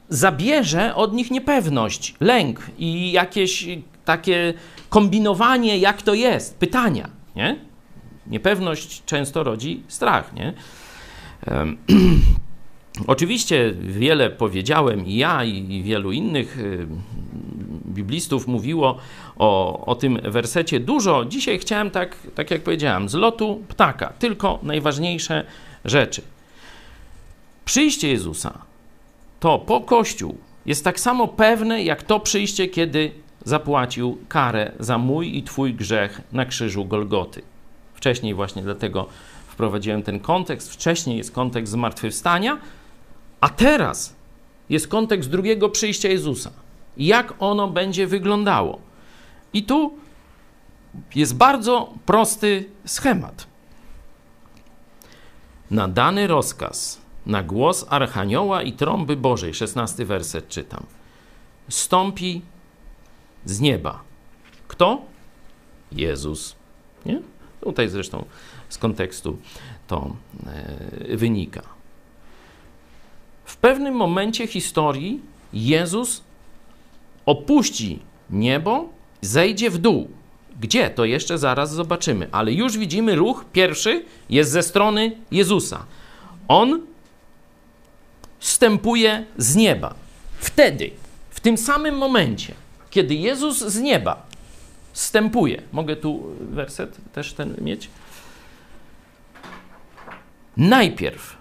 zabierze 0.10 0.96
od 0.96 1.14
nich 1.14 1.32
niepewność, 1.32 2.16
lęk 2.20 2.60
i 2.78 3.12
jakieś 3.12 3.68
takie 4.06 4.54
kombinowanie, 4.90 5.78
jak 5.78 6.02
to 6.02 6.14
jest, 6.14 6.58
pytania. 6.58 7.10
Nie? 7.36 7.56
niepewność 8.28 9.04
często 9.06 9.44
rodzi 9.44 9.84
strach, 9.88 10.34
nie? 10.34 10.54
Oczywiście 13.08 13.74
wiele 13.82 14.30
powiedziałem 14.30 15.06
i 15.06 15.16
ja, 15.16 15.44
i 15.44 15.84
wielu 15.84 16.12
innych 16.12 16.60
y, 16.60 16.88
biblistów 17.86 18.48
mówiło 18.48 18.98
o, 19.38 19.86
o 19.86 19.96
tym 19.96 20.20
wersecie 20.24 20.80
dużo. 20.80 21.26
Dzisiaj 21.26 21.60
chciałem 21.60 21.92
tak, 21.92 22.18
tak 22.36 22.52
jak 22.52 22.62
powiedziałem, 22.64 23.10
z 23.10 23.14
lotu 23.14 23.64
ptaka, 23.68 24.14
tylko 24.20 24.60
najważniejsze 24.64 25.46
rzeczy. 25.86 26.22
Przyjście 27.66 28.10
Jezusa 28.10 28.60
to 29.46 29.60
po 29.60 29.82
Kościół 29.82 30.38
jest 30.66 30.84
tak 30.84 31.00
samo 31.00 31.28
pewne, 31.28 31.84
jak 31.84 32.04
to 32.04 32.20
przyjście, 32.20 32.68
kiedy 32.68 33.12
zapłacił 33.44 34.18
karę 34.28 34.72
za 34.80 34.98
mój 34.98 35.38
i 35.38 35.44
Twój 35.44 35.74
grzech 35.74 36.22
na 36.32 36.46
krzyżu 36.46 36.86
Golgoty. 36.86 37.42
Wcześniej 37.94 38.34
właśnie 38.34 38.62
dlatego 38.62 39.08
wprowadziłem 39.48 40.04
ten 40.04 40.20
kontekst. 40.20 40.74
Wcześniej 40.74 41.18
jest 41.18 41.32
kontekst 41.32 41.72
zmartwychwstania, 41.72 42.58
a 43.42 43.50
teraz 43.50 44.16
jest 44.70 44.88
kontekst 44.88 45.30
drugiego 45.30 45.70
przyjścia 45.70 46.10
Jezusa. 46.10 46.52
Jak 46.98 47.34
ono 47.40 47.68
będzie 47.68 48.08
wyglądało. 48.08 48.80
I 49.54 49.64
tu 49.64 49.94
jest 51.16 51.38
bardzo 51.38 51.94
prosty 52.06 52.70
schemat. 52.86 53.48
Na 55.72 55.88
dany 55.88 56.28
rozkaz, 56.28 57.05
na 57.26 57.44
głos 57.44 57.86
Archanioła 57.90 58.62
i 58.62 58.74
trąby 58.74 59.16
Bożej, 59.16 59.54
16 59.54 60.06
werset 60.06 60.50
czytam, 60.50 60.84
stąpi 61.70 62.42
z 63.46 63.60
nieba. 63.60 64.04
Kto? 64.68 65.02
Jezus. 65.92 66.56
Nie? 67.06 67.22
Tutaj 67.62 67.90
zresztą 67.90 68.26
z 68.70 68.78
kontekstu 68.78 69.38
to 69.88 70.16
e, 70.46 71.18
wynika. 71.18 71.62
W 73.46 73.58
pewnym 73.58 73.94
momencie 73.96 74.48
historii 74.48 75.22
Jezus 75.54 76.24
opuści 77.26 78.00
niebo, 78.30 78.90
zejdzie 79.22 79.70
w 79.70 79.78
dół. 79.78 80.10
Gdzie? 80.62 80.90
To 80.90 81.06
jeszcze 81.06 81.38
zaraz 81.38 81.74
zobaczymy, 81.74 82.28
ale 82.32 82.54
już 82.54 82.78
widzimy 82.78 83.16
ruch 83.16 83.46
pierwszy 83.54 84.06
jest 84.30 84.52
ze 84.52 84.64
strony 84.64 85.18
Jezusa. 85.32 85.86
On 86.48 86.82
wstępuje 88.46 89.26
z 89.38 89.56
nieba. 89.56 89.96
Wtedy, 90.40 90.92
w 91.30 91.40
tym 91.40 91.58
samym 91.58 91.98
momencie, 91.98 92.54
kiedy 92.90 93.16
Jezus 93.16 93.60
z 93.60 93.80
nieba 93.80 94.26
wstępuje, 94.94 95.62
mogę 95.72 95.96
tu 95.96 96.24
werset 96.40 96.98
też 97.14 97.34
ten 97.34 97.56
mieć? 97.62 97.90
Najpierw 100.58 101.38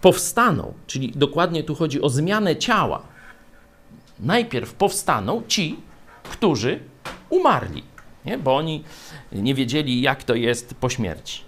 powstaną, 0.00 0.74
czyli 0.86 1.12
dokładnie 1.16 1.64
tu 1.64 1.74
chodzi 1.74 2.02
o 2.02 2.08
zmianę 2.08 2.56
ciała. 2.56 3.02
Najpierw 4.20 4.72
powstaną 4.72 5.42
ci, 5.48 5.76
którzy 6.22 6.80
umarli, 7.30 7.84
nie? 8.24 8.38
bo 8.38 8.56
oni 8.56 8.84
nie 9.32 9.54
wiedzieli, 9.54 10.00
jak 10.00 10.22
to 10.22 10.34
jest 10.34 10.74
po 10.74 10.88
śmierci. 10.88 11.42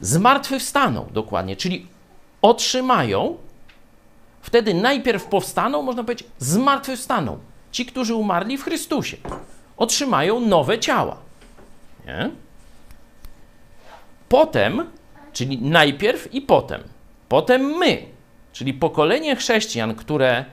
Zmartwychwstaną 0.00 1.08
dokładnie, 1.12 1.56
czyli 1.56 1.93
otrzymają, 2.44 3.36
wtedy 4.40 4.74
najpierw 4.74 5.24
powstaną, 5.24 5.82
można 5.82 6.04
powiedzieć, 6.04 6.28
zmartwychwstaną. 6.38 7.38
Ci, 7.72 7.86
którzy 7.86 8.14
umarli 8.14 8.58
w 8.58 8.64
Chrystusie, 8.64 9.16
otrzymają 9.76 10.40
nowe 10.40 10.78
ciała. 10.78 11.16
Nie? 12.06 12.30
Potem, 14.28 14.86
czyli 15.32 15.58
najpierw 15.58 16.34
i 16.34 16.40
potem, 16.40 16.80
potem 17.28 17.62
my, 17.62 18.02
czyli 18.52 18.74
pokolenie 18.74 19.36
chrześcijan, 19.36 19.94
które 19.94 20.44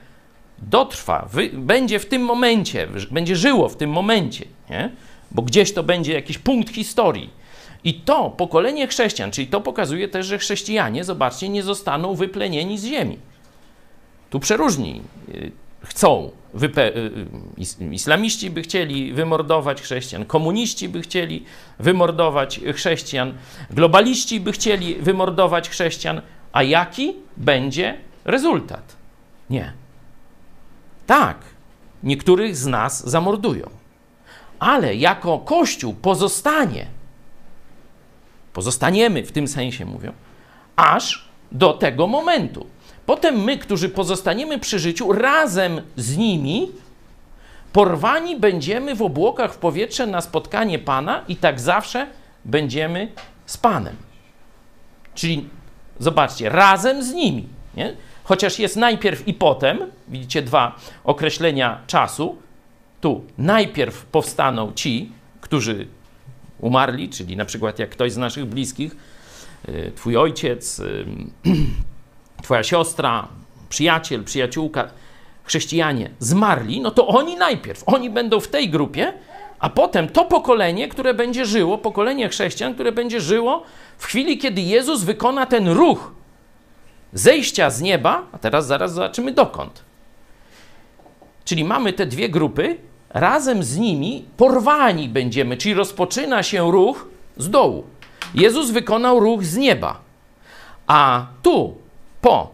dotrwa, 0.58 1.28
wy, 1.32 1.50
będzie 1.52 1.98
w 1.98 2.06
tym 2.06 2.22
momencie, 2.22 2.88
będzie 3.10 3.36
żyło 3.36 3.68
w 3.68 3.76
tym 3.76 3.90
momencie, 3.90 4.44
nie? 4.70 4.90
bo 5.30 5.42
gdzieś 5.42 5.74
to 5.74 5.82
będzie 5.82 6.12
jakiś 6.12 6.38
punkt 6.38 6.74
historii. 6.74 7.41
I 7.84 7.94
to 7.94 8.30
pokolenie 8.30 8.86
chrześcijan, 8.86 9.30
czyli 9.30 9.46
to 9.46 9.60
pokazuje 9.60 10.08
też, 10.08 10.26
że 10.26 10.38
chrześcijanie, 10.38 11.04
zobaczcie, 11.04 11.48
nie 11.48 11.62
zostaną 11.62 12.14
wyplenieni 12.14 12.78
z 12.78 12.84
ziemi. 12.84 13.18
Tu 14.30 14.40
przeróżni 14.40 15.02
y, 15.28 15.52
chcą, 15.84 16.30
wype- 16.54 16.96
y, 16.96 17.94
islamiści 17.94 18.50
by 18.50 18.62
chcieli 18.62 19.12
wymordować 19.12 19.82
chrześcijan, 19.82 20.24
komuniści 20.24 20.88
by 20.88 21.02
chcieli 21.02 21.44
wymordować 21.78 22.60
chrześcijan, 22.74 23.34
globaliści 23.70 24.40
by 24.40 24.52
chcieli 24.52 24.94
wymordować 24.94 25.68
chrześcijan, 25.68 26.22
a 26.52 26.62
jaki 26.62 27.16
będzie 27.36 27.98
rezultat? 28.24 28.96
Nie. 29.50 29.72
Tak, 31.06 31.38
niektórych 32.02 32.56
z 32.56 32.66
nas 32.66 33.08
zamordują, 33.10 33.70
ale 34.58 34.94
jako 34.94 35.38
Kościół 35.38 35.94
pozostanie, 35.94 36.86
pozostaniemy 38.52 39.22
w 39.22 39.32
tym 39.32 39.48
sensie, 39.48 39.84
mówią, 39.84 40.12
aż 40.76 41.28
do 41.52 41.72
tego 41.72 42.06
momentu. 42.06 42.66
Potem 43.06 43.44
my, 43.44 43.58
którzy 43.58 43.88
pozostaniemy 43.88 44.58
przy 44.58 44.78
życiu, 44.78 45.12
razem 45.12 45.82
z 45.96 46.16
nimi 46.16 46.68
porwani 47.72 48.36
będziemy 48.36 48.94
w 48.94 49.02
obłokach 49.02 49.54
w 49.54 49.56
powietrze 49.56 50.06
na 50.06 50.20
spotkanie 50.20 50.78
Pana 50.78 51.24
i 51.28 51.36
tak 51.36 51.60
zawsze 51.60 52.06
będziemy 52.44 53.12
z 53.46 53.56
Panem. 53.56 53.96
Czyli 55.14 55.48
zobaczcie, 55.98 56.48
razem 56.48 57.02
z 57.02 57.12
nimi. 57.12 57.48
Nie? 57.76 57.96
Chociaż 58.24 58.58
jest 58.58 58.76
najpierw 58.76 59.28
i 59.28 59.34
potem, 59.34 59.78
widzicie 60.08 60.42
dwa 60.42 60.76
określenia 61.04 61.80
czasu. 61.86 62.36
Tu 63.00 63.24
najpierw 63.38 64.04
powstaną 64.04 64.72
ci, 64.72 65.12
którzy 65.40 65.86
umarli, 66.62 67.08
czyli 67.08 67.36
na 67.36 67.44
przykład 67.44 67.78
jak 67.78 67.90
ktoś 67.90 68.12
z 68.12 68.16
naszych 68.16 68.44
bliskich, 68.44 68.96
y, 69.68 69.92
twój 69.94 70.16
ojciec, 70.16 70.78
y, 70.78 71.06
twoja 72.42 72.62
siostra, 72.62 73.28
przyjaciel, 73.68 74.24
przyjaciółka, 74.24 74.88
chrześcijanie 75.44 76.10
zmarli, 76.18 76.80
no 76.80 76.90
to 76.90 77.06
oni 77.06 77.36
najpierw, 77.36 77.82
oni 77.86 78.10
będą 78.10 78.40
w 78.40 78.48
tej 78.48 78.70
grupie, 78.70 79.12
a 79.58 79.70
potem 79.70 80.08
to 80.08 80.24
pokolenie, 80.24 80.88
które 80.88 81.14
będzie 81.14 81.46
żyło, 81.46 81.78
pokolenie 81.78 82.28
chrześcijan, 82.28 82.74
które 82.74 82.92
będzie 82.92 83.20
żyło 83.20 83.62
w 83.98 84.06
chwili, 84.06 84.38
kiedy 84.38 84.60
Jezus 84.60 85.02
wykona 85.02 85.46
ten 85.46 85.68
ruch 85.68 86.12
zejścia 87.12 87.70
z 87.70 87.80
nieba, 87.80 88.26
a 88.32 88.38
teraz 88.38 88.66
zaraz 88.66 88.94
zobaczymy 88.94 89.32
dokąd. 89.32 89.84
Czyli 91.44 91.64
mamy 91.64 91.92
te 91.92 92.06
dwie 92.06 92.28
grupy, 92.28 92.76
razem 93.14 93.62
z 93.62 93.78
nimi 93.78 94.24
porwani 94.36 95.08
będziemy, 95.08 95.56
czyli 95.56 95.74
rozpoczyna 95.74 96.42
się 96.42 96.72
ruch 96.72 97.08
z 97.36 97.50
dołu. 97.50 97.84
Jezus 98.34 98.70
wykonał 98.70 99.20
ruch 99.20 99.44
z 99.44 99.56
nieba, 99.56 100.00
a 100.86 101.26
tu 101.42 101.74
po 102.20 102.50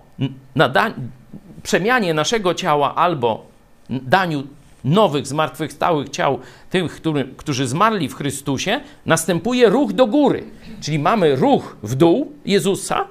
przemianie 1.63 2.15
naszego 2.15 2.55
ciała 2.55 2.95
albo 2.95 3.47
daniu 3.91 4.43
nowych, 4.85 5.27
zmartwychwstałych 5.27 6.09
ciał, 6.09 6.39
tych, 6.71 6.93
który, 6.93 7.29
którzy 7.37 7.67
zmarli 7.67 8.09
w 8.09 8.15
Chrystusie, 8.15 8.81
następuje 9.07 9.69
ruch 9.69 9.93
do 9.93 10.07
góry. 10.07 10.45
Czyli 10.81 10.99
mamy 10.99 11.37
ruch 11.37 11.77
w 11.83 11.95
dół 11.95 12.33
Jezusa 12.45 13.05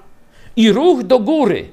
i 0.55 0.71
ruch 0.71 1.03
do 1.03 1.19
góry 1.19 1.69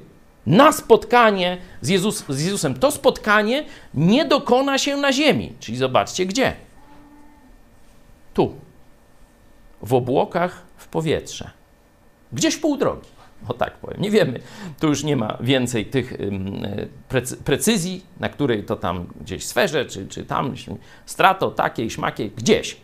na 0.46 0.72
spotkanie 0.72 1.58
z, 1.80 1.88
Jezus, 1.88 2.24
z 2.28 2.44
Jezusem. 2.44 2.74
To 2.74 2.90
spotkanie 2.90 3.64
nie 3.94 4.24
dokona 4.24 4.78
się 4.78 4.96
na 4.96 5.12
ziemi. 5.12 5.52
Czyli 5.60 5.78
zobaczcie 5.78 6.26
gdzie. 6.26 6.52
Tu. 8.34 8.54
W 9.82 9.94
obłokach 9.94 10.62
w 10.76 10.88
powietrze. 10.88 11.50
Gdzieś 12.32 12.56
pół 12.56 12.76
drogi. 12.76 13.08
O 13.48 13.54
tak 13.54 13.72
powiem. 13.74 14.00
Nie 14.00 14.10
wiemy. 14.10 14.40
Tu 14.80 14.88
już 14.88 15.04
nie 15.04 15.16
ma 15.16 15.38
więcej 15.40 15.86
tych 15.86 16.12
precy 17.08 17.36
precyzji, 17.36 18.04
na 18.20 18.28
której 18.28 18.64
to 18.64 18.76
tam 18.76 19.06
gdzieś 19.20 19.46
sferze, 19.46 19.86
czy, 19.86 20.08
czy 20.08 20.24
tam 20.24 20.54
strato 21.06 21.50
takiej, 21.50 21.90
śmakiej, 21.90 22.30
gdzieś. 22.30 22.76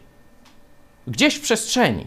Gdzieś 1.06 1.34
w 1.34 1.40
przestrzeni. 1.40 2.06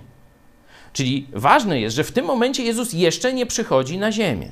Czyli 0.94 1.28
ważne 1.34 1.80
jest, 1.80 1.96
że 1.96 2.04
w 2.04 2.12
tym 2.12 2.26
momencie 2.26 2.64
Jezus 2.64 2.94
jeszcze 2.94 3.34
nie 3.34 3.46
przychodzi 3.46 3.98
na 3.98 4.12
ziemię. 4.12 4.52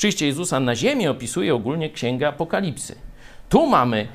Przyjście 0.00 0.26
Jezusa 0.26 0.60
na 0.60 0.76
ziemię 0.76 1.10
opisuje 1.10 1.54
ogólnie 1.54 1.90
Księga 1.90 2.28
Apokalipsy. 2.28 2.94
Tu 3.48 3.66
mamy 3.66 4.08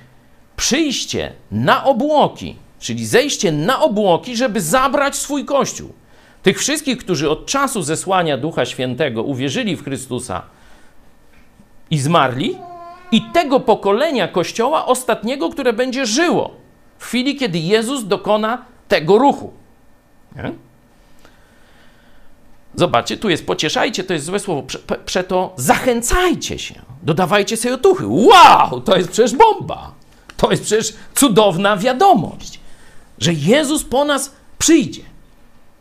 przyjście 0.58 1.32
na 1.52 1.84
obłoki, 1.84 2.56
czyli 2.80 3.06
zejście 3.06 3.52
na 3.52 3.82
obłoki, 3.82 4.36
żeby 4.36 4.62
zabrać 4.62 5.16
swój 5.16 5.46
Kościół. 5.46 5.94
Tych 6.44 6.60
wszystkich, 6.60 6.98
którzy 6.98 7.30
od 7.30 7.46
czasu 7.46 7.82
zesłania 7.82 8.38
Ducha 8.38 8.66
Świętego 8.66 9.24
uwierzyli 9.24 9.76
w 9.76 9.84
Chrystusa 9.84 10.42
i 11.92 12.00
zmarli, 12.00 12.58
i 13.12 13.22
tego 13.22 13.60
pokolenia 13.60 14.28
Kościoła 14.28 14.86
ostatniego, 14.86 15.50
które 15.50 15.74
będzie 15.74 16.06
żyło 16.06 16.52
w 16.98 17.06
chwili, 17.06 17.36
kiedy 17.36 17.60
Jezus 17.60 18.08
dokona 18.08 18.66
tego 18.88 19.18
ruchu. 19.18 19.54
Nie? 20.36 20.52
Zobaczcie, 22.76 23.18
tu 23.18 23.30
jest 23.30 23.46
pocieszajcie, 23.46 24.04
to 24.04 24.14
jest 24.14 24.26
złe 24.26 24.40
słowo. 24.40 24.64
Prze, 24.64 24.80
przeto 25.06 25.54
zachęcajcie 25.58 26.60
się, 26.60 26.82
dodawajcie 27.04 27.58
sobie 27.58 27.74
otuchy. 27.74 28.04
Wow, 28.08 28.82
to 28.82 28.98
jest 28.98 29.12
przecież 29.12 29.36
bomba. 29.36 29.92
To 30.38 30.52
jest 30.52 30.64
przecież 30.64 30.94
cudowna 31.16 31.78
wiadomość, 31.78 32.60
że 33.20 33.34
Jezus 33.34 33.84
po 33.84 34.06
nas 34.06 34.36
przyjdzie. 34.58 35.02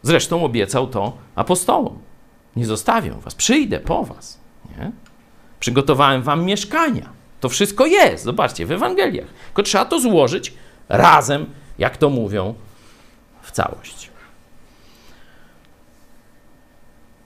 Zresztą 0.02 0.44
obiecał 0.44 0.86
to 0.86 1.12
apostołom. 1.34 1.98
Nie 2.56 2.66
zostawię 2.66 3.10
was, 3.10 3.34
przyjdę 3.34 3.80
po 3.80 4.04
was. 4.04 4.38
Nie? 4.78 4.92
Przygotowałem 5.60 6.22
wam 6.22 6.44
mieszkania. 6.44 7.08
To 7.40 7.48
wszystko 7.48 7.86
jest, 7.86 8.24
zobaczcie, 8.24 8.66
w 8.66 8.72
Ewangeliach. 8.72 9.26
Tylko 9.46 9.62
trzeba 9.62 9.84
to 9.84 10.00
złożyć 10.00 10.54
razem, 10.88 11.46
jak 11.78 11.96
to 11.96 12.10
mówią, 12.10 12.54
w 13.42 13.50
całość. 13.50 14.10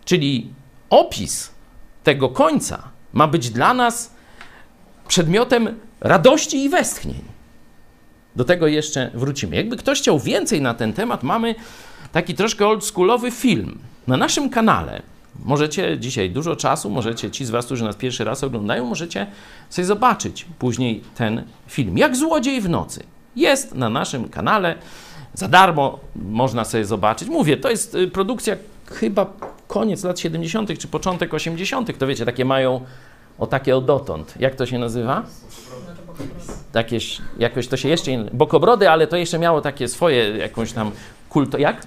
Czyli 0.08 0.50
opis 0.90 1.50
tego 2.04 2.28
końca 2.28 2.82
ma 3.12 3.26
być 3.26 3.50
dla 3.50 3.74
nas 3.74 4.14
przedmiotem 5.08 5.74
radości 6.00 6.64
i 6.64 6.68
westchnień. 6.68 7.20
Do 8.36 8.44
tego 8.44 8.66
jeszcze 8.66 9.10
wrócimy. 9.14 9.56
Jakby 9.56 9.76
ktoś 9.76 10.00
chciał 10.00 10.18
więcej 10.18 10.60
na 10.60 10.74
ten 10.74 10.92
temat, 10.92 11.22
mamy 11.22 11.54
taki 12.12 12.34
troszkę 12.34 12.66
oldschoolowy 12.66 13.30
film 13.30 13.78
na 14.06 14.16
naszym 14.16 14.50
kanale. 14.50 15.02
Możecie 15.44 15.98
dzisiaj 15.98 16.30
dużo 16.30 16.56
czasu, 16.56 16.90
możecie 16.90 17.30
ci 17.30 17.44
z 17.44 17.50
Was, 17.50 17.66
którzy 17.66 17.84
nas 17.84 17.96
pierwszy 17.96 18.24
raz 18.24 18.44
oglądają, 18.44 18.84
możecie 18.84 19.26
sobie 19.70 19.86
zobaczyć 19.86 20.46
później 20.58 21.02
ten 21.14 21.44
film. 21.66 21.98
Jak 21.98 22.16
złodziej 22.16 22.60
w 22.60 22.68
nocy. 22.68 23.02
Jest 23.36 23.74
na 23.74 23.90
naszym 23.90 24.28
kanale. 24.28 24.74
Za 25.34 25.48
darmo 25.48 25.98
można 26.16 26.64
sobie 26.64 26.84
zobaczyć. 26.84 27.28
Mówię, 27.28 27.56
to 27.56 27.70
jest 27.70 27.94
y, 27.94 28.08
produkcja 28.08 28.56
chyba 28.86 29.26
koniec 29.68 30.04
lat 30.04 30.20
70. 30.20 30.78
czy 30.78 30.88
początek 30.88 31.34
80. 31.34 31.98
To 31.98 32.06
wiecie, 32.06 32.24
takie 32.24 32.44
mają 32.44 32.80
o 33.38 33.46
takie 33.46 33.76
o 33.76 33.80
dotąd. 33.80 34.34
Jak 34.40 34.54
to 34.54 34.66
się 34.66 34.78
nazywa? 34.78 35.22
Takie, 36.72 36.98
jakoś 37.38 37.68
to 37.68 37.76
się 37.76 37.88
jeszcze. 37.88 38.10
Bokobrody, 38.32 38.90
ale 38.90 39.06
to 39.06 39.16
jeszcze 39.16 39.38
miało 39.38 39.60
takie 39.60 39.88
swoje 39.88 40.36
jakąś 40.36 40.72
tam 40.72 40.90
kulto. 41.28 41.58
Jak? 41.58 41.86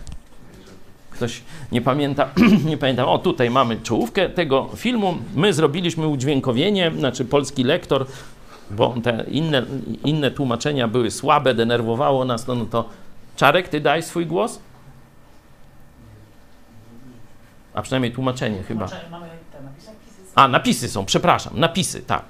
Ktoś 1.10 1.42
nie 1.72 1.82
pamięta, 1.82 2.30
nie 2.70 2.78
pamiętam. 2.78 3.10
O, 3.10 3.18
tutaj 3.18 3.50
mamy 3.50 3.78
czołówkę 3.84 4.30
tego 4.30 4.70
filmu. 4.76 5.18
My 5.36 5.54
zrobiliśmy 5.54 6.08
udźwiękowienie, 6.08 6.92
znaczy 6.98 7.26
polski 7.26 7.64
lektor, 7.64 8.06
bo 8.72 8.96
te 9.04 9.26
inne, 9.32 9.66
inne 10.06 10.32
tłumaczenia 10.32 10.88
były 10.88 11.12
słabe, 11.12 11.54
denerwowało 11.54 12.26
nas, 12.26 12.48
no, 12.48 12.56
no 12.56 12.66
to 12.66 12.90
Czarek, 13.36 13.68
ty 13.68 13.80
daj 13.80 14.04
swój 14.04 14.26
głos? 14.26 14.60
A 17.74 17.82
przynajmniej 17.82 18.12
tłumaczenie 18.12 18.64
chyba. 18.64 18.88
Mamy 19.12 19.28
te 19.52 19.62
napisy? 19.62 19.90
A, 20.36 20.48
napisy 20.48 20.90
są, 20.90 21.06
przepraszam, 21.06 21.60
napisy, 21.60 22.02
tak. 22.02 22.24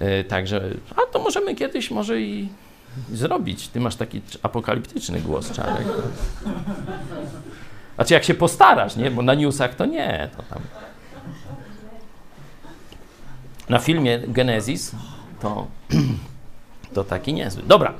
Yy, 0.00 0.24
także, 0.24 0.70
a 0.96 1.12
to 1.12 1.18
możemy 1.18 1.54
kiedyś 1.54 1.90
może 1.90 2.20
i 2.20 2.48
zrobić. 3.12 3.68
Ty 3.68 3.80
masz 3.80 3.96
taki 3.96 4.22
apokaliptyczny 4.42 5.20
głos, 5.20 5.52
Czarek. 5.52 5.86
Znaczy, 7.96 8.14
jak 8.14 8.24
się 8.24 8.34
postarasz, 8.34 8.96
nie? 8.96 9.10
Bo 9.10 9.22
na 9.22 9.34
newsach 9.34 9.74
to 9.74 9.86
nie, 9.86 10.30
to 10.36 10.42
tam. 10.42 10.62
Na 13.68 13.78
filmie 13.78 14.18
Genesis 14.18 14.92
to 15.40 15.66
to 16.94 17.04
taki 17.04 17.32
niezły. 17.32 17.62
Dobra, 17.66 17.94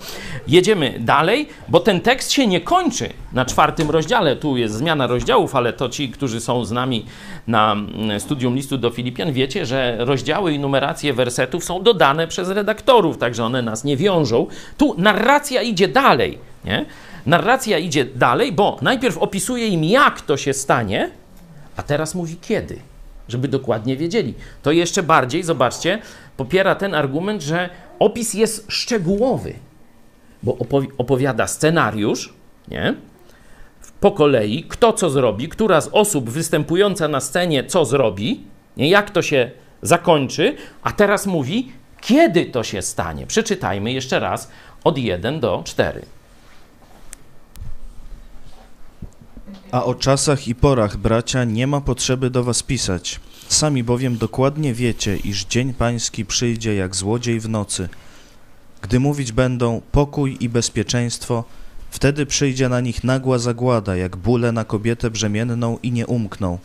jedziemy 0.49 0.95
dalej, 1.01 1.49
bo 1.69 1.81
ten 1.81 2.01
tekst 2.01 2.33
się 2.33 2.47
nie 2.47 2.61
kończy 2.61 3.11
na 3.33 3.45
czwartym 3.45 3.91
rozdziale. 3.91 4.37
Tu 4.37 4.57
jest 4.57 4.75
zmiana 4.75 5.07
rozdziałów, 5.07 5.57
ale 5.57 5.73
to 5.73 5.89
ci, 5.89 6.09
którzy 6.09 6.41
są 6.41 6.65
z 6.65 6.73
nami 6.73 7.07
na 7.47 7.73
mm, 7.73 8.21
studium 8.21 8.55
listu 8.55 8.79
do 8.79 8.91
Filipian, 8.91 9.33
wiecie, 9.33 9.67
że 9.67 9.97
rozdziały 9.99 10.53
i 10.53 10.59
numeracje 10.59 11.13
wersetów 11.13 11.65
są 11.65 11.83
dodane 11.83 12.27
przez 12.27 12.49
redaktorów, 12.49 13.19
także 13.19 13.45
one 13.45 13.63
nas 13.63 13.85
nie 13.85 13.97
wiążą. 13.97 14.47
Tu 14.77 14.95
narracja 14.99 15.63
idzie 15.63 15.89
dalej, 15.89 16.39
nie? 16.65 16.87
Narracja 17.27 17.79
idzie 17.79 18.05
dalej, 18.05 18.53
bo 18.53 18.79
najpierw 18.83 19.19
opisuje 19.19 19.69
im, 19.69 19.85
jak 19.85 20.21
to 20.21 20.37
się 20.37 20.53
stanie, 20.53 21.11
a 21.77 21.83
teraz 21.83 22.15
mówi 22.15 22.37
kiedy, 22.41 22.79
żeby 23.29 23.49
dokładnie 23.49 23.97
wiedzieli. 23.97 24.35
To 24.63 24.73
jeszcze 24.73 25.03
bardziej, 25.03 25.43
zobaczcie, 25.43 25.99
popiera 26.37 26.75
ten 26.75 26.95
argument, 26.95 27.43
że 27.43 27.71
opis 28.01 28.35
jest 28.35 28.67
szczegółowy, 28.69 29.55
bo 30.43 30.57
opowiada 30.99 31.47
scenariusz, 31.47 32.35
nie? 32.69 32.95
Po 34.01 34.13
kolei, 34.13 34.65
kto 34.69 34.93
co 34.93 35.11
zrobi, 35.11 35.49
która 35.49 35.81
z 35.81 35.89
osób 35.93 36.31
występująca 36.31 37.09
na 37.09 37.21
scenie 37.21 37.65
co 37.65 37.85
zrobi, 37.85 38.41
nie? 38.77 38.89
jak 38.89 39.11
to 39.11 39.23
się 39.23 39.51
zakończy, 39.83 40.57
a 40.83 40.93
teraz 40.93 41.27
mówi, 41.27 41.73
kiedy 42.01 42.47
to 42.47 42.63
się 42.63 42.83
stanie. 42.83 43.27
Przeczytajmy 43.27 43.93
jeszcze 43.93 44.21
raz 44.21 44.51
od 44.85 44.99
1 44.99 45.41
do 45.41 45.63
4. 45.65 46.03
A 49.73 49.85
o 49.85 49.95
czasach 49.95 50.49
i 50.49 50.55
porach, 50.55 50.97
bracia, 50.97 51.45
nie 51.45 51.67
ma 51.67 51.81
potrzeby 51.81 52.31
do 52.31 52.45
was 52.45 52.63
pisać. 52.63 53.21
Sami 53.49 53.85
bowiem 53.85 54.19
dokładnie 54.19 54.75
wiecie, 54.75 55.17
iż 55.17 55.45
dzień 55.45 55.75
pański 55.75 56.25
przyjdzie 56.25 56.75
jak 56.75 56.97
złodziej 56.97 57.41
w 57.41 57.49
nocy. 57.49 57.89
Gdy 58.83 59.01
mówić 59.01 59.33
będą 59.33 59.81
pokój 59.93 60.37
i 60.41 60.49
bezpieczeństwo, 60.49 61.45
wtedy 61.91 62.27
przyjdzie 62.27 62.69
na 62.69 62.81
nich 62.81 63.05
nagła 63.05 63.39
zagłada, 63.39 63.97
jak 63.97 64.17
bóle 64.17 64.53
na 64.53 64.65
kobietę 64.65 65.11
brzemienną 65.11 65.79
i 65.83 65.93
nie 65.93 66.07
umkną. 66.07 66.59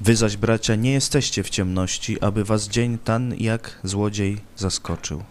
Wy 0.00 0.16
zaś, 0.16 0.36
bracia, 0.36 0.74
nie 0.74 0.92
jesteście 0.92 1.42
w 1.42 1.50
ciemności, 1.50 2.20
aby 2.20 2.44
was 2.44 2.68
dzień 2.68 2.98
ten 2.98 3.34
jak 3.38 3.78
złodziej 3.84 4.40
zaskoczył. 4.56 5.22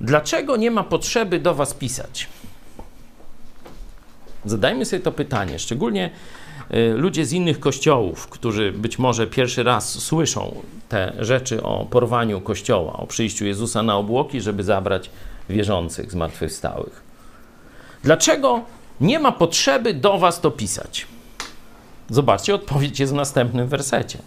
Dlaczego 0.00 0.56
nie 0.56 0.70
ma 0.70 0.84
potrzeby 0.84 1.40
do 1.40 1.54
was 1.54 1.74
pisać? 1.74 2.28
Zadajmy 4.44 4.84
sobie 4.84 5.02
to 5.02 5.12
pytanie, 5.12 5.58
szczególnie 5.58 6.10
y, 6.74 6.94
ludzie 6.94 7.26
z 7.26 7.32
innych 7.32 7.60
kościołów, 7.60 8.28
którzy 8.28 8.72
być 8.72 8.98
może 8.98 9.26
pierwszy 9.26 9.62
raz 9.62 9.88
słyszą 9.88 10.62
te 10.88 11.12
rzeczy 11.18 11.62
o 11.62 11.86
porwaniu 11.90 12.40
kościoła, 12.40 12.92
o 12.92 13.06
przyjściu 13.06 13.44
Jezusa 13.44 13.82
na 13.82 13.96
obłoki, 13.96 14.40
żeby 14.40 14.64
zabrać 14.64 15.10
wierzących 15.48 16.10
zmartwychwstałych. 16.12 17.02
Dlaczego 18.02 18.62
nie 19.00 19.18
ma 19.18 19.32
potrzeby 19.32 19.94
do 19.94 20.18
was 20.18 20.40
to 20.40 20.50
pisać? 20.50 21.06
Zobaczcie, 22.10 22.54
odpowiedź 22.54 23.00
jest 23.00 23.12
w 23.12 23.16
następnym 23.16 23.68
wersecie. 23.68 24.18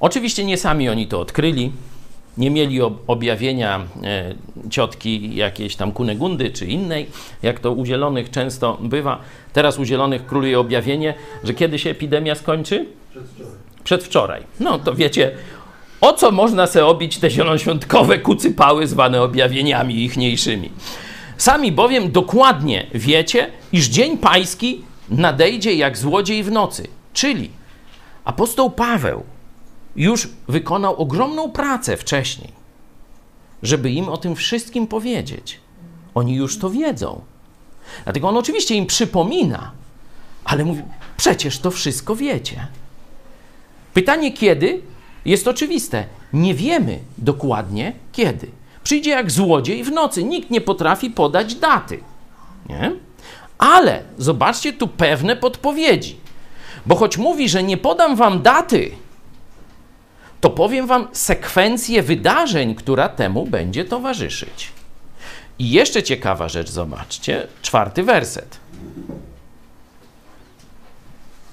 Oczywiście 0.00 0.44
nie 0.44 0.58
sami 0.58 0.88
oni 0.88 1.06
to 1.06 1.20
odkryli 1.20 1.72
nie 2.38 2.50
mieli 2.50 2.80
objawienia 3.06 3.80
e, 4.02 4.34
ciotki 4.70 5.36
jakiejś 5.36 5.76
tam 5.76 5.92
Kunegundy 5.92 6.50
czy 6.50 6.66
innej, 6.66 7.06
jak 7.42 7.60
to 7.60 7.72
u 7.72 7.84
zielonych 7.84 8.30
często 8.30 8.78
bywa. 8.80 9.20
Teraz 9.52 9.78
u 9.78 9.84
zielonych 9.84 10.26
króluje 10.26 10.60
objawienie, 10.60 11.14
że 11.44 11.54
kiedy 11.54 11.78
się 11.78 11.90
epidemia 11.90 12.34
skończy? 12.34 12.86
Przedwczoraj. 13.10 13.52
Przedwczoraj. 13.84 14.42
No 14.60 14.78
to 14.78 14.94
wiecie, 14.94 15.30
o 16.00 16.12
co 16.12 16.30
można 16.30 16.66
sobie 16.66 16.86
obić 16.86 17.18
te 17.18 17.30
zielonoświątkowe 17.30 18.18
kucypały 18.18 18.86
zwane 18.86 19.22
objawieniami 19.22 20.04
ichniejszymi. 20.04 20.70
Sami 21.36 21.72
bowiem 21.72 22.12
dokładnie 22.12 22.86
wiecie, 22.94 23.50
iż 23.72 23.86
dzień 23.86 24.18
pański 24.18 24.84
nadejdzie 25.08 25.74
jak 25.74 25.98
złodziej 25.98 26.42
w 26.42 26.52
nocy. 26.52 26.88
Czyli 27.12 27.50
apostoł 28.24 28.70
Paweł 28.70 29.24
już 29.96 30.28
wykonał 30.48 30.96
ogromną 30.96 31.50
pracę 31.50 31.96
wcześniej, 31.96 32.52
żeby 33.62 33.90
im 33.90 34.08
o 34.08 34.16
tym 34.16 34.36
wszystkim 34.36 34.86
powiedzieć. 34.86 35.60
Oni 36.14 36.34
już 36.34 36.58
to 36.58 36.70
wiedzą. 36.70 37.20
Dlatego 38.04 38.28
on 38.28 38.36
oczywiście 38.36 38.74
im 38.74 38.86
przypomina, 38.86 39.70
ale 40.44 40.64
mówi: 40.64 40.82
Przecież 41.16 41.58
to 41.58 41.70
wszystko 41.70 42.16
wiecie. 42.16 42.66
Pytanie 43.94 44.32
kiedy 44.32 44.82
jest 45.24 45.48
oczywiste. 45.48 46.04
Nie 46.32 46.54
wiemy 46.54 46.98
dokładnie 47.18 47.92
kiedy. 48.12 48.48
Przyjdzie 48.84 49.10
jak 49.10 49.30
złodziej 49.30 49.84
w 49.84 49.92
nocy. 49.92 50.24
Nikt 50.24 50.50
nie 50.50 50.60
potrafi 50.60 51.10
podać 51.10 51.54
daty. 51.54 52.00
Nie? 52.68 52.92
Ale 53.58 54.02
zobaczcie 54.18 54.72
tu 54.72 54.88
pewne 54.88 55.36
podpowiedzi. 55.36 56.16
Bo 56.86 56.96
choć 56.96 57.18
mówi, 57.18 57.48
że 57.48 57.62
nie 57.62 57.76
podam 57.76 58.16
wam 58.16 58.42
daty, 58.42 58.90
to 60.40 60.50
powiem 60.50 60.86
Wam 60.86 61.08
sekwencję 61.12 62.02
wydarzeń, 62.02 62.74
która 62.74 63.08
temu 63.08 63.46
będzie 63.46 63.84
towarzyszyć. 63.84 64.72
I 65.58 65.70
jeszcze 65.70 66.02
ciekawa 66.02 66.48
rzecz, 66.48 66.70
zobaczcie, 66.70 67.46
czwarty 67.62 68.02
werset. 68.02 68.58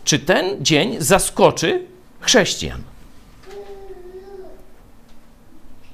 Czy 0.04 0.20
ten 0.20 0.66
dzień 0.66 0.96
zaskoczy 1.00 1.86
chrześcijan? 2.20 2.82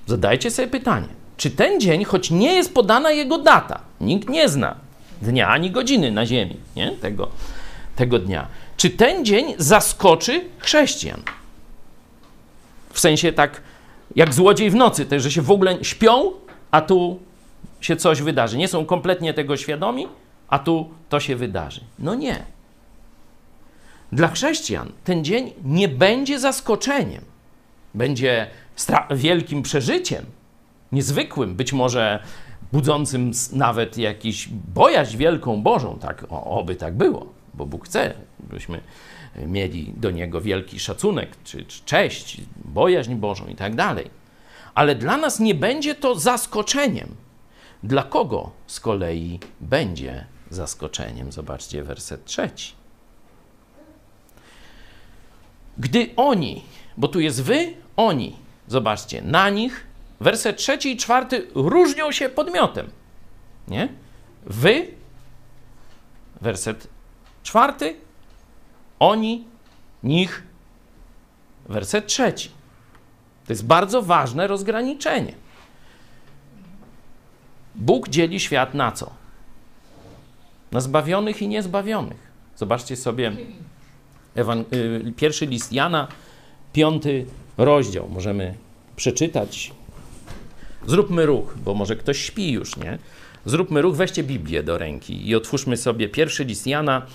Zadajcie 0.07 0.51
sobie 0.51 0.67
pytanie. 0.67 1.07
czy 1.37 1.51
ten 1.51 1.79
dzień, 1.79 2.03
choć 2.03 2.31
nie 2.31 2.53
jest 2.53 2.73
podana 2.73 3.11
jego 3.11 3.37
data, 3.37 3.79
nikt 4.01 4.29
nie 4.29 4.49
zna 4.49 4.75
dnia 5.21 5.47
ani 5.47 5.71
godziny 5.71 6.11
na 6.11 6.25
ziemi, 6.25 6.57
nie? 6.75 6.91
Tego, 6.91 7.29
tego 7.95 8.19
dnia. 8.19 8.47
Czy 8.77 8.89
ten 8.89 9.25
dzień 9.25 9.53
zaskoczy 9.57 10.45
chrześcijan? 10.57 11.21
W 12.93 12.99
sensie 12.99 13.33
tak 13.33 13.61
jak 14.15 14.33
złodziej 14.33 14.69
w 14.69 14.75
nocy, 14.75 15.05
też, 15.05 15.23
że 15.23 15.31
się 15.31 15.41
w 15.41 15.51
ogóle 15.51 15.83
śpią, 15.83 16.31
a 16.71 16.81
tu 16.81 17.19
się 17.81 17.95
coś 17.95 18.21
wydarzy. 18.21 18.57
Nie 18.57 18.67
są 18.67 18.85
kompletnie 18.85 19.33
tego 19.33 19.57
świadomi, 19.57 20.07
a 20.47 20.59
tu 20.59 20.89
to 21.09 21.19
się 21.19 21.35
wydarzy. 21.35 21.81
No 21.99 22.15
nie. 22.15 22.45
Dla 24.11 24.27
chrześcijan 24.27 24.91
ten 25.03 25.23
dzień 25.23 25.53
nie 25.63 25.87
będzie 25.87 26.39
zaskoczeniem, 26.39 27.21
będzie 27.93 28.47
wielkim 29.11 29.61
przeżyciem, 29.61 30.25
niezwykłym, 30.91 31.55
być 31.55 31.73
może 31.73 32.23
budzącym 32.71 33.31
nawet 33.53 33.97
jakiś 33.97 34.49
bojaźń 34.73 35.17
wielką 35.17 35.61
Bożą, 35.61 35.97
tak, 36.01 36.25
o, 36.29 36.43
oby 36.43 36.75
tak 36.75 36.97
było, 36.97 37.33
bo 37.53 37.65
Bóg 37.65 37.85
chce, 37.85 38.13
byśmy 38.39 38.81
mieli 39.47 39.93
do 39.97 40.11
Niego 40.11 40.41
wielki 40.41 40.79
szacunek, 40.79 41.29
czy, 41.43 41.65
czy 41.65 41.83
cześć, 41.85 42.41
bojaźń 42.65 43.15
Bożą 43.15 43.47
i 43.47 43.55
tak 43.55 43.75
dalej. 43.75 44.09
Ale 44.75 44.95
dla 44.95 45.17
nas 45.17 45.39
nie 45.39 45.55
będzie 45.55 45.95
to 45.95 46.15
zaskoczeniem. 46.15 47.15
Dla 47.83 48.03
kogo 48.03 48.51
z 48.67 48.79
kolei 48.79 49.39
będzie 49.59 50.25
zaskoczeniem? 50.49 51.31
Zobaczcie 51.31 51.83
werset 51.83 52.25
trzeci. 52.25 52.73
Gdy 55.77 56.09
oni, 56.15 56.63
bo 56.97 57.07
tu 57.07 57.19
jest 57.19 57.43
wy, 57.43 57.73
oni, 57.95 58.35
zobaczcie, 58.67 59.21
na 59.21 59.49
nich, 59.49 59.85
werset 60.19 60.57
trzeci 60.57 60.91
i 60.91 60.97
czwarty 60.97 61.47
różnią 61.55 62.11
się 62.11 62.29
podmiotem. 62.29 62.89
Nie? 63.67 63.89
Wy, 64.45 64.87
werset 66.41 66.87
czwarty, 67.43 67.95
oni, 68.99 69.47
nich, 70.03 70.43
werset 71.69 72.07
trzeci. 72.07 72.49
To 73.47 73.53
jest 73.53 73.65
bardzo 73.65 74.01
ważne 74.01 74.47
rozgraniczenie. 74.47 75.33
Bóg 77.75 78.09
dzieli 78.09 78.39
świat 78.39 78.73
na 78.73 78.91
co? 78.91 79.11
Na 80.71 80.79
zbawionych 80.81 81.41
i 81.41 81.47
niezbawionych. 81.47 82.29
Zobaczcie 82.55 82.95
sobie 82.95 83.31
y, 84.37 85.13
pierwszy 85.15 85.45
list 85.45 85.73
Jana, 85.73 86.07
piąty 86.73 87.25
rozdział. 87.57 88.09
Możemy 88.09 88.53
przeczytać. 88.95 89.71
Zróbmy 90.87 91.25
ruch, 91.25 91.55
bo 91.65 91.73
może 91.73 91.95
ktoś 91.95 92.17
śpi 92.17 92.51
już, 92.51 92.77
nie? 92.77 92.97
Zróbmy 93.45 93.81
ruch, 93.81 93.95
weźcie 93.95 94.23
Biblię 94.23 94.63
do 94.63 94.77
ręki 94.77 95.27
i 95.29 95.35
otwórzmy 95.35 95.77
sobie 95.77 96.09
pierwszy 96.09 96.43
list 96.43 96.67
Jana, 96.67 97.05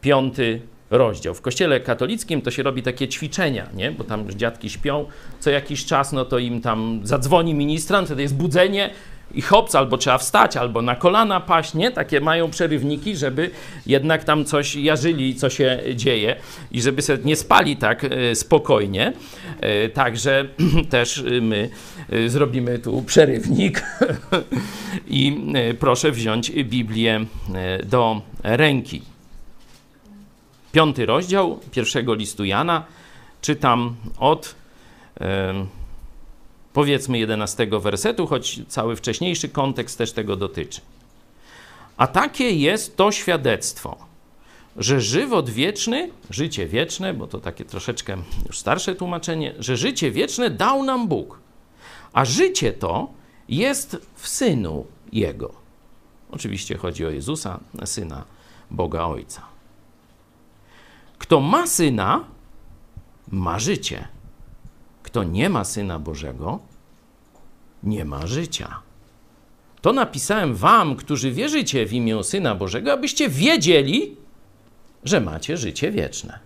piąty 0.00 0.60
rozdział. 0.90 1.34
W 1.34 1.40
kościele 1.40 1.80
katolickim 1.80 2.42
to 2.42 2.50
się 2.50 2.62
robi 2.62 2.82
takie 2.82 3.08
ćwiczenia, 3.08 3.66
nie? 3.74 3.92
bo 3.92 4.04
tam 4.04 4.30
dziadki 4.30 4.70
śpią, 4.70 5.06
co 5.40 5.50
jakiś 5.50 5.84
czas 5.84 6.12
no 6.12 6.24
to 6.24 6.38
im 6.38 6.60
tam 6.60 7.00
zadzwoni 7.04 7.54
ministrant, 7.54 8.08
wtedy 8.08 8.22
jest 8.22 8.36
budzenie 8.36 8.90
i 9.34 9.42
hops, 9.42 9.74
albo 9.74 9.98
trzeba 9.98 10.18
wstać, 10.18 10.56
albo 10.56 10.82
na 10.82 10.96
kolana 10.96 11.40
paść, 11.40 11.74
nie? 11.74 11.90
Takie 11.90 12.20
mają 12.20 12.50
przerywniki, 12.50 13.16
żeby 13.16 13.50
jednak 13.86 14.24
tam 14.24 14.44
coś 14.44 14.74
jarzyli, 14.74 15.34
co 15.34 15.50
się 15.50 15.78
dzieje 15.94 16.36
i 16.72 16.82
żeby 16.82 17.02
sobie 17.02 17.24
nie 17.24 17.36
spali 17.36 17.76
tak 17.76 18.04
e, 18.04 18.34
spokojnie. 18.34 19.12
E, 19.60 19.88
także 19.88 20.48
też 20.90 21.24
my 21.40 21.70
e, 22.10 22.28
zrobimy 22.28 22.78
tu 22.78 23.02
przerywnik 23.02 23.82
i 25.08 25.42
proszę 25.78 26.10
wziąć 26.10 26.50
Biblię 26.50 27.24
do 27.84 28.22
ręki 28.42 29.15
piąty 30.76 31.06
rozdział 31.06 31.60
pierwszego 31.70 32.14
listu 32.14 32.44
Jana. 32.44 32.84
Czytam 33.40 33.96
od 34.18 34.54
powiedzmy 36.72 37.18
11 37.18 37.68
wersetu, 37.80 38.26
choć 38.26 38.60
cały 38.68 38.96
wcześniejszy 38.96 39.48
kontekst 39.48 39.98
też 39.98 40.12
tego 40.12 40.36
dotyczy. 40.36 40.80
A 41.96 42.06
takie 42.06 42.50
jest 42.50 42.96
to 42.96 43.12
świadectwo, 43.12 43.96
że 44.76 45.00
żywot 45.00 45.50
wieczny, 45.50 46.10
życie 46.30 46.66
wieczne, 46.66 47.14
bo 47.14 47.26
to 47.26 47.40
takie 47.40 47.64
troszeczkę 47.64 48.16
już 48.46 48.58
starsze 48.58 48.94
tłumaczenie, 48.94 49.54
że 49.58 49.76
życie 49.76 50.10
wieczne 50.10 50.50
dał 50.50 50.82
nam 50.82 51.08
Bóg, 51.08 51.38
a 52.12 52.24
życie 52.24 52.72
to 52.72 53.08
jest 53.48 53.96
w 54.14 54.28
Synu 54.28 54.86
Jego. 55.12 55.52
Oczywiście 56.30 56.76
chodzi 56.76 57.06
o 57.06 57.10
Jezusa, 57.10 57.60
Syna 57.84 58.24
Boga 58.70 59.04
Ojca. 59.04 59.55
Kto 61.26 61.40
ma 61.40 61.66
syna, 61.66 62.24
ma 63.28 63.58
życie. 63.58 64.08
Kto 65.02 65.24
nie 65.24 65.50
ma 65.50 65.64
syna 65.64 65.98
Bożego, 65.98 66.60
nie 67.82 68.04
ma 68.04 68.26
życia. 68.26 68.82
To 69.80 69.92
napisałem 69.92 70.54
wam, 70.54 70.96
którzy 70.96 71.32
wierzycie 71.32 71.86
w 71.86 71.92
imię 71.92 72.24
Syna 72.24 72.54
Bożego, 72.54 72.92
abyście 72.92 73.28
wiedzieli, 73.28 74.16
że 75.04 75.20
macie 75.20 75.56
życie 75.56 75.90
wieczne. 75.90 76.38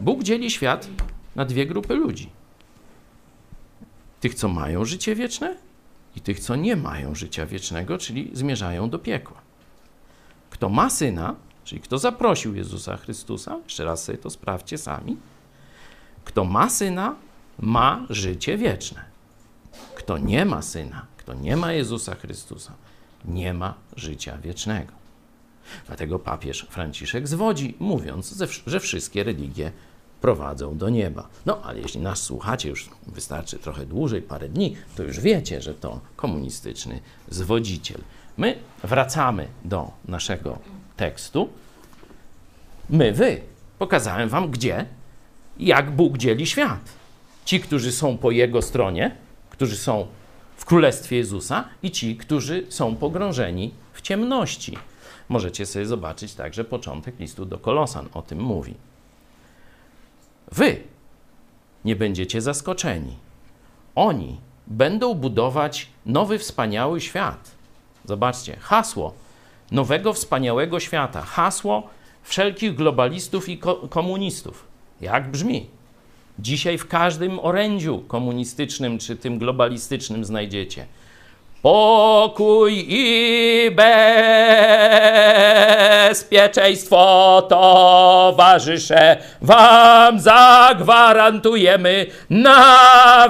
Bóg 0.00 0.22
dzieli 0.22 0.50
świat 0.50 0.88
na 1.34 1.44
dwie 1.44 1.66
grupy 1.66 1.94
ludzi: 1.94 2.30
tych, 4.20 4.34
co 4.34 4.48
mają 4.48 4.84
życie 4.84 5.14
wieczne, 5.14 5.56
i 6.16 6.20
tych, 6.20 6.40
co 6.40 6.56
nie 6.56 6.76
mają 6.76 7.14
życia 7.14 7.46
wiecznego, 7.46 7.98
czyli 7.98 8.30
zmierzają 8.32 8.90
do 8.90 8.98
piekła. 8.98 9.40
Kto 10.50 10.68
ma 10.68 10.90
syna, 10.90 11.34
Czyli 11.66 11.80
kto 11.80 11.98
zaprosił 11.98 12.54
Jezusa 12.54 12.96
Chrystusa, 12.96 13.58
jeszcze 13.64 13.84
raz 13.84 14.04
sobie 14.04 14.18
to 14.18 14.30
sprawdźcie 14.30 14.78
sami, 14.78 15.16
kto 16.24 16.44
ma 16.44 16.70
syna, 16.70 17.14
ma 17.58 18.06
życie 18.10 18.58
wieczne. 18.58 19.04
Kto 19.94 20.18
nie 20.18 20.44
ma 20.44 20.62
syna, 20.62 21.06
kto 21.16 21.34
nie 21.34 21.56
ma 21.56 21.72
Jezusa 21.72 22.14
Chrystusa, 22.14 22.72
nie 23.24 23.54
ma 23.54 23.74
życia 23.96 24.38
wiecznego. 24.38 24.92
Dlatego 25.86 26.18
papież 26.18 26.66
Franciszek 26.70 27.28
zwodzi, 27.28 27.74
mówiąc, 27.78 28.44
że 28.66 28.80
wszystkie 28.80 29.24
religie 29.24 29.72
prowadzą 30.20 30.78
do 30.78 30.88
nieba. 30.88 31.28
No, 31.46 31.62
ale 31.62 31.80
jeśli 31.80 32.00
nas 32.00 32.22
słuchacie, 32.22 32.68
już 32.68 32.90
wystarczy 33.06 33.58
trochę 33.58 33.86
dłużej, 33.86 34.22
parę 34.22 34.48
dni, 34.48 34.76
to 34.96 35.02
już 35.02 35.20
wiecie, 35.20 35.62
że 35.62 35.74
to 35.74 36.00
komunistyczny 36.16 37.00
zwodziciel. 37.28 38.00
My 38.36 38.58
wracamy 38.84 39.48
do 39.64 39.90
naszego 40.08 40.58
tekstu. 40.96 41.48
My, 42.90 43.12
wy. 43.12 43.40
Pokazałem 43.78 44.28
wam, 44.28 44.50
gdzie, 44.50 44.86
jak 45.58 45.90
Bóg 45.90 46.18
dzieli 46.18 46.46
świat. 46.46 46.80
Ci, 47.44 47.60
którzy 47.60 47.92
są 47.92 48.18
po 48.18 48.30
Jego 48.30 48.62
stronie, 48.62 49.16
którzy 49.50 49.76
są 49.76 50.06
w 50.56 50.64
Królestwie 50.64 51.16
Jezusa 51.16 51.68
i 51.82 51.90
ci, 51.90 52.16
którzy 52.16 52.66
są 52.68 52.96
pogrążeni 52.96 53.74
w 53.92 54.02
ciemności. 54.02 54.78
Możecie 55.28 55.66
sobie 55.66 55.86
zobaczyć 55.86 56.34
także 56.34 56.64
początek 56.64 57.18
listu 57.20 57.44
do 57.44 57.58
Kolosan, 57.58 58.08
o 58.14 58.22
tym 58.22 58.40
mówi. 58.40 58.74
Wy 60.52 60.80
nie 61.84 61.96
będziecie 61.96 62.40
zaskoczeni. 62.40 63.16
Oni 63.94 64.40
będą 64.66 65.14
budować 65.14 65.88
nowy, 66.06 66.38
wspaniały 66.38 67.00
świat. 67.00 67.50
Zobaczcie, 68.04 68.56
hasło 68.60 69.14
nowego, 69.70 70.12
wspaniałego 70.12 70.80
świata. 70.80 71.22
Hasło 71.22 71.82
wszelkich 72.22 72.74
globalistów 72.74 73.48
i 73.48 73.58
ko 73.58 73.74
komunistów. 73.74 74.66
Jak 75.00 75.30
brzmi? 75.30 75.66
Dzisiaj 76.38 76.78
w 76.78 76.88
każdym 76.88 77.38
orędziu 77.38 77.98
komunistycznym 77.98 78.98
czy 78.98 79.16
tym 79.16 79.38
globalistycznym 79.38 80.24
znajdziecie 80.24 80.86
pokój 81.66 82.84
i 82.88 83.70
bezpieczeństwo 86.10 87.42
towarzysze 87.48 89.16
wam 89.42 90.20
zagwarantujemy 90.20 92.06
na 92.30 92.78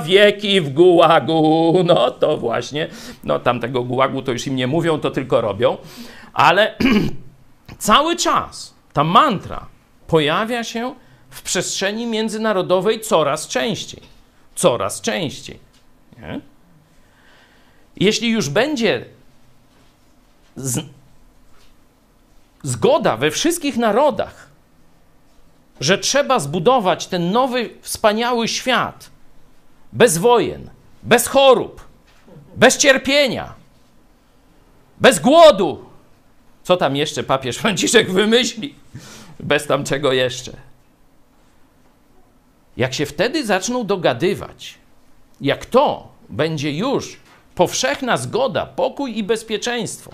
wieki 0.04 0.60
w 0.60 0.72
gułagu. 0.72 1.74
No 1.84 2.10
to 2.10 2.36
właśnie, 2.36 2.88
no 3.24 3.38
tam 3.38 3.60
tego 3.60 3.82
gułagu 3.82 4.22
to 4.22 4.32
już 4.32 4.46
im 4.46 4.56
nie 4.56 4.66
mówią, 4.66 5.00
to 5.00 5.10
tylko 5.10 5.40
robią 5.40 5.76
ale 6.36 6.74
cały 7.78 8.16
czas 8.16 8.74
ta 8.92 9.04
mantra 9.04 9.66
pojawia 10.06 10.64
się 10.64 10.94
w 11.30 11.42
przestrzeni 11.42 12.06
międzynarodowej 12.06 13.00
coraz 13.00 13.48
częściej. 13.48 14.02
Coraz 14.54 15.00
częściej. 15.00 15.58
Nie? 16.18 16.40
Jeśli 17.96 18.28
już 18.28 18.48
będzie 18.48 19.04
z... 20.56 20.84
zgoda 22.62 23.16
we 23.16 23.30
wszystkich 23.30 23.76
narodach, 23.76 24.48
że 25.80 25.98
trzeba 25.98 26.38
zbudować 26.38 27.06
ten 27.06 27.30
nowy, 27.32 27.70
wspaniały 27.82 28.48
świat 28.48 29.10
bez 29.92 30.18
wojen, 30.18 30.70
bez 31.02 31.26
chorób, 31.26 31.84
bez 32.56 32.76
cierpienia, 32.76 33.54
bez 35.00 35.18
głodu. 35.18 35.95
Co 36.66 36.76
tam 36.76 36.97
jeszcze 36.97 37.22
papież 37.22 37.56
Franciszek 37.56 38.10
wymyśli? 38.10 38.74
Bez 39.40 39.66
tam 39.66 39.84
czego 39.84 40.12
jeszcze. 40.12 40.52
Jak 42.76 42.94
się 42.94 43.06
wtedy 43.06 43.47
zaczną 43.47 43.86
dogadywać, 43.86 44.74
jak 45.40 45.66
to 45.66 46.09
będzie 46.28 46.72
już 46.72 47.20
powszechna 47.55 48.16
zgoda, 48.16 48.66
pokój 48.66 49.18
i 49.18 49.24
bezpieczeństwo, 49.24 50.10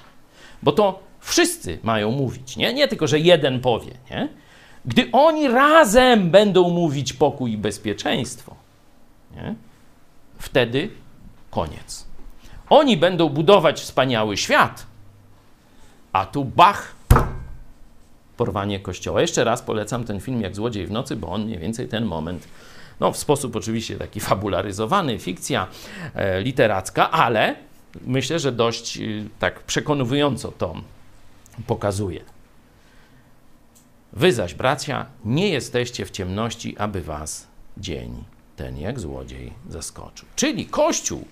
bo 0.63 0.73
to 0.73 1.03
wszyscy 1.21 1.79
mają 1.83 2.11
mówić, 2.11 2.57
nie? 2.57 2.75
Nie 2.75 2.89
tylko, 2.89 3.07
że 3.07 3.19
jeden 3.19 3.61
powie, 3.61 3.93
nie? 4.11 4.29
Gdy 4.85 5.09
oni 5.13 5.49
razem 5.49 6.31
będą 6.31 6.71
mówić 6.71 7.13
pokój 7.13 7.53
i 7.53 7.59
bezpieczeństwo, 7.59 8.55
nie? 9.37 9.55
wtedy 10.39 10.91
koniec. 11.51 12.07
Oni 12.71 12.97
będą 12.97 13.29
budować 13.29 13.81
wspaniały 13.81 14.37
świat, 14.37 14.92
a 16.13 16.27
tu 16.27 16.45
bach, 16.45 16.95
porwanie 18.37 18.81
kościoła. 18.81 19.21
Jeszcze 19.21 19.45
raz 19.45 19.63
polecam 19.63 20.05
ten 20.05 20.21
film 20.21 20.41
jak 20.41 20.57
Złodziej 20.57 20.87
w 20.87 20.91
nocy, 20.91 21.17
bo 21.17 21.29
on 21.29 21.45
mniej 21.45 21.59
więcej 21.59 21.89
ten 21.89 22.05
moment, 22.05 22.49
no 23.01 23.13
w 23.13 23.17
sposób 23.17 23.57
oczywiście 23.57 23.97
taki 23.97 24.21
fabularyzowany, 24.21 25.19
fikcja 25.19 25.67
e, 26.15 26.41
literacka, 26.41 27.11
ale 27.11 27.55
myślę, 28.07 28.39
że 28.39 28.53
dość 28.53 28.99
e, 28.99 29.01
tak 29.39 29.61
przekonująco 29.61 30.53
to 30.53 30.75
pokazuje. 31.67 32.21
Wy 34.13 34.33
zaś, 34.33 34.55
bracia, 34.55 35.07
nie 35.25 35.49
jesteście 35.49 36.07
w 36.07 36.11
ciemności, 36.11 36.79
aby 36.79 37.03
was 37.03 37.47
dzień 37.77 38.25
ten 38.57 38.79
jak 38.79 39.01
złodziej 39.01 39.53
zaskoczył. 39.69 40.29
Czyli 40.37 40.67
Kościół 40.67 41.27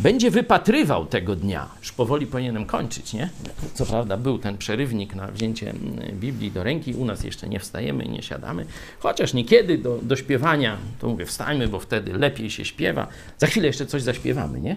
będzie 0.00 0.30
wypatrywał 0.30 1.06
tego 1.06 1.36
dnia. 1.36 1.68
Już 1.80 1.92
powoli 1.92 2.26
powinienem 2.26 2.66
kończyć, 2.66 3.12
nie? 3.12 3.30
Co 3.74 3.86
prawda 3.86 4.16
był 4.16 4.38
ten 4.38 4.58
przerywnik 4.58 5.14
na 5.14 5.26
wzięcie 5.26 5.70
mm, 5.70 6.18
Biblii 6.20 6.50
do 6.50 6.62
ręki, 6.62 6.94
u 6.94 7.04
nas 7.04 7.24
jeszcze 7.24 7.48
nie 7.48 7.60
wstajemy 7.60 8.04
i 8.04 8.08
nie 8.08 8.22
siadamy, 8.22 8.66
chociaż 8.98 9.34
niekiedy 9.34 9.78
do, 9.78 9.98
do 10.02 10.16
śpiewania, 10.16 10.76
to 10.98 11.08
mówię, 11.08 11.26
wstajmy, 11.26 11.68
bo 11.68 11.80
wtedy 11.80 12.12
lepiej 12.12 12.50
się 12.50 12.64
śpiewa. 12.64 13.06
Za 13.38 13.46
chwilę 13.46 13.66
jeszcze 13.66 13.86
coś 13.86 14.02
zaśpiewamy, 14.02 14.60
nie? 14.60 14.76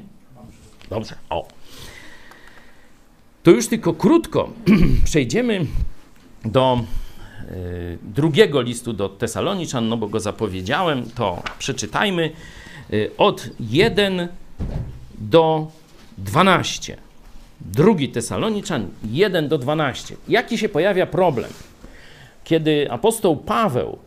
Dobrze, 0.89 1.15
o. 1.29 1.47
To 3.43 3.51
już 3.51 3.67
tylko 3.67 3.93
krótko 3.93 4.53
przejdziemy 5.05 5.65
do 6.45 6.83
y, 7.51 7.97
drugiego 8.03 8.61
listu 8.61 8.93
do 8.93 9.09
Tesaloniczan, 9.09 9.89
no 9.89 9.97
bo 9.97 10.07
go 10.07 10.19
zapowiedziałem, 10.19 11.09
to 11.15 11.43
przeczytajmy 11.59 12.31
y, 12.93 13.11
od 13.17 13.49
1 13.59 14.27
do 15.29 15.71
12. 16.17 16.97
Drugi 17.61 18.09
Tesaloniczan 18.09 18.87
1 19.11 19.47
do 19.47 19.57
12. 19.57 20.15
Jaki 20.27 20.57
się 20.57 20.69
pojawia 20.69 21.05
problem? 21.05 21.51
Kiedy 22.43 22.91
apostoł 22.91 23.37
Paweł 23.37 23.97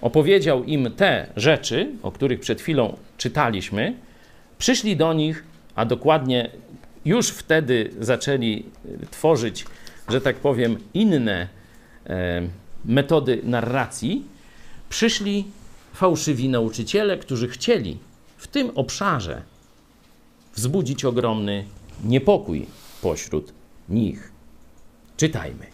opowiedział 0.00 0.64
im 0.64 0.90
te 0.96 1.26
rzeczy, 1.36 1.90
o 2.02 2.12
których 2.12 2.40
przed 2.40 2.60
chwilą 2.60 2.96
czytaliśmy, 3.16 3.94
przyszli 4.58 4.96
do 4.96 5.12
nich, 5.12 5.44
a 5.74 5.84
dokładnie 5.84 6.50
już 7.04 7.28
wtedy 7.28 7.90
zaczęli 8.00 8.64
tworzyć, 9.10 9.64
że 10.08 10.20
tak 10.20 10.36
powiem, 10.36 10.78
inne 10.94 11.48
e, 12.06 12.42
metody 12.84 13.40
narracji, 13.44 14.24
przyszli 14.88 15.44
fałszywi 15.92 16.48
nauczyciele, 16.48 17.18
którzy 17.18 17.48
chcieli 17.48 17.98
w 18.36 18.46
tym 18.46 18.70
obszarze 18.74 19.42
wzbudzić 20.58 21.04
ogromny 21.04 21.64
niepokój 22.04 22.66
pośród 23.02 23.52
nich. 23.88 24.32
Czytajmy. 25.16 25.66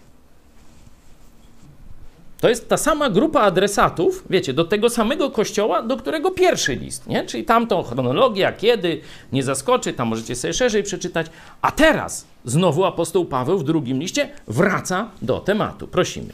To 2.41 2.49
jest 2.49 2.69
ta 2.69 2.77
sama 2.77 3.11
grupa 3.11 3.41
adresatów, 3.41 4.25
wiecie, 4.31 4.53
do 4.53 4.65
tego 4.65 4.91
samego 4.91 5.31
kościoła, 5.31 5.83
do 5.83 5.97
którego 5.97 6.31
pierwszy 6.31 6.75
list, 6.75 7.07
nie? 7.07 7.27
Czyli 7.27 7.45
tamtą 7.45 7.83
chronologia, 7.83 8.53
kiedy, 8.53 9.01
nie 9.33 9.43
zaskoczy, 9.43 9.93
tam 9.93 10.09
możecie 10.09 10.37
sobie 10.37 10.55
szerzej 10.55 10.83
przeczytać. 10.83 11.27
A 11.63 11.71
teraz 11.71 12.27
znowu 12.45 12.85
apostoł 12.85 13.25
Paweł 13.25 13.59
w 13.59 13.65
drugim 13.65 13.99
liście 13.99 14.31
wraca 14.47 15.11
do 15.23 15.41
tematu. 15.41 15.89
Prosimy. 15.89 16.33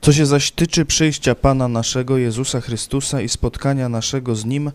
Co 0.00 0.12
się 0.12 0.26
zaś 0.26 0.50
tyczy 0.50 0.84
przyjścia 0.84 1.34
Pana 1.34 1.68
naszego 1.68 2.18
Jezusa 2.18 2.60
Chrystusa 2.60 3.20
i 3.20 3.28
spotkania 3.28 3.88
naszego 3.88 4.34
z 4.34 4.44
Nim, 4.44 4.70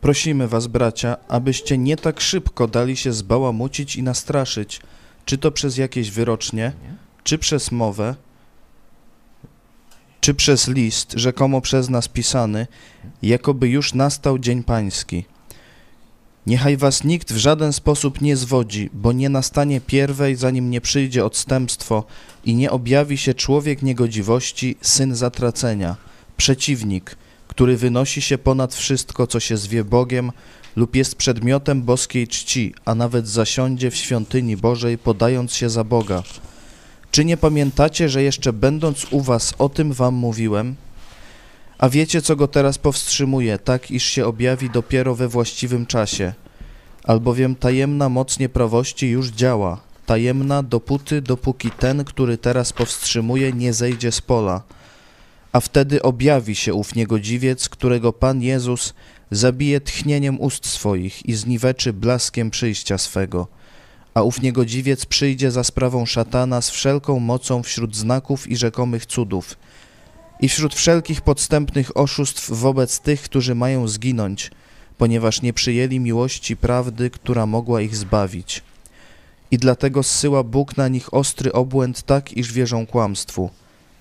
prosimy 0.00 0.48
Was, 0.48 0.66
bracia, 0.66 1.16
abyście 1.28 1.78
nie 1.78 1.96
tak 1.96 2.20
szybko 2.20 2.68
dali 2.68 2.96
się 2.96 3.12
zbałamucić 3.12 3.96
i 3.96 4.02
nastraszyć, 4.02 4.80
czy 5.24 5.38
to 5.38 5.52
przez 5.52 5.76
jakieś 5.76 6.10
wyrocznie, 6.10 6.72
czy 7.24 7.38
przez 7.38 7.72
mowę, 7.72 8.14
czy 10.20 10.34
przez 10.34 10.68
list, 10.68 11.12
rzekomo 11.12 11.60
przez 11.60 11.88
nas 11.88 12.08
pisany, 12.08 12.66
jakoby 13.22 13.68
już 13.68 13.94
nastał 13.94 14.38
dzień 14.38 14.62
pański. 14.62 15.24
Niechaj 16.46 16.76
was 16.76 17.04
nikt 17.04 17.32
w 17.32 17.36
żaden 17.36 17.72
sposób 17.72 18.20
nie 18.20 18.36
zwodzi, 18.36 18.90
bo 18.92 19.12
nie 19.12 19.28
nastanie 19.28 19.80
pierwej, 19.80 20.36
zanim 20.36 20.70
nie 20.70 20.80
przyjdzie 20.80 21.24
odstępstwo 21.24 22.04
i 22.44 22.54
nie 22.54 22.70
objawi 22.70 23.18
się 23.18 23.34
człowiek 23.34 23.82
niegodziwości, 23.82 24.76
syn 24.80 25.14
zatracenia, 25.14 25.96
przeciwnik, 26.36 27.16
który 27.56 27.76
wynosi 27.76 28.22
się 28.22 28.38
ponad 28.38 28.74
wszystko, 28.74 29.26
co 29.26 29.40
się 29.40 29.56
zwie 29.56 29.84
Bogiem 29.84 30.32
lub 30.76 30.96
jest 30.96 31.14
przedmiotem 31.14 31.82
boskiej 31.82 32.28
czci, 32.28 32.74
a 32.84 32.94
nawet 32.94 33.28
zasiądzie 33.28 33.90
w 33.90 33.96
świątyni 33.96 34.56
Bożej, 34.56 34.98
podając 34.98 35.54
się 35.54 35.70
za 35.70 35.84
Boga. 35.84 36.22
Czy 37.10 37.24
nie 37.24 37.36
pamiętacie, 37.36 38.08
że 38.08 38.22
jeszcze 38.22 38.52
będąc 38.52 39.06
u 39.10 39.20
was 39.20 39.54
o 39.58 39.68
tym 39.68 39.92
wam 39.92 40.14
mówiłem? 40.14 40.76
A 41.78 41.88
wiecie, 41.88 42.22
co 42.22 42.36
go 42.36 42.48
teraz 42.48 42.78
powstrzymuje, 42.78 43.58
tak 43.58 43.90
iż 43.90 44.04
się 44.04 44.26
objawi 44.26 44.70
dopiero 44.70 45.14
we 45.14 45.28
właściwym 45.28 45.86
czasie. 45.86 46.32
Albowiem 47.04 47.54
tajemna 47.54 48.08
moc 48.08 48.38
nieprawości 48.38 49.08
już 49.08 49.28
działa, 49.28 49.80
tajemna 50.06 50.62
dopóty, 50.62 51.22
dopóki 51.22 51.70
ten, 51.70 52.04
który 52.04 52.38
teraz 52.38 52.72
powstrzymuje, 52.72 53.52
nie 53.52 53.72
zejdzie 53.72 54.12
z 54.12 54.20
pola. 54.20 54.62
A 55.56 55.60
wtedy 55.60 56.02
objawi 56.02 56.54
się 56.56 56.74
ów 56.74 56.94
niegodziwiec, 56.94 57.68
którego 57.68 58.12
Pan 58.12 58.42
Jezus 58.42 58.94
zabije 59.30 59.80
tchnieniem 59.80 60.40
ust 60.40 60.66
swoich 60.66 61.26
i 61.26 61.34
zniweczy 61.34 61.92
blaskiem 61.92 62.50
przyjścia 62.50 62.98
swego. 62.98 63.46
A 64.14 64.22
ów 64.22 64.42
niegodziwiec 64.42 65.06
przyjdzie 65.06 65.50
za 65.50 65.64
sprawą 65.64 66.06
szatana 66.06 66.60
z 66.60 66.70
wszelką 66.70 67.18
mocą 67.18 67.62
wśród 67.62 67.96
znaków 67.96 68.50
i 68.50 68.56
rzekomych 68.56 69.06
cudów 69.06 69.56
i 70.40 70.48
wśród 70.48 70.74
wszelkich 70.74 71.20
podstępnych 71.20 71.96
oszustw 71.96 72.50
wobec 72.50 73.00
tych, 73.00 73.22
którzy 73.22 73.54
mają 73.54 73.88
zginąć, 73.88 74.50
ponieważ 74.98 75.42
nie 75.42 75.52
przyjęli 75.52 76.00
miłości 76.00 76.56
prawdy, 76.56 77.10
która 77.10 77.46
mogła 77.46 77.80
ich 77.80 77.96
zbawić. 77.96 78.62
I 79.50 79.58
dlatego 79.58 80.02
zsyła 80.02 80.42
Bóg 80.42 80.76
na 80.76 80.88
nich 80.88 81.14
ostry 81.14 81.52
obłęd 81.52 82.02
tak, 82.02 82.32
iż 82.32 82.52
wierzą 82.52 82.86
kłamstwu, 82.86 83.50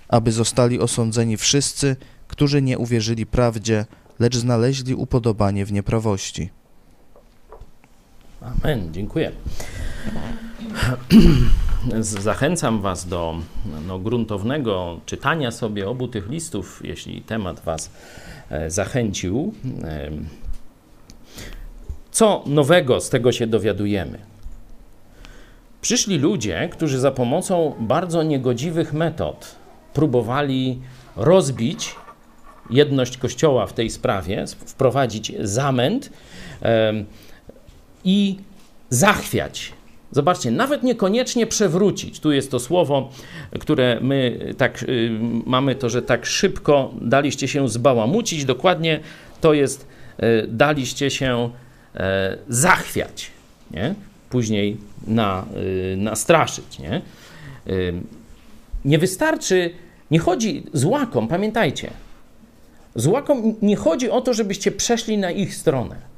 aby 0.07 0.32
zostali 0.32 0.80
osądzeni 0.80 1.38
wszyscy, 1.38 1.95
którzy 2.27 2.61
nie 2.61 2.77
uwierzyli 2.77 3.26
prawdzie, 3.26 3.86
lecz 4.19 4.38
znaleźli 4.38 4.95
upodobanie 4.95 5.65
w 5.65 5.72
nieprawości. 5.72 6.49
Amen, 8.41 8.94
dziękuję. 8.94 9.32
Zachęcam 11.99 12.82
Was 12.82 13.07
do 13.07 13.36
no, 13.88 13.99
gruntownego 13.99 14.99
czytania 15.06 15.52
sobie 15.52 15.90
obu 15.90 16.07
tych 16.07 16.30
listów, 16.30 16.82
jeśli 16.84 17.22
temat 17.22 17.60
Was 17.60 17.91
e, 18.49 18.72
zachęcił. 18.72 19.53
Co 22.11 22.44
nowego 22.45 23.02
z 23.02 23.10
tego 23.10 23.32
się 23.32 23.48
dowiadujemy? 23.48 24.19
Przyszli 25.82 26.18
ludzie, 26.18 26.69
którzy 26.72 26.99
za 26.99 27.11
pomocą 27.11 27.76
bardzo 27.80 28.23
niegodziwych 28.23 28.94
metod 28.94 29.56
próbowali 29.96 30.80
rozbić 31.16 31.96
jedność 32.70 33.18
Kościoła 33.18 33.66
w 33.66 33.74
tej 33.74 33.90
sprawie, 33.90 34.46
wprowadzić 34.66 35.34
zamęt 35.40 36.10
e, 36.62 36.94
i 38.04 38.38
zachwiać 38.90 39.74
Zobaczcie, 40.16 40.52
nawet 40.52 40.84
niekoniecznie 40.84 41.48
przewrócić. 41.48 42.20
Tu 42.20 42.32
jest 42.32 42.52
to 42.52 42.60
słowo, 42.60 43.10
które 43.60 44.00
my 44.02 44.40
tak 44.58 44.84
y, 44.84 45.10
mamy 45.46 45.76
to, 45.76 45.90
że 45.90 46.02
tak 46.02 46.26
szybko 46.26 46.94
daliście 47.02 47.48
się 47.48 47.70
zbałamucić. 47.70 48.46
Dokładnie 48.46 49.00
to 49.42 49.54
jest 49.54 49.88
y, 50.20 50.48
daliście 50.48 51.12
się 51.12 51.50
y, 51.96 52.00
zachwiać, 52.50 53.32
nie? 53.72 53.96
później 54.30 54.78
na, 55.08 55.46
y, 55.94 55.98
nastraszyć. 55.98 56.80
Nie? 56.80 57.02
Nie 58.86 59.00
wystarczy, 59.00 59.70
nie 60.11 60.19
chodzi 60.19 60.64
z 60.73 60.86
łaką, 60.86 61.27
pamiętajcie, 61.27 61.91
z 62.95 63.07
łaką 63.07 63.56
nie 63.61 63.76
chodzi 63.76 64.10
o 64.10 64.22
to, 64.22 64.34
żebyście 64.34 64.72
przeszli 64.72 65.18
na 65.18 65.32
ich 65.32 65.56
stronę 65.56 66.15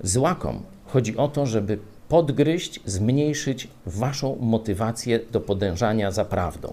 Złakom 0.00 0.62
chodzi 0.86 1.16
o 1.16 1.28
to, 1.28 1.46
żeby 1.46 1.78
podgryźć, 2.08 2.80
zmniejszyć 2.84 3.68
waszą 3.86 4.36
motywację 4.40 5.20
do 5.32 5.40
podążania 5.40 6.10
za 6.10 6.24
prawdą. 6.24 6.72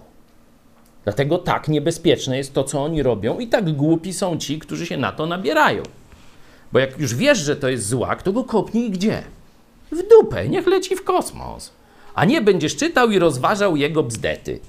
Dlatego 1.04 1.38
tak 1.38 1.68
niebezpieczne 1.68 2.36
jest 2.36 2.54
to, 2.54 2.64
co 2.64 2.84
oni 2.84 3.02
robią, 3.02 3.38
i 3.38 3.48
tak 3.48 3.72
głupi 3.72 4.12
są 4.12 4.38
ci, 4.38 4.58
którzy 4.58 4.86
się 4.86 4.96
na 4.96 5.12
to 5.12 5.26
nabierają. 5.26 5.82
Bo 6.72 6.78
jak 6.78 6.98
już 6.98 7.14
wiesz, 7.14 7.38
że 7.38 7.56
to 7.56 7.68
jest 7.68 7.88
złak, 7.88 8.22
to 8.22 8.32
go 8.32 8.44
kopnij 8.44 8.90
gdzie? 8.90 9.22
W 9.92 10.08
dupę, 10.08 10.48
niech 10.48 10.66
leci 10.66 10.96
w 10.96 11.04
kosmos. 11.04 11.72
A 12.14 12.24
nie 12.24 12.42
będziesz 12.42 12.76
czytał 12.76 13.10
i 13.10 13.18
rozważał 13.18 13.76
jego 13.76 14.02
bzdety. 14.02 14.60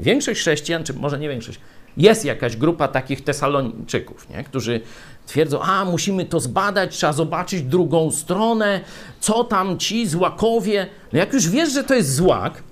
Większość 0.00 0.40
chrześcijan, 0.40 0.84
czy 0.84 0.94
może 0.94 1.18
nie 1.18 1.28
większość, 1.28 1.60
jest 1.96 2.24
jakaś 2.24 2.56
grupa 2.56 2.88
takich 2.88 3.24
Tesalończyków, 3.24 4.30
nie? 4.30 4.44
którzy 4.44 4.80
twierdzą, 5.26 5.62
a 5.62 5.84
musimy 5.84 6.24
to 6.24 6.40
zbadać, 6.40 6.96
trzeba 6.96 7.12
zobaczyć 7.12 7.62
drugą 7.62 8.10
stronę, 8.10 8.80
co 9.20 9.44
tam 9.44 9.78
ci 9.78 10.06
złakowie. 10.06 10.86
No 11.12 11.18
jak 11.18 11.32
już 11.32 11.48
wiesz, 11.48 11.72
że 11.72 11.84
to 11.84 11.94
jest 11.94 12.14
złak, 12.14 12.62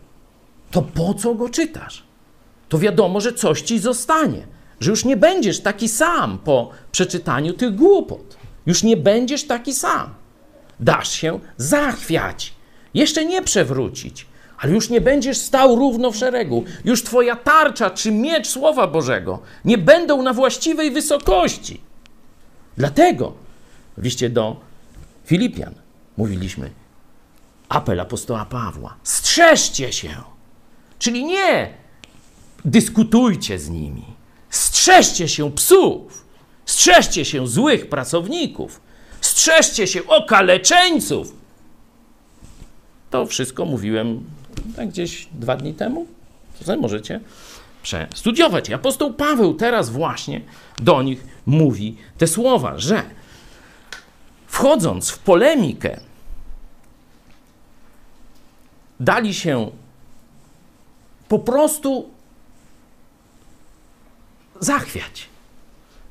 to 0.71 0.83
po 0.83 1.15
co 1.15 1.35
go 1.35 1.49
czytasz? 1.49 2.05
To 2.69 2.79
wiadomo, 2.79 3.21
że 3.21 3.33
coś 3.33 3.63
ci 3.63 3.79
zostanie, 3.79 4.47
że 4.81 4.91
już 4.91 5.05
nie 5.05 5.17
będziesz 5.17 5.61
taki 5.61 5.89
sam 5.89 6.39
po 6.39 6.71
przeczytaniu 6.93 7.53
tych 7.53 7.75
głupot. 7.75 8.37
Już 8.67 8.83
nie 8.83 8.97
będziesz 8.97 9.45
taki 9.45 9.75
sam. 9.75 10.15
Dasz 10.81 11.11
się 11.13 11.41
zachwiać, 11.57 12.55
jeszcze 12.95 13.25
nie 13.25 13.43
przewrócić, 13.43 14.27
ale 14.59 14.73
już 14.73 14.91
nie 14.91 15.01
będziesz 15.01 15.39
stał 15.39 15.77
równo 15.77 16.11
w 16.11 16.17
szeregu. 16.17 16.65
Już 16.85 17.03
twoja 17.03 17.37
tarcza 17.37 17.91
czy 17.91 18.13
miecz 18.13 18.49
Słowa 18.49 18.87
Bożego 18.87 19.39
nie 19.65 19.79
będą 19.79 20.23
na 20.23 20.33
właściwej 20.33 20.91
wysokości. 20.91 21.81
Dlatego 22.77 23.33
w 23.97 24.05
liście 24.05 24.31
do 24.31 24.57
Filipian 25.25 25.75
mówiliśmy 26.17 26.71
apel 27.69 28.01
apostoła 28.01 28.45
Pawła. 28.45 28.97
Strzeżcie 29.03 29.93
się. 29.93 30.11
Czyli 30.99 31.25
nie 31.25 31.75
dyskutujcie 32.65 33.59
z 33.59 33.69
nimi. 33.69 34.05
Strzeżcie 34.51 35.29
się 35.29 35.53
psów. 35.53 36.25
Strzeżcie 36.67 37.25
się 37.25 37.47
złych 37.49 37.89
pracowników. 37.89 38.81
Strzeżcie 39.21 39.87
się 39.87 40.07
okaleczeńców. 40.07 41.33
To 43.11 43.27
wszystko 43.27 43.65
mówiłem 43.65 44.25
tak 44.77 44.89
gdzieś 44.89 45.29
dwa 45.33 45.57
dni 45.57 45.75
temu. 45.75 46.07
To 46.67 46.77
możecie 46.77 47.21
przestudiować. 47.83 48.69
I 48.69 48.75
apostoł 48.75 49.15
Paweł 49.15 49.55
teraz 49.55 49.91
właśnie 49.91 50.41
do 50.79 51.03
nich 51.03 51.27
mówi 51.47 51.97
te 52.19 52.27
słowa, 52.27 52.79
że 52.79 53.03
wchodząc 54.47 55.11
w 55.11 55.19
polemikę, 55.19 56.01
dali 59.01 59.35
się 59.35 59.71
po 61.29 61.39
prostu 61.39 62.11
zachwiać. 64.61 65.29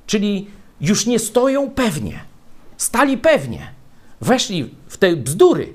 Czyli 0.07 0.47
już 0.81 1.05
nie 1.05 1.19
stoją 1.19 1.71
pewnie. 1.71 2.23
Stali 2.77 3.17
pewnie. 3.17 3.73
Weszli 4.21 4.75
w 4.87 4.97
te 4.97 5.15
bzdury, 5.15 5.73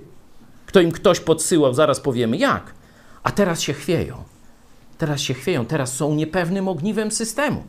kto 0.71 0.81
im 0.81 0.93
ktoś 0.93 1.21
podsyłał, 1.21 1.75
zaraz 1.75 2.01
powiemy 2.01 2.37
jak. 2.37 2.75
A 3.23 3.31
teraz 3.31 3.61
się 3.61 3.73
chwieją. 3.73 4.23
Teraz 4.99 5.21
się 5.21 5.35
chwieją, 5.35 5.67
teraz 5.67 5.97
są 5.97 6.15
niepewnym 6.15 6.69
ogniwem 6.69 7.11
systemu. 7.11 7.63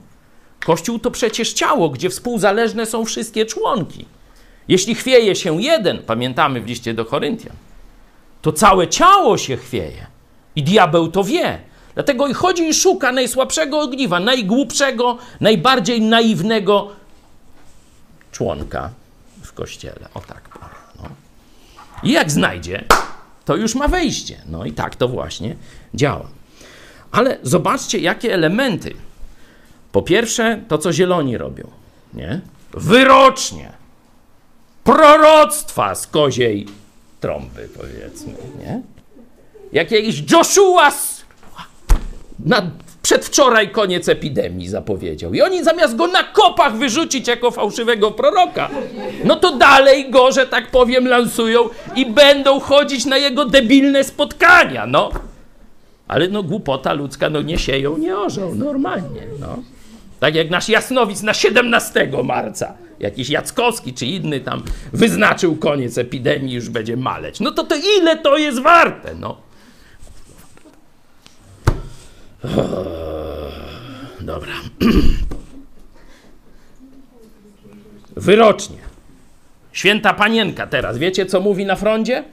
Kościół 0.65 0.99
to 0.99 1.11
przecież 1.11 1.53
ciało, 1.53 1.89
gdzie 1.89 2.09
współzależne 2.09 2.85
są 2.85 3.05
wszystkie 3.05 3.45
członki. 3.45 4.05
Jeśli 4.67 4.95
chwieje 4.95 5.35
się 5.35 5.61
jeden, 5.61 5.99
pamiętamy 5.99 6.61
w 6.61 6.65
liście 6.65 6.93
do 6.93 7.05
Koryntian, 7.05 7.55
to 8.41 8.51
całe 8.51 8.87
ciało 8.87 9.37
się 9.37 9.57
chwieje. 9.57 10.07
I 10.55 10.63
diabeł 10.63 11.11
to 11.11 11.23
wie. 11.23 11.59
Dlatego 11.93 12.27
i 12.27 12.33
chodzi 12.33 12.69
i 12.69 12.73
szuka 12.73 13.11
najsłabszego 13.11 13.79
ogniwa, 13.79 14.19
najgłupszego, 14.19 15.17
najbardziej 15.39 16.01
naiwnego 16.01 16.89
członka 18.31 18.89
w 19.43 19.53
kościele. 19.53 20.07
O 20.13 20.19
tak 20.19 20.49
powiem. 20.49 20.80
I 22.03 22.11
jak 22.11 22.31
znajdzie, 22.31 22.83
to 23.45 23.55
już 23.55 23.75
ma 23.75 23.87
wejście. 23.87 24.41
No 24.47 24.65
i 24.65 24.71
tak 24.71 24.95
to 24.95 25.07
właśnie 25.07 25.55
działa. 25.93 26.27
Ale 27.11 27.37
zobaczcie, 27.43 27.99
jakie 27.99 28.33
elementy. 28.33 28.93
Po 29.91 30.01
pierwsze, 30.01 30.61
to 30.67 30.77
co 30.77 30.93
zieloni 30.93 31.37
robią, 31.37 31.67
nie? 32.13 32.41
Wyrocznie. 32.73 33.71
Proroctwa 34.83 35.95
z 35.95 36.07
koziej 36.07 36.67
trąby, 37.19 37.69
powiedzmy, 37.77 38.33
nie? 38.59 38.81
Jak 39.73 39.91
jakiś 39.91 40.31
Joshua 40.31 40.91
przedwczoraj 43.01 43.69
koniec 43.69 44.09
epidemii 44.09 44.67
zapowiedział. 44.67 45.33
I 45.33 45.41
oni 45.41 45.63
zamiast 45.63 45.95
go 45.95 46.07
na 46.07 46.23
kopach 46.23 46.77
wyrzucić 46.77 47.27
jako 47.27 47.51
fałszywego 47.51 48.11
proroka, 48.11 48.69
no 49.23 49.35
to 49.35 49.57
dalej 49.57 50.11
go, 50.11 50.31
że 50.31 50.47
tak 50.47 50.71
powiem, 50.71 51.07
lansują 51.07 51.69
i 51.95 52.05
będą 52.05 52.59
chodzić 52.59 53.05
na 53.05 53.17
jego 53.17 53.45
debilne 53.45 54.03
spotkania, 54.03 54.85
no. 54.87 55.11
Ale 56.07 56.27
no 56.27 56.43
głupota 56.43 56.93
ludzka, 56.93 57.29
no 57.29 57.41
nie 57.41 57.57
sieją, 57.57 57.97
nie 57.97 58.17
orzą, 58.17 58.55
normalnie, 58.55 59.21
no. 59.39 59.57
Tak 60.19 60.35
jak 60.35 60.49
nasz 60.49 60.69
Jasnowic 60.69 61.21
na 61.21 61.33
17 61.33 62.09
marca, 62.23 62.73
jakiś 62.99 63.29
Jackowski 63.29 63.93
czy 63.93 64.05
inny 64.05 64.39
tam 64.39 64.63
wyznaczył 64.93 65.55
koniec 65.55 65.97
epidemii, 65.97 66.53
już 66.53 66.69
będzie 66.69 66.97
maleć. 66.97 67.39
No 67.39 67.51
to 67.51 67.63
to 67.63 67.75
ile 67.99 68.17
to 68.17 68.37
jest 68.37 68.59
warte, 68.59 69.15
no. 69.15 69.37
Dobra. 74.21 74.53
Wyrocznie. 78.15 78.77
Święta 79.71 80.13
panienka 80.13 80.67
teraz. 80.67 80.97
Wiecie, 80.97 81.25
co 81.25 81.39
mówi 81.39 81.65
na 81.65 81.75
froncie? 81.75 82.23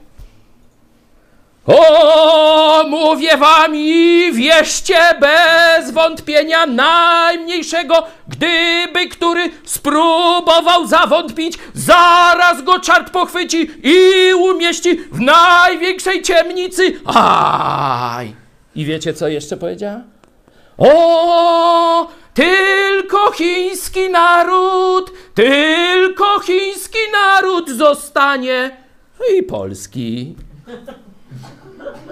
O, 1.65 2.83
mówię 2.89 3.37
wam 3.37 3.75
i 3.75 4.31
wierzcie 4.33 4.97
bez 5.19 5.91
wątpienia 5.91 6.65
najmniejszego, 6.65 8.03
gdyby 8.27 9.07
który 9.09 9.49
spróbował 9.63 10.87
zawątpić, 10.87 11.57
zaraz 11.73 12.61
go 12.63 12.79
czart 12.79 13.09
pochwyci 13.09 13.71
i 13.83 14.33
umieści 14.33 14.99
w 15.11 15.19
największej 15.19 16.21
ciemnicy. 16.21 16.99
Aj! 17.05 18.48
I 18.75 18.85
wiecie, 18.85 19.13
co 19.13 19.27
jeszcze 19.27 19.57
powiedziała? 19.57 20.01
O, 20.77 22.07
tylko 22.33 23.31
chiński 23.31 24.09
naród, 24.09 25.11
tylko 25.35 26.39
chiński 26.39 26.99
naród 27.11 27.69
zostanie 27.69 28.77
i 29.37 29.43
polski. 29.43 30.35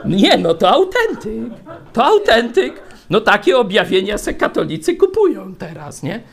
Nie, 0.06 0.38
no 0.38 0.54
to 0.54 0.70
autentyk. 0.70 1.54
To 1.94 2.06
autentyk. 2.06 2.82
No 3.10 3.22
takie 3.22 3.58
objawienia 3.58 4.18
se 4.18 4.34
katolicy 4.34 4.96
kupują 4.96 5.56
teraz, 5.56 6.04
nie? 6.04 6.24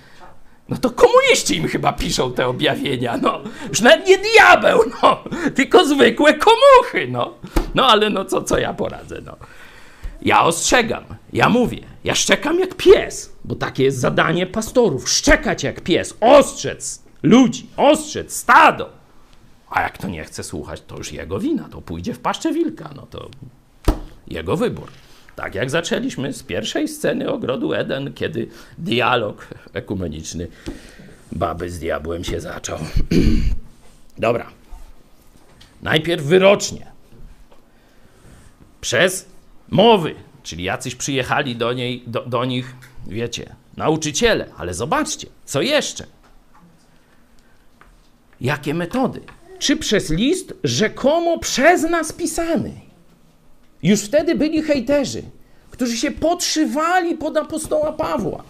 No 0.68 0.76
to 0.76 0.90
komuniści 0.90 1.56
im 1.56 1.68
chyba 1.68 1.92
piszą 1.92 2.32
te 2.32 2.46
objawienia, 2.46 3.16
no. 3.22 3.40
Już 3.68 3.80
nawet 3.80 4.09
nie 4.09 4.18
diabeł, 4.18 4.80
no. 5.02 5.24
Tylko 5.55 5.84
zwykłe 5.84 6.34
komuchy, 6.34 7.09
no. 7.09 7.34
No 7.74 7.86
ale 7.86 8.10
no 8.10 8.24
co, 8.24 8.42
co 8.42 8.59
ja 8.59 8.74
poradzę, 8.74 9.20
no. 9.24 9.36
Ja 10.24 10.44
ostrzegam, 10.44 11.05
ja 11.32 11.48
mówię, 11.48 11.80
ja 12.05 12.14
szczekam 12.14 12.60
jak 12.60 12.74
pies, 12.74 13.32
bo 13.44 13.55
takie 13.55 13.84
jest 13.84 13.98
zadanie 13.98 14.46
pastorów. 14.46 15.09
Szczekać 15.09 15.62
jak 15.62 15.80
pies, 15.80 16.14
ostrzec 16.20 17.02
ludzi, 17.22 17.66
ostrzec 17.76 18.36
stado. 18.36 18.90
A 19.70 19.82
jak 19.82 19.98
to 19.98 20.09
nie 20.09 20.24
chce 20.24 20.44
słuchać, 20.44 20.82
to 20.86 20.96
już 20.96 21.12
jego 21.12 21.38
wina, 21.40 21.68
to 21.68 21.80
pójdzie 21.80 22.14
w 22.14 22.18
paszczę 22.18 22.52
wilka, 22.52 22.90
no 22.96 23.06
to 23.10 23.30
jego 24.28 24.56
wybór. 24.56 24.88
Tak 25.36 25.55
jak 25.55 25.70
zaczęliśmy 25.70 26.32
z 26.32 26.42
pierwszej 26.42 26.88
sceny 26.88 27.30
ogrodu 27.30 27.72
Eden, 27.72 28.12
kiedy 28.12 28.48
dialog 28.78 29.48
ekumeniczny 29.72 30.48
baby 31.32 31.70
z 31.70 31.78
diabłem 31.78 32.24
się 32.24 32.40
zaczął. 32.40 32.78
Dobra. 34.18 34.51
Najpierw 35.82 36.24
wyrocznie. 36.24 36.86
Przez 38.80 39.34
mowy, 39.69 40.15
czyli 40.43 40.65
jacyś 40.65 40.95
przyjechali 40.95 41.57
do, 41.57 41.73
niej, 41.73 42.03
do, 42.07 42.27
do 42.27 42.45
nich, 42.45 42.74
wiecie, 43.07 43.57
nauczyciele, 43.77 44.49
ale 44.57 44.74
zobaczcie, 44.74 45.27
co 45.45 45.62
jeszcze? 45.62 46.07
Jakie 48.41 48.74
metody? 48.74 49.20
Czy 49.59 49.77
przez 49.77 50.11
list 50.11 50.55
rzekomo 50.65 51.39
przez 51.39 51.82
nas 51.82 52.12
pisany? 52.12 52.73
Już 53.82 54.01
wtedy 54.01 54.35
byli 54.35 54.62
hejterzy, 54.62 55.23
którzy 55.70 55.97
się 55.97 56.11
podszywali 56.11 57.16
pod 57.16 57.36
apostoła 57.36 57.93
Pawła, 57.93 58.43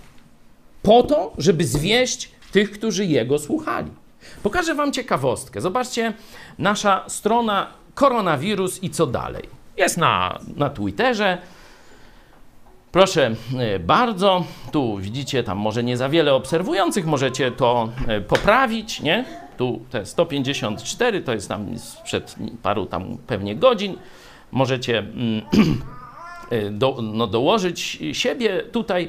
po 0.82 1.02
to, 1.02 1.32
żeby 1.38 1.64
zwieść 1.64 2.30
tych, 2.52 2.70
którzy 2.70 3.04
jego 3.04 3.38
słuchali. 3.38 3.90
Pokażę 4.42 4.74
Wam 4.74 4.92
ciekawostkę. 4.92 5.60
Zobaczcie, 5.60 6.12
nasza 6.58 7.04
strona 7.08 7.66
koronawirus 7.94 8.82
i 8.82 8.90
co 8.90 9.06
dalej. 9.06 9.42
Jest 9.76 9.96
na, 9.96 10.38
na 10.56 10.70
Twitterze. 10.70 11.38
Proszę 12.92 13.34
e, 13.58 13.78
bardzo, 13.78 14.44
tu 14.72 14.98
widzicie, 14.98 15.42
tam 15.42 15.58
może 15.58 15.84
nie 15.84 15.96
za 15.96 16.08
wiele 16.08 16.34
obserwujących, 16.34 17.06
możecie 17.06 17.50
to 17.50 17.88
e, 18.08 18.20
poprawić, 18.20 19.00
nie? 19.00 19.24
Tu 19.56 19.80
te 19.90 20.06
154 20.06 21.22
to 21.22 21.32
jest 21.32 21.48
tam 21.48 21.78
sprzed 21.78 22.36
paru 22.62 22.86
tam 22.86 23.18
pewnie 23.26 23.56
godzin. 23.56 23.96
Możecie 24.52 24.98
mm, 24.98 25.42
e, 26.50 26.70
do, 26.70 26.96
no, 27.02 27.26
dołożyć 27.26 27.98
siebie 28.12 28.62
tutaj. 28.62 29.08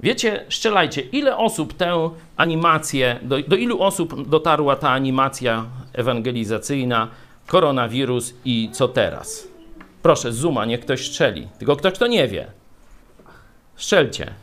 Wiecie, 0.00 0.44
strzelajcie, 0.48 1.00
ile 1.00 1.36
osób 1.36 1.72
tę 1.72 2.10
animację, 2.36 3.18
do, 3.22 3.42
do 3.42 3.56
ilu 3.56 3.82
osób 3.82 4.28
dotarła 4.28 4.76
ta 4.76 4.90
animacja 4.90 5.64
ewangelizacyjna, 5.92 7.08
koronawirus 7.46 8.34
i 8.44 8.68
co 8.72 8.88
teraz? 8.88 9.57
Proszę, 10.02 10.32
Zuma, 10.32 10.64
niech 10.64 10.80
ktoś 10.80 11.06
strzeli. 11.06 11.48
Tylko 11.58 11.76
ktoś, 11.76 11.92
kto 11.94 12.06
nie 12.06 12.28
wie. 12.28 12.46
Strzelcie. 13.76 14.34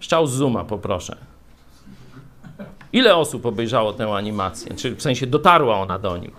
Strzał 0.00 0.26
z 0.26 0.32
Zuma, 0.34 0.64
poproszę. 0.64 1.16
Ile 2.92 3.16
osób 3.16 3.46
obejrzało 3.46 3.92
tę 3.92 4.12
animację? 4.14 4.74
Czy 4.76 4.96
w 4.96 5.02
sensie 5.02 5.26
dotarła 5.26 5.76
ona 5.80 5.98
do 5.98 6.16
nich? 6.16 6.30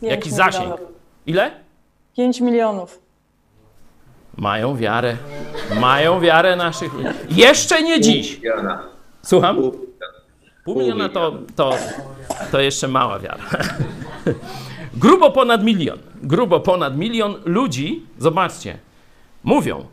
Pięć 0.00 0.10
Jaki 0.12 0.30
zasięg? 0.30 0.74
Ile? 1.26 1.50
5 2.16 2.40
milionów. 2.40 3.00
Mają 4.36 4.76
wiarę. 4.76 5.16
Mają 5.80 6.20
wiarę 6.20 6.56
naszych. 6.56 6.92
Jeszcze 7.30 7.82
nie 7.82 8.00
dziś. 8.00 8.36
Miliona. 8.36 8.82
Słucham? 9.22 9.56
Pół- 9.56 9.78
Pół 10.64 10.78
miliona 10.78 11.08
to, 11.08 11.32
to, 11.56 11.74
to 12.52 12.60
jeszcze 12.60 12.88
mała 12.88 13.18
wiara. 13.18 13.44
Grubo 14.98 15.30
ponad 15.30 15.64
milion. 15.64 15.98
Grubo 16.22 16.60
ponad 16.60 16.96
milion 16.96 17.34
ludzi, 17.44 18.02
zobaczcie, 18.18 18.78
mówią, 19.44 19.86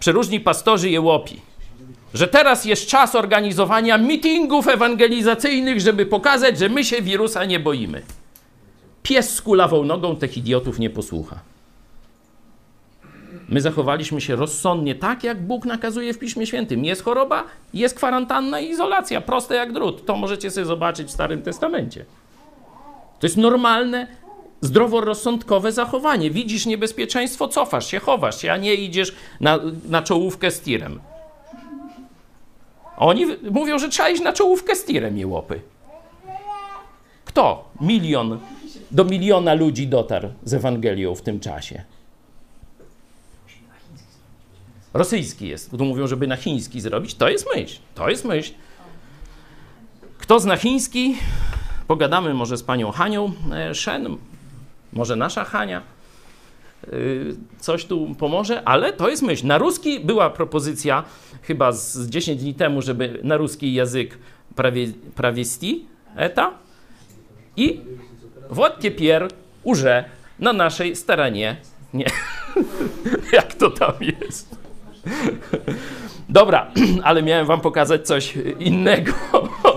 przeróżni 0.00 0.40
pastorzy 0.40 0.90
jełopi, 0.90 1.40
że 2.14 2.28
teraz 2.28 2.64
jest 2.64 2.86
czas 2.86 3.14
organizowania 3.14 3.98
mitingów 3.98 4.68
ewangelizacyjnych, 4.68 5.80
żeby 5.80 6.06
pokazać, 6.06 6.58
że 6.58 6.68
my 6.68 6.84
się 6.84 7.02
wirusa 7.02 7.44
nie 7.44 7.60
boimy. 7.60 8.02
Pies 9.02 9.34
z 9.34 9.42
kulawą 9.42 9.84
nogą 9.84 10.16
tych 10.16 10.36
idiotów 10.36 10.78
nie 10.78 10.90
posłucha. 10.90 11.38
My 13.48 13.60
zachowaliśmy 13.60 14.20
się 14.20 14.36
rozsądnie, 14.36 14.94
tak 14.94 15.24
jak 15.24 15.42
Bóg 15.42 15.64
nakazuje 15.64 16.14
w 16.14 16.18
Piśmie 16.18 16.46
Świętym. 16.46 16.84
Jest 16.84 17.02
choroba, 17.02 17.44
jest 17.74 17.94
kwarantanna 17.94 18.60
i 18.60 18.70
izolacja, 18.70 19.20
proste 19.20 19.54
jak 19.54 19.72
drut. 19.72 20.06
To 20.06 20.16
możecie 20.16 20.50
sobie 20.50 20.66
zobaczyć 20.66 21.08
w 21.08 21.10
Starym 21.10 21.42
Testamencie. 21.42 22.04
To 23.20 23.26
jest 23.26 23.36
normalne, 23.36 24.06
zdroworozsądkowe 24.60 25.72
zachowanie. 25.72 26.30
Widzisz 26.30 26.66
niebezpieczeństwo, 26.66 27.48
cofasz 27.48 27.86
się, 27.86 27.98
chowasz 28.00 28.42
się, 28.42 28.52
a 28.52 28.56
nie 28.56 28.74
idziesz 28.74 29.14
na, 29.40 29.58
na 29.88 30.02
czołówkę 30.02 30.50
z 30.50 30.60
tirem. 30.60 31.00
Oni 32.96 33.26
mówią, 33.50 33.78
że 33.78 33.88
trzeba 33.88 34.08
iść 34.08 34.22
na 34.22 34.32
czołówkę 34.32 34.76
z 34.76 34.84
tirem, 34.84 35.18
jełopy. 35.18 35.60
Kto? 37.24 37.70
Milion, 37.80 38.38
do 38.90 39.04
miliona 39.04 39.54
ludzi 39.54 39.86
dotarł 39.86 40.28
z 40.44 40.54
Ewangelią 40.54 41.14
w 41.14 41.22
tym 41.22 41.40
czasie. 41.40 41.84
Rosyjski 44.94 45.48
jest. 45.48 45.70
Tu 45.70 45.84
mówią, 45.84 46.06
żeby 46.06 46.26
na 46.26 46.36
chiński 46.36 46.80
zrobić. 46.80 47.14
To 47.14 47.28
jest 47.28 47.46
myśl. 47.54 47.78
To 47.94 48.10
jest 48.10 48.24
myśl. 48.24 48.52
Kto 50.18 50.40
zna 50.40 50.56
chiński? 50.56 51.16
Pogadamy 51.89 52.33
może 52.33 52.57
z 52.57 52.63
panią 52.63 52.91
Hanią 52.91 53.31
e, 53.51 53.75
Shen. 53.75 54.17
Może 54.93 55.15
nasza 55.15 55.43
Hania 55.43 55.81
y, 56.93 57.35
coś 57.59 57.85
tu 57.85 58.15
pomoże, 58.19 58.63
ale 58.65 58.93
to 58.93 59.09
jest 59.09 59.23
myśl. 59.23 59.47
Na 59.47 59.57
ruski 59.57 59.99
była 59.99 60.29
propozycja 60.29 61.03
chyba 61.41 61.71
z 61.71 62.09
10 62.09 62.41
dni 62.41 62.53
temu, 62.53 62.81
żeby 62.81 63.19
na 63.23 63.37
ruski 63.37 63.73
język 63.73 64.17
prawie, 64.55 64.87
prawiesti 65.15 65.85
eta 66.15 66.51
i 67.57 67.81
вот 68.49 68.79
теперь 68.79 69.27
уже 69.63 70.05
na 70.39 70.53
naszej 70.53 70.95
stороnie 70.95 71.57
nie. 71.93 72.05
Jak 73.33 73.53
to 73.53 73.69
tam 73.71 73.93
jest? 74.01 74.55
Dobra, 76.29 76.71
ale 77.03 77.23
miałem 77.23 77.45
wam 77.45 77.61
pokazać 77.61 78.07
coś 78.07 78.33
innego. 78.59 79.11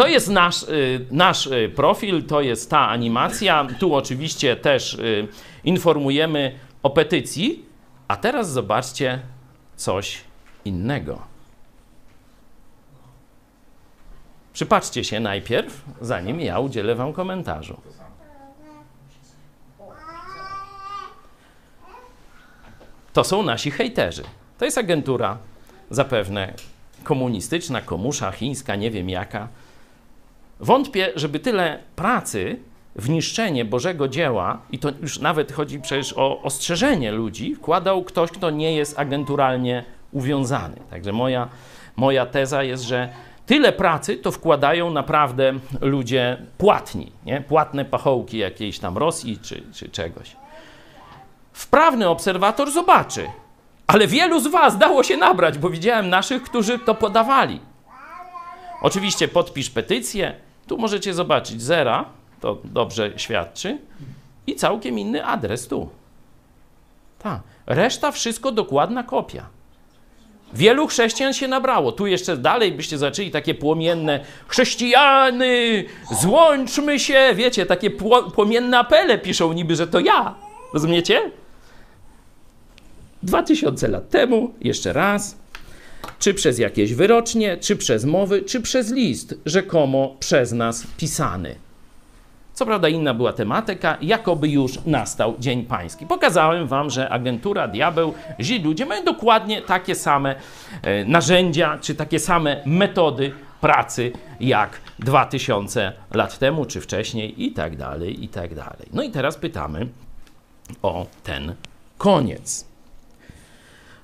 To 0.00 0.06
jest 0.06 0.28
nasz, 0.28 0.62
y, 0.62 1.06
nasz 1.10 1.46
y, 1.46 1.72
profil, 1.76 2.24
to 2.26 2.40
jest 2.40 2.70
ta 2.70 2.88
animacja. 2.88 3.66
Tu 3.78 3.94
oczywiście 3.94 4.56
też 4.56 4.94
y, 4.94 5.28
informujemy 5.64 6.58
o 6.82 6.90
petycji. 6.90 7.64
A 8.08 8.16
teraz 8.16 8.50
zobaczcie 8.50 9.20
coś 9.76 10.20
innego. 10.64 11.22
Przypatrzcie 14.52 15.04
się 15.04 15.20
najpierw, 15.20 15.84
zanim 16.00 16.40
ja 16.40 16.58
udzielę 16.58 16.94
wam 16.94 17.12
komentarzu. 17.12 17.80
To 23.12 23.24
są 23.24 23.42
nasi 23.42 23.70
hejterzy. 23.70 24.22
To 24.58 24.64
jest 24.64 24.78
agentura 24.78 25.38
zapewne 25.90 26.54
komunistyczna, 27.04 27.80
komusza, 27.80 28.32
chińska, 28.32 28.76
nie 28.76 28.90
wiem 28.90 29.10
jaka. 29.10 29.48
Wątpię, 30.60 31.12
żeby 31.16 31.38
tyle 31.38 31.78
pracy 31.96 32.58
w 32.96 33.08
niszczenie 33.10 33.64
Bożego 33.64 34.08
dzieła, 34.08 34.58
i 34.70 34.78
to 34.78 34.88
już 35.02 35.18
nawet 35.18 35.52
chodzi 35.52 35.80
przecież 35.80 36.12
o 36.16 36.42
ostrzeżenie 36.42 37.12
ludzi, 37.12 37.54
wkładał 37.54 38.04
ktoś, 38.04 38.30
kto 38.30 38.50
nie 38.50 38.76
jest 38.76 38.98
agenturalnie 38.98 39.84
uwiązany. 40.12 40.76
Także 40.90 41.12
moja, 41.12 41.48
moja 41.96 42.26
teza 42.26 42.62
jest, 42.62 42.82
że 42.82 43.08
tyle 43.46 43.72
pracy 43.72 44.16
to 44.16 44.32
wkładają 44.32 44.90
naprawdę 44.90 45.52
ludzie 45.80 46.36
płatni, 46.58 47.12
nie? 47.26 47.40
płatne 47.40 47.84
pachołki 47.84 48.38
jakiejś 48.38 48.78
tam 48.78 48.98
Rosji 48.98 49.38
czy, 49.42 49.62
czy 49.72 49.88
czegoś. 49.88 50.36
Wprawny 51.52 52.08
obserwator 52.08 52.70
zobaczy, 52.70 53.26
ale 53.86 54.06
wielu 54.06 54.40
z 54.40 54.46
Was 54.46 54.78
dało 54.78 55.02
się 55.02 55.16
nabrać, 55.16 55.58
bo 55.58 55.70
widziałem 55.70 56.08
naszych, 56.08 56.42
którzy 56.42 56.78
to 56.78 56.94
podawali. 56.94 57.60
Oczywiście 58.82 59.28
podpisz 59.28 59.70
petycję, 59.70 60.34
tu 60.70 60.78
możecie 60.78 61.14
zobaczyć 61.14 61.62
zera, 61.62 62.04
to 62.40 62.58
dobrze 62.64 63.12
świadczy, 63.16 63.78
i 64.46 64.54
całkiem 64.54 64.98
inny 64.98 65.26
adres 65.26 65.68
tu. 65.68 65.88
Tak. 67.18 67.40
Reszta 67.66 68.12
wszystko 68.12 68.52
dokładna 68.52 69.02
kopia. 69.02 69.46
Wielu 70.52 70.86
chrześcijan 70.86 71.32
się 71.32 71.48
nabrało. 71.48 71.92
Tu 71.92 72.06
jeszcze 72.06 72.36
dalej 72.36 72.72
byście 72.72 72.98
zaczęli 72.98 73.30
takie 73.30 73.54
płomienne 73.54 74.20
chrześcijany, 74.48 75.84
złączmy 76.20 76.98
się, 76.98 77.32
wiecie, 77.34 77.66
takie 77.66 77.90
pło- 77.90 78.30
płomienne 78.30 78.78
apele 78.78 79.18
piszą 79.18 79.52
niby, 79.52 79.76
że 79.76 79.86
to 79.86 80.00
ja. 80.00 80.34
Rozumiecie? 80.74 81.30
Dwa 83.22 83.42
tysiące 83.42 83.88
lat 83.88 84.10
temu, 84.10 84.54
jeszcze 84.60 84.92
raz, 84.92 85.36
czy 86.18 86.34
przez 86.34 86.58
jakieś 86.58 86.94
wyrocznie, 86.94 87.56
czy 87.56 87.76
przez 87.76 88.04
mowy, 88.04 88.42
czy 88.42 88.60
przez 88.60 88.92
list, 88.92 89.34
rzekomo 89.46 90.16
przez 90.20 90.52
nas 90.52 90.86
pisany. 90.96 91.54
Co 92.54 92.66
prawda 92.66 92.88
inna 92.88 93.14
była 93.14 93.32
tematyka, 93.32 93.98
jakoby 94.02 94.48
już 94.48 94.78
nastał 94.86 95.34
Dzień 95.38 95.64
Pański. 95.64 96.06
Pokazałem 96.06 96.66
wam, 96.66 96.90
że 96.90 97.08
agentura, 97.08 97.68
diabeł, 97.68 98.14
źli 98.40 98.62
ludzie 98.62 98.86
mają 98.86 99.04
dokładnie 99.04 99.62
takie 99.62 99.94
same 99.94 100.34
e, 100.82 101.04
narzędzia, 101.04 101.78
czy 101.80 101.94
takie 101.94 102.18
same 102.18 102.62
metody 102.66 103.32
pracy 103.60 104.12
jak 104.40 104.80
2000 104.98 105.92
lat 106.14 106.38
temu, 106.38 106.64
czy 106.64 106.80
wcześniej 106.80 107.44
i 107.44 107.52
tak 107.52 107.76
dalej, 107.76 108.24
i 108.24 108.28
tak 108.28 108.54
dalej. 108.54 108.88
No 108.92 109.02
i 109.02 109.10
teraz 109.10 109.36
pytamy 109.36 109.86
o 110.82 111.06
ten 111.24 111.54
koniec. 111.98 112.69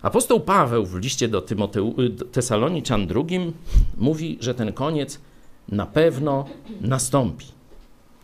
Apostoł 0.03 0.41
Paweł 0.41 0.87
w 0.87 0.95
liście 0.95 1.29
do, 1.29 1.43
Tymoteu, 1.43 1.95
do 2.11 2.25
Tesaloniczan 2.25 3.09
II 3.15 3.53
mówi, 3.97 4.39
że 4.41 4.55
ten 4.55 4.73
koniec 4.73 5.21
na 5.69 5.87
pewno 5.87 6.47
nastąpi. 6.81 7.47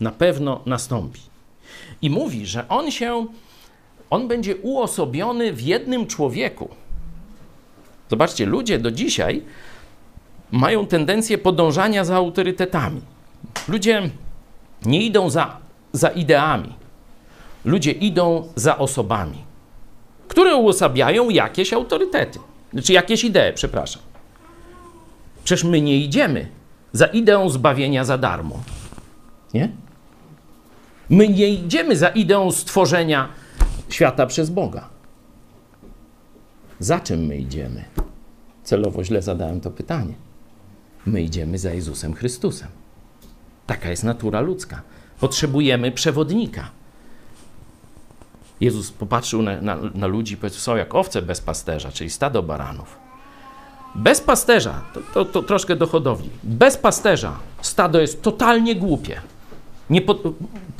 Na 0.00 0.10
pewno 0.10 0.60
nastąpi. 0.66 1.20
I 2.02 2.10
mówi, 2.10 2.46
że 2.46 2.68
on 2.68 2.90
się, 2.90 3.26
on 4.10 4.28
będzie 4.28 4.56
uosobiony 4.56 5.52
w 5.52 5.60
jednym 5.60 6.06
człowieku. 6.06 6.68
Zobaczcie, 8.10 8.46
ludzie 8.46 8.78
do 8.78 8.90
dzisiaj 8.90 9.42
mają 10.50 10.86
tendencję 10.86 11.38
podążania 11.38 12.04
za 12.04 12.16
autorytetami. 12.16 13.00
Ludzie 13.68 14.10
nie 14.84 15.02
idą 15.02 15.30
za, 15.30 15.56
za 15.92 16.08
ideami. 16.08 16.72
Ludzie 17.64 17.92
idą 17.92 18.48
za 18.56 18.78
osobami 18.78 19.51
które 20.32 20.56
uosabiają 20.56 21.30
jakieś 21.30 21.72
autorytety. 21.72 22.38
Znaczy 22.72 22.92
jakieś 22.92 23.24
idee, 23.24 23.52
przepraszam. 23.54 24.02
Przecież 25.44 25.64
my 25.64 25.80
nie 25.80 25.96
idziemy 25.96 26.48
za 26.92 27.06
ideą 27.06 27.48
zbawienia 27.48 28.04
za 28.04 28.18
darmo. 28.18 28.60
Nie? 29.54 29.68
My 31.10 31.28
nie 31.28 31.48
idziemy 31.48 31.96
za 31.96 32.08
ideą 32.08 32.52
stworzenia 32.52 33.28
świata 33.88 34.26
przez 34.26 34.50
Boga. 34.50 34.88
Za 36.78 37.00
czym 37.00 37.26
my 37.26 37.36
idziemy? 37.36 37.84
Celowo 38.64 39.04
źle 39.04 39.22
zadałem 39.22 39.60
to 39.60 39.70
pytanie. 39.70 40.14
My 41.06 41.22
idziemy 41.22 41.58
za 41.58 41.72
Jezusem 41.72 42.14
Chrystusem. 42.14 42.68
Taka 43.66 43.90
jest 43.90 44.04
natura 44.04 44.40
ludzka. 44.40 44.82
Potrzebujemy 45.20 45.92
przewodnika. 45.92 46.70
Jezus 48.62 48.90
popatrzył 48.90 49.42
na, 49.42 49.60
na, 49.60 49.76
na 49.94 50.06
ludzi 50.06 50.34
i 50.34 50.36
powiedział, 50.36 50.60
są 50.60 50.76
jak 50.76 50.94
owce 50.94 51.22
bez 51.22 51.40
pasterza, 51.40 51.92
czyli 51.92 52.10
stado 52.10 52.42
baranów. 52.42 52.98
Bez 53.94 54.20
pasterza, 54.20 54.82
to, 54.94 55.00
to, 55.00 55.24
to 55.24 55.42
troszkę 55.42 55.76
do 55.76 55.86
hodowli, 55.86 56.30
bez 56.42 56.76
pasterza 56.76 57.38
stado 57.62 58.00
jest 58.00 58.22
totalnie 58.22 58.74
głupie. 58.76 59.20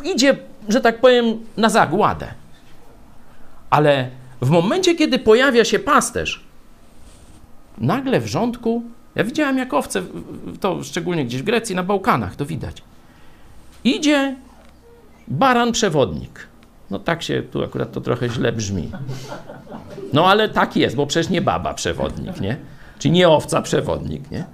Idzie, 0.04 0.36
że 0.68 0.80
tak 0.80 1.00
powiem, 1.00 1.24
na 1.56 1.68
zagładę. 1.68 2.34
Ale 3.70 4.10
w 4.42 4.50
momencie, 4.50 4.94
kiedy 4.94 5.18
pojawia 5.18 5.64
się 5.64 5.78
pasterz, 5.78 6.44
nagle 7.78 8.20
w 8.20 8.26
rządku, 8.26 8.82
ja 9.14 9.24
widziałem 9.24 9.58
jak 9.58 9.74
owce, 9.74 10.02
to 10.60 10.84
szczególnie 10.84 11.24
gdzieś 11.24 11.42
w 11.42 11.44
Grecji, 11.44 11.76
na 11.76 11.82
Bałkanach, 11.82 12.36
to 12.36 12.46
widać. 12.46 12.82
Idzie 13.84 14.36
baran 15.28 15.72
przewodnik. 15.72 16.51
No 16.92 16.98
tak 16.98 17.22
się, 17.22 17.42
tu 17.42 17.64
akurat 17.64 17.92
to 17.92 18.00
trochę 18.00 18.28
źle 18.28 18.52
brzmi. 18.52 18.90
No 20.12 20.26
ale 20.26 20.48
tak 20.48 20.76
jest, 20.76 20.96
bo 20.96 21.06
przecież 21.06 21.30
nie 21.30 21.42
baba 21.42 21.74
przewodnik, 21.74 22.40
nie? 22.40 22.56
Czy 22.98 23.10
nie 23.10 23.28
owca 23.28 23.62
przewodnik, 23.62 24.30
nie? 24.30 24.44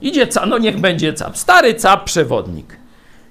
Idzie 0.00 0.26
cap, 0.26 0.46
no 0.46 0.58
niech 0.58 0.80
będzie 0.80 1.12
cap. 1.12 1.38
Stary 1.38 1.74
cap 1.74 2.04
przewodnik. 2.04 2.76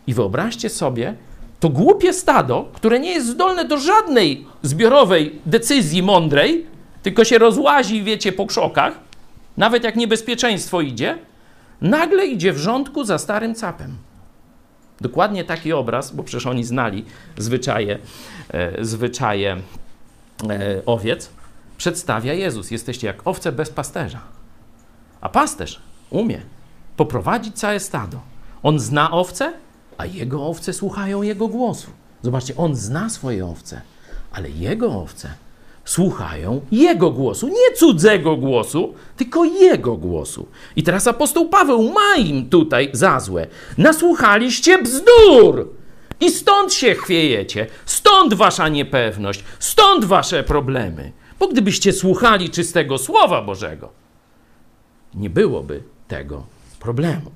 I 0.07 0.13
wyobraźcie 0.13 0.69
sobie, 0.69 1.13
to 1.59 1.69
głupie 1.69 2.13
stado, 2.13 2.69
które 2.73 2.99
nie 2.99 3.11
jest 3.11 3.27
zdolne 3.27 3.65
do 3.65 3.77
żadnej 3.77 4.45
zbiorowej 4.63 5.39
decyzji 5.45 6.03
mądrej, 6.03 6.65
tylko 7.03 7.23
się 7.23 7.37
rozłazi, 7.37 8.03
wiecie, 8.03 8.31
po 8.31 8.45
krzokach, 8.45 8.99
nawet 9.57 9.83
jak 9.83 9.95
niebezpieczeństwo 9.95 10.81
idzie, 10.81 11.17
nagle 11.81 12.25
idzie 12.25 12.53
w 12.53 12.57
rządku 12.57 13.03
za 13.03 13.17
starym 13.17 13.55
capem. 13.55 13.97
Dokładnie 15.01 15.43
taki 15.43 15.73
obraz, 15.73 16.11
bo 16.11 16.23
przecież 16.23 16.45
oni 16.45 16.63
znali 16.63 17.05
zwyczaje, 17.37 17.99
e, 18.49 18.85
zwyczaje 18.85 19.57
e, 20.49 20.81
owiec, 20.85 21.29
przedstawia 21.77 22.33
Jezus. 22.33 22.71
Jesteście 22.71 23.07
jak 23.07 23.27
owce 23.27 23.51
bez 23.51 23.69
pasterza. 23.69 24.21
A 25.21 25.29
pasterz 25.29 25.81
umie 26.09 26.41
poprowadzić 26.97 27.55
całe 27.55 27.79
stado. 27.79 28.21
On 28.63 28.79
zna 28.79 29.11
owce, 29.11 29.53
a 29.97 30.05
jego 30.05 30.47
owce 30.47 30.73
słuchają 30.73 31.21
jego 31.21 31.47
głosu. 31.47 31.91
Zobaczcie, 32.21 32.55
on 32.57 32.75
zna 32.75 33.09
swoje 33.09 33.45
owce, 33.45 33.81
ale 34.31 34.49
jego 34.49 35.01
owce 35.01 35.33
słuchają 35.91 36.61
jego 36.71 37.11
głosu, 37.11 37.47
nie 37.47 37.75
cudzego 37.77 38.37
głosu, 38.37 38.93
tylko 39.17 39.45
jego 39.45 39.97
głosu. 39.97 40.47
I 40.75 40.83
teraz 40.83 41.07
apostoł 41.07 41.49
Paweł 41.49 41.93
ma 41.93 42.15
im 42.17 42.49
tutaj 42.49 42.89
za 42.93 43.19
złe. 43.19 43.47
Nasłuchaliście 43.77 44.83
bzdur! 44.83 45.69
I 46.19 46.31
stąd 46.31 46.73
się 46.73 46.95
chwiejecie, 46.95 47.67
stąd 47.85 48.33
wasza 48.33 48.69
niepewność, 48.69 49.43
stąd 49.59 50.05
wasze 50.05 50.43
problemy. 50.43 51.11
Bo 51.39 51.47
gdybyście 51.47 51.93
słuchali 51.93 52.49
czystego 52.49 52.97
Słowa 52.97 53.41
Bożego, 53.41 53.89
nie 55.13 55.29
byłoby 55.29 55.83
tego 56.07 56.43
problemu. 56.79 57.31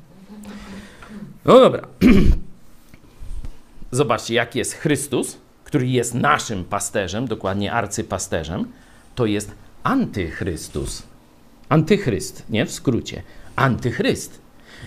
No 1.46 1.60
dobra. 1.60 1.88
Zobaczcie, 3.92 4.34
jak 4.34 4.56
jest 4.56 4.74
Chrystus, 4.74 5.38
który 5.76 5.88
jest 5.88 6.14
naszym 6.14 6.64
pasterzem, 6.64 7.28
dokładnie 7.28 7.74
arcypasterzem, 7.74 8.72
to 9.16 9.26
jest 9.26 9.52
antychrystus. 9.84 11.04
Antychryst, 11.70 12.44
nie 12.50 12.66
w 12.66 12.72
skrócie. 12.72 13.24
Antychryst. 13.56 14.42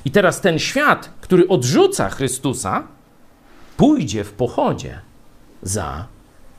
I 0.05 0.11
teraz 0.11 0.41
ten 0.41 0.59
świat, 0.59 1.11
który 1.21 1.49
odrzuca 1.49 2.09
Chrystusa, 2.09 2.87
pójdzie 3.77 4.25
w 4.25 4.33
pochodzie 4.33 5.01
za 5.63 6.07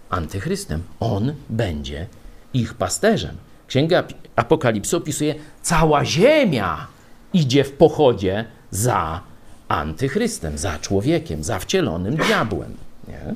antychrystem. 0.10 0.84
On 0.99 1.34
będzie 1.49 2.07
ich 2.53 2.73
pasterzem. 2.73 3.35
Księga 3.68 4.03
Apokalipsy 4.35 4.97
opisuje, 4.97 5.35
cała 5.61 6.06
ziemia 6.06 6.88
idzie 7.34 7.64
w 7.64 7.72
pochodzie 7.72 8.45
za 8.72 9.22
antychrystem, 9.68 10.57
za 10.57 10.80
człowiekiem, 10.80 11.43
za 11.43 11.60
wcielonym 11.60 12.15
diabłem. 12.15 12.77
Nie? 13.07 13.34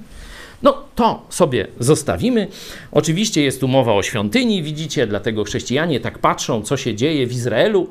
No 0.64 0.84
to 0.95 1.26
sobie 1.30 1.68
zostawimy. 1.80 2.48
Oczywiście 2.91 3.44
jest 3.44 3.60
tu 3.60 3.68
mowa 3.68 3.94
o 3.94 4.03
świątyni, 4.03 4.64
widzicie, 4.64 5.07
dlatego 5.07 5.44
chrześcijanie 5.44 5.99
tak 5.99 6.19
patrzą, 6.19 6.61
co 6.61 6.77
się 6.77 6.95
dzieje 6.95 7.27
w 7.27 7.31
Izraelu. 7.31 7.90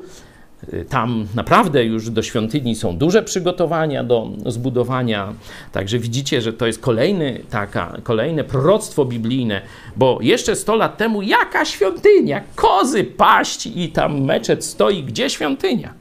Tam 0.89 1.27
naprawdę 1.35 1.85
już 1.85 2.09
do 2.09 2.23
świątyni 2.23 2.75
są 2.75 2.97
duże 2.97 3.23
przygotowania 3.23 4.03
do 4.03 4.29
zbudowania. 4.45 5.33
Także 5.71 5.99
widzicie, 5.99 6.41
że 6.41 6.53
to 6.53 6.67
jest 6.67 6.79
kolejny, 6.79 7.43
taka, 7.49 7.97
kolejne 8.03 8.43
proroctwo 8.43 9.05
biblijne, 9.05 9.61
bo 9.95 10.17
jeszcze 10.21 10.55
100 10.55 10.75
lat 10.75 10.97
temu 10.97 11.21
jaka 11.21 11.65
świątynia? 11.65 12.41
Kozy 12.55 13.03
paść 13.03 13.65
i 13.65 13.89
tam 13.89 14.21
meczet 14.21 14.65
stoi. 14.65 15.03
Gdzie 15.03 15.29
świątynia? 15.29 15.93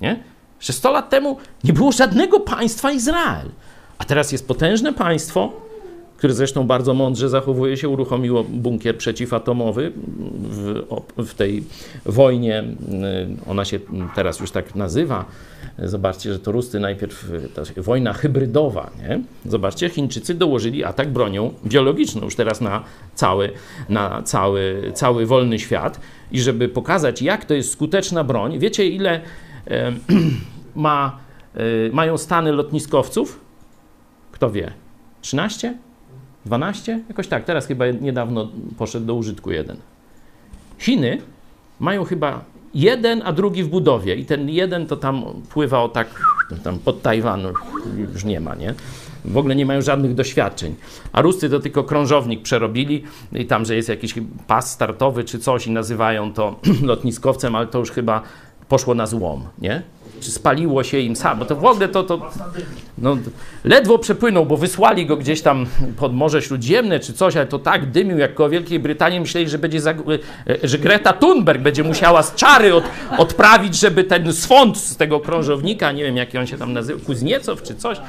Nie? 0.00 0.22
Jeszcze 0.58 0.72
100 0.72 0.92
lat 0.92 1.10
temu 1.10 1.36
nie 1.64 1.72
było 1.72 1.92
żadnego 1.92 2.40
państwa 2.40 2.92
Izrael. 2.92 3.48
A 3.98 4.04
teraz 4.04 4.32
jest 4.32 4.48
potężne 4.48 4.92
państwo, 4.92 5.52
które 6.22 6.34
zresztą 6.34 6.66
bardzo 6.66 6.94
mądrze 6.94 7.28
zachowuje 7.28 7.76
się, 7.76 7.88
uruchomiło 7.88 8.44
bunkier 8.44 8.98
przeciwatomowy 8.98 9.92
w, 10.42 10.82
w, 11.18 11.34
tej 11.34 11.64
wojnie. 12.06 12.64
Ona 13.46 13.64
się 13.64 13.78
teraz 14.14 14.40
już 14.40 14.50
tak 14.50 14.74
nazywa. 14.74 15.24
Zobaczcie, 15.78 16.32
że 16.32 16.38
to 16.38 16.52
Rusty 16.52 16.80
najpierw, 16.80 17.30
wojna 17.76 18.12
hybrydowa. 18.12 18.90
Nie? 18.98 19.20
Zobaczcie, 19.46 19.88
Chińczycy 19.88 20.34
dołożyli 20.34 20.84
atak 20.84 21.12
bronią 21.12 21.54
biologiczną 21.66 22.24
już 22.24 22.36
teraz 22.36 22.60
na 22.60 22.84
cały, 23.14 23.52
na 23.88 24.22
cały, 24.22 24.92
cały 24.94 25.26
wolny 25.26 25.58
świat. 25.58 26.00
I 26.32 26.40
żeby 26.40 26.68
pokazać, 26.68 27.22
jak 27.22 27.44
to 27.44 27.54
jest 27.54 27.72
skuteczna 27.72 28.24
broń, 28.24 28.58
wiecie 28.58 28.88
ile 28.88 29.20
e, 29.66 29.92
ma, 30.74 31.18
e, 31.54 31.60
mają 31.92 32.18
stany 32.18 32.52
lotniskowców? 32.52 33.40
Kto 34.32 34.50
wie? 34.50 34.72
13? 35.20 35.74
12? 36.46 37.00
Jakoś 37.08 37.28
tak, 37.28 37.44
teraz 37.44 37.66
chyba 37.66 37.86
niedawno 37.86 38.48
poszedł 38.78 39.06
do 39.06 39.14
użytku 39.14 39.50
jeden. 39.50 39.76
Chiny 40.78 41.18
mają 41.80 42.04
chyba 42.04 42.44
jeden, 42.74 43.22
a 43.24 43.32
drugi 43.32 43.62
w 43.62 43.68
budowie 43.68 44.16
i 44.16 44.24
ten 44.24 44.48
jeden 44.48 44.86
to 44.86 44.96
tam 44.96 45.24
pływał 45.50 45.88
tak 45.88 46.08
tam 46.64 46.78
pod 46.78 47.02
Tajwan 47.02 47.40
już 48.12 48.24
nie 48.24 48.40
ma, 48.40 48.54
nie? 48.54 48.74
W 49.24 49.36
ogóle 49.36 49.56
nie 49.56 49.66
mają 49.66 49.80
żadnych 49.82 50.14
doświadczeń. 50.14 50.74
A 51.12 51.22
Ruscy 51.22 51.50
to 51.50 51.60
tylko 51.60 51.84
krążownik 51.84 52.42
przerobili 52.42 53.04
i 53.32 53.46
tam, 53.46 53.64
że 53.64 53.76
jest 53.76 53.88
jakiś 53.88 54.14
pas 54.46 54.70
startowy 54.70 55.24
czy 55.24 55.38
coś 55.38 55.66
i 55.66 55.70
nazywają 55.70 56.32
to 56.32 56.60
lotniskowcem, 56.82 57.54
ale 57.54 57.66
to 57.66 57.78
już 57.78 57.90
chyba 57.90 58.22
poszło 58.68 58.94
na 58.94 59.06
złom, 59.06 59.44
nie? 59.58 59.82
Czy 60.20 60.30
spaliło 60.30 60.84
się 60.84 60.98
im 60.98 61.16
sam, 61.16 61.38
bo 61.38 61.44
to 61.44 61.56
w 61.56 61.64
ogóle 61.64 61.88
to, 61.88 62.02
to 62.02 62.30
no, 62.98 63.16
ledwo 63.64 63.98
przepłynął, 63.98 64.46
bo 64.46 64.56
wysłali 64.56 65.06
go 65.06 65.16
gdzieś 65.16 65.42
tam 65.42 65.66
pod 65.96 66.14
Morze 66.14 66.42
Śródziemne 66.42 67.00
czy 67.00 67.12
coś, 67.12 67.36
ale 67.36 67.46
to 67.46 67.58
tak 67.58 67.90
dymił 67.90 68.18
jak 68.18 68.34
koło 68.34 68.48
Wielkiej 68.48 68.78
Brytanii, 68.78 69.20
myśleli, 69.20 69.48
że 69.48 69.58
będzie, 69.58 69.78
e, 69.78 69.98
że 70.62 70.78
Greta 70.78 71.12
Thunberg 71.12 71.62
będzie 71.62 71.84
musiała 71.84 72.22
z 72.22 72.34
czary 72.34 72.74
od, 72.74 72.84
odprawić, 73.18 73.76
żeby 73.76 74.04
ten 74.04 74.32
swąd 74.32 74.78
z 74.78 74.96
tego 74.96 75.20
krążownika, 75.20 75.92
nie 75.92 76.04
wiem 76.04 76.16
jaki 76.16 76.38
on 76.38 76.46
się 76.46 76.58
tam 76.58 76.72
nazywa, 76.72 77.04
Kuzniecow 77.06 77.62
czy 77.62 77.74
coś, 77.74 77.98
e, 77.98 78.02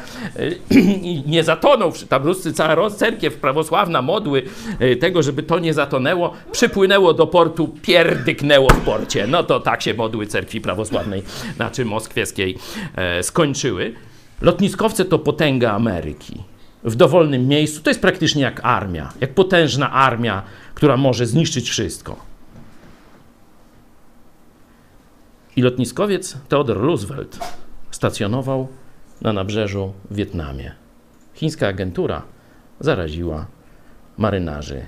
nie 1.31 1.43
zatonął, 1.43 1.91
tam 2.09 2.23
Ruscy, 2.23 2.53
cała 2.53 2.89
cerkiew 2.89 3.35
prawosławna 3.35 4.01
modły 4.01 4.43
e, 4.79 4.95
tego, 4.95 5.23
żeby 5.23 5.43
to 5.43 5.59
nie 5.59 5.73
zatonęło, 5.73 6.33
przypłynęło 6.51 7.13
do 7.13 7.27
portu, 7.27 7.67
pierdyknęło 7.81 8.69
w 8.69 8.79
porcie. 8.79 9.27
No 9.27 9.43
to 9.43 9.59
tak 9.59 9.81
się 9.81 9.93
modły 9.93 10.27
cerkwi 10.27 10.61
prawosławnej, 10.61 11.23
znaczy 11.55 11.85
moskwieskiej 11.85 12.02
e, 12.95 13.23
skończyły. 13.23 13.93
Lotniskowce 14.41 15.05
to 15.05 15.19
potęga 15.19 15.71
Ameryki. 15.71 16.43
W 16.83 16.95
dowolnym 16.95 17.47
miejscu 17.47 17.81
to 17.81 17.89
jest 17.89 18.01
praktycznie 18.01 18.41
jak 18.41 18.59
armia, 18.63 19.13
jak 19.21 19.33
potężna 19.33 19.91
armia, 19.91 20.43
która 20.75 20.97
może 20.97 21.25
zniszczyć 21.25 21.69
wszystko. 21.69 22.15
I 25.55 25.61
lotniskowiec 25.61 26.37
Theodore 26.49 26.81
Roosevelt 26.81 27.39
stacjonował 27.91 28.67
na 29.21 29.33
nabrzeżu 29.33 29.93
w 30.11 30.15
Wietnamie. 30.15 30.71
Chińska 31.33 31.67
agentura 31.67 32.21
zaraziła 32.79 33.45
marynarzy 34.17 34.85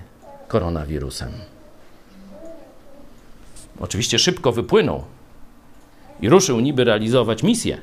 koronawirusem. 0.47 1.31
Oczywiście 3.79 4.19
szybko 4.19 4.51
wypłynął 4.51 5.03
i 6.21 6.29
ruszył 6.29 6.59
niby 6.59 6.83
realizować 6.83 7.43
misję, 7.43 7.77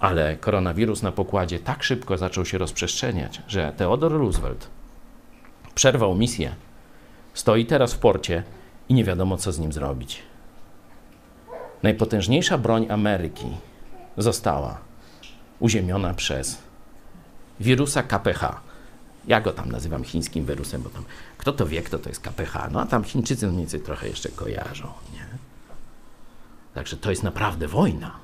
ale 0.00 0.36
koronawirus 0.36 1.02
na 1.02 1.12
pokładzie 1.12 1.58
tak 1.58 1.82
szybko 1.82 2.18
zaczął 2.18 2.44
się 2.44 2.58
rozprzestrzeniać, 2.58 3.42
że 3.48 3.72
Theodore 3.76 4.18
Roosevelt 4.18 4.68
przerwał 5.74 6.14
misję, 6.14 6.54
stoi 7.34 7.66
teraz 7.66 7.94
w 7.94 7.98
porcie 7.98 8.42
i 8.88 8.94
nie 8.94 9.04
wiadomo, 9.04 9.36
co 9.36 9.52
z 9.52 9.58
nim 9.58 9.72
zrobić. 9.72 10.22
Najpotężniejsza 11.82 12.58
broń 12.58 12.86
Ameryki 12.90 13.46
została 14.16 14.78
uziemiona 15.60 16.14
przez 16.14 16.58
wirusa 17.60 18.02
KPH. 18.02 18.60
Ja 19.26 19.40
go 19.40 19.52
tam 19.52 19.72
nazywam 19.72 20.04
chińskim 20.04 20.46
wirusem, 20.46 20.82
bo 20.82 20.90
tam 20.90 21.04
kto 21.38 21.52
to 21.52 21.66
wie, 21.66 21.82
kto 21.82 21.98
to 21.98 22.08
jest 22.08 22.20
KPH. 22.20 22.68
No 22.72 22.80
a 22.80 22.86
tam 22.86 23.04
Chińczycy 23.04 23.46
mniej 23.46 23.58
więcej 23.58 23.80
trochę 23.80 24.08
jeszcze 24.08 24.28
kojarzą, 24.28 24.86
nie? 25.14 25.27
Także 26.78 26.96
to 26.96 27.10
jest 27.10 27.22
naprawdę 27.22 27.68
wojna. 27.68 28.16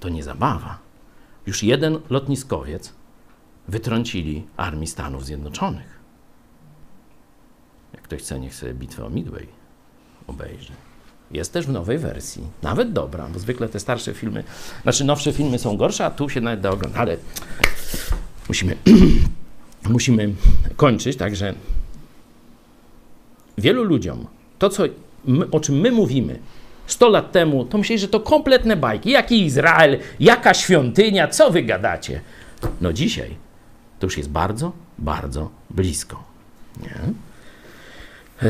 To 0.00 0.08
nie 0.08 0.22
zabawa. 0.22 0.78
Już 1.46 1.62
jeden 1.62 1.98
lotniskowiec 2.10 2.92
wytrącili 3.68 4.46
Armii 4.56 4.86
Stanów 4.86 5.24
Zjednoczonych. 5.24 5.98
Jak 7.92 8.02
ktoś 8.02 8.22
chce, 8.22 8.40
niech 8.40 8.54
sobie 8.54 8.74
bitwę 8.74 9.04
o 9.06 9.10
Midway 9.10 9.48
obejrzy. 10.26 10.72
Jest 11.30 11.52
też 11.52 11.66
w 11.66 11.70
nowej 11.72 11.98
wersji. 11.98 12.42
Nawet 12.62 12.92
dobra, 12.92 13.28
bo 13.32 13.38
zwykle 13.38 13.68
te 13.68 13.80
starsze 13.80 14.14
filmy, 14.14 14.44
znaczy 14.82 15.04
nowsze 15.04 15.32
filmy 15.32 15.58
są 15.58 15.76
gorsze, 15.76 16.06
a 16.06 16.10
tu 16.10 16.28
się 16.28 16.40
nawet 16.40 16.60
da 16.60 16.70
oglądać. 16.70 17.00
Ale 17.00 17.16
musimy, 18.48 18.76
musimy 19.96 20.34
kończyć, 20.76 21.16
także 21.16 21.54
wielu 23.58 23.84
ludziom 23.84 24.26
to, 24.58 24.68
co 24.70 24.82
my, 25.24 25.50
o 25.50 25.60
czym 25.60 25.74
my 25.74 25.92
mówimy 25.92 26.38
100 26.86 27.08
lat 27.08 27.32
temu, 27.32 27.64
to 27.64 27.78
myśleli, 27.78 28.00
że 28.00 28.08
to 28.08 28.20
kompletne 28.20 28.76
bajki. 28.76 29.10
Jaki 29.10 29.44
Izrael, 29.44 29.98
jaka 30.20 30.54
świątynia, 30.54 31.28
co 31.28 31.50
wy 31.50 31.62
gadacie? 31.62 32.20
No 32.80 32.92
dzisiaj 32.92 33.36
to 33.98 34.06
już 34.06 34.16
jest 34.18 34.30
bardzo, 34.30 34.72
bardzo 34.98 35.50
blisko. 35.70 36.24
Nie? 36.82 36.94
E, 38.42 38.46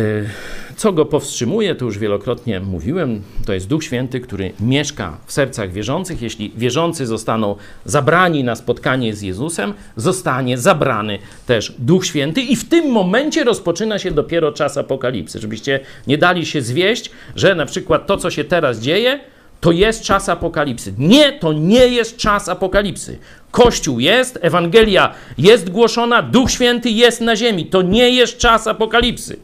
Co 0.76 0.92
go 0.92 1.06
powstrzymuje, 1.06 1.74
to 1.74 1.84
już 1.84 1.98
wielokrotnie 1.98 2.60
mówiłem, 2.60 3.22
to 3.46 3.52
jest 3.52 3.68
Duch 3.68 3.84
Święty, 3.84 4.20
który 4.20 4.52
mieszka 4.60 5.16
w 5.26 5.32
sercach 5.32 5.72
wierzących. 5.72 6.22
Jeśli 6.22 6.52
wierzący 6.56 7.06
zostaną 7.06 7.56
zabrani 7.84 8.44
na 8.44 8.56
spotkanie 8.56 9.14
z 9.14 9.22
Jezusem, 9.22 9.74
zostanie 9.96 10.58
zabrany 10.58 11.18
też 11.46 11.74
Duch 11.78 12.06
Święty, 12.06 12.40
i 12.40 12.56
w 12.56 12.68
tym 12.68 12.90
momencie 12.90 13.44
rozpoczyna 13.44 13.98
się 13.98 14.10
dopiero 14.10 14.52
czas 14.52 14.76
apokalipsy. 14.76 15.40
Żebyście 15.40 15.80
nie 16.06 16.18
dali 16.18 16.46
się 16.46 16.62
zwieść, 16.62 17.10
że 17.36 17.54
na 17.54 17.66
przykład 17.66 18.06
to, 18.06 18.16
co 18.16 18.30
się 18.30 18.44
teraz 18.44 18.80
dzieje, 18.80 19.20
to 19.60 19.72
jest 19.72 20.02
czas 20.02 20.28
apokalipsy. 20.28 20.94
Nie, 20.98 21.32
to 21.32 21.52
nie 21.52 21.88
jest 21.88 22.16
czas 22.16 22.48
apokalipsy. 22.48 23.18
Kościół 23.50 24.00
jest, 24.00 24.38
Ewangelia 24.42 25.14
jest 25.38 25.70
głoszona, 25.70 26.22
Duch 26.22 26.50
Święty 26.50 26.90
jest 26.90 27.20
na 27.20 27.36
ziemi. 27.36 27.66
To 27.66 27.82
nie 27.82 28.10
jest 28.10 28.38
czas 28.38 28.66
apokalipsy. 28.66 29.36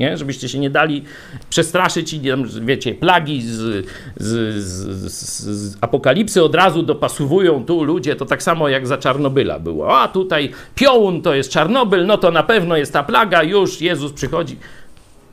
Nie? 0.00 0.16
Żebyście 0.16 0.48
się 0.48 0.58
nie 0.58 0.70
dali 0.70 1.04
przestraszyć 1.50 2.12
i 2.12 2.20
wiecie, 2.60 2.94
plagi 2.94 3.42
z, 3.42 3.86
z, 4.16 4.64
z, 5.12 5.42
z 5.42 5.76
apokalipsy 5.80 6.44
od 6.44 6.54
razu 6.54 6.82
dopasowują 6.82 7.64
tu 7.64 7.84
ludzie, 7.84 8.16
to 8.16 8.26
tak 8.26 8.42
samo 8.42 8.68
jak 8.68 8.86
za 8.86 8.98
Czarnobyla 8.98 9.58
było. 9.58 10.00
A 10.00 10.08
tutaj 10.08 10.50
piołun 10.74 11.22
to 11.22 11.34
jest 11.34 11.50
Czarnobyl, 11.50 12.06
no 12.06 12.18
to 12.18 12.30
na 12.30 12.42
pewno 12.42 12.76
jest 12.76 12.92
ta 12.92 13.02
plaga, 13.02 13.42
już 13.42 13.80
Jezus 13.80 14.12
przychodzi. 14.12 14.56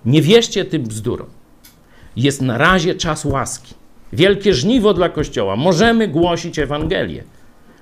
Nie 0.05 0.21
wierzcie 0.21 0.65
tym 0.65 0.83
bzdurom. 0.83 1.27
Jest 2.15 2.41
na 2.41 2.57
razie 2.57 2.95
czas 2.95 3.25
łaski. 3.25 3.73
Wielkie 4.13 4.53
żniwo 4.53 4.93
dla 4.93 5.09
Kościoła. 5.09 5.55
Możemy 5.55 6.07
głosić 6.07 6.59
Ewangelię. 6.59 7.23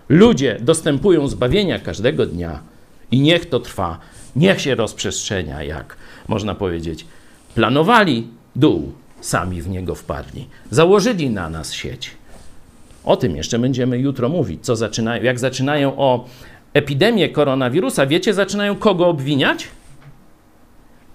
Ludzie 0.10 0.58
dostępują 0.62 1.28
zbawienia 1.28 1.80
każdego 1.80 2.26
dnia 2.26 2.60
i 3.12 3.20
niech 3.20 3.46
to 3.46 3.60
trwa, 3.60 4.00
niech 4.36 4.62
się 4.62 4.76
rozprzestrzenia, 4.76 5.64
jak 5.64 5.98
można 6.28 6.56
powiedzieć. 6.56 7.06
Planowali 7.56 8.28
dół, 8.56 8.94
sami 9.22 9.62
w 9.62 9.70
niego 9.70 9.96
wpadli. 9.96 10.48
Założyli 10.72 11.30
na 11.30 11.50
nas 11.50 11.74
sieć. 11.74 12.12
O 13.04 13.18
tym 13.18 13.36
jeszcze 13.36 13.60
będziemy 13.60 14.00
jutro 14.00 14.30
mówić, 14.30 14.66
co 14.66 14.76
zaczynają, 14.76 15.24
jak 15.24 15.40
zaczynają 15.40 15.98
o 15.98 16.26
epidemię 16.74 17.30
koronawirusa. 17.30 18.06
Wiecie, 18.06 18.34
zaczynają 18.34 18.76
kogo 18.76 19.08
obwiniać? 19.08 19.68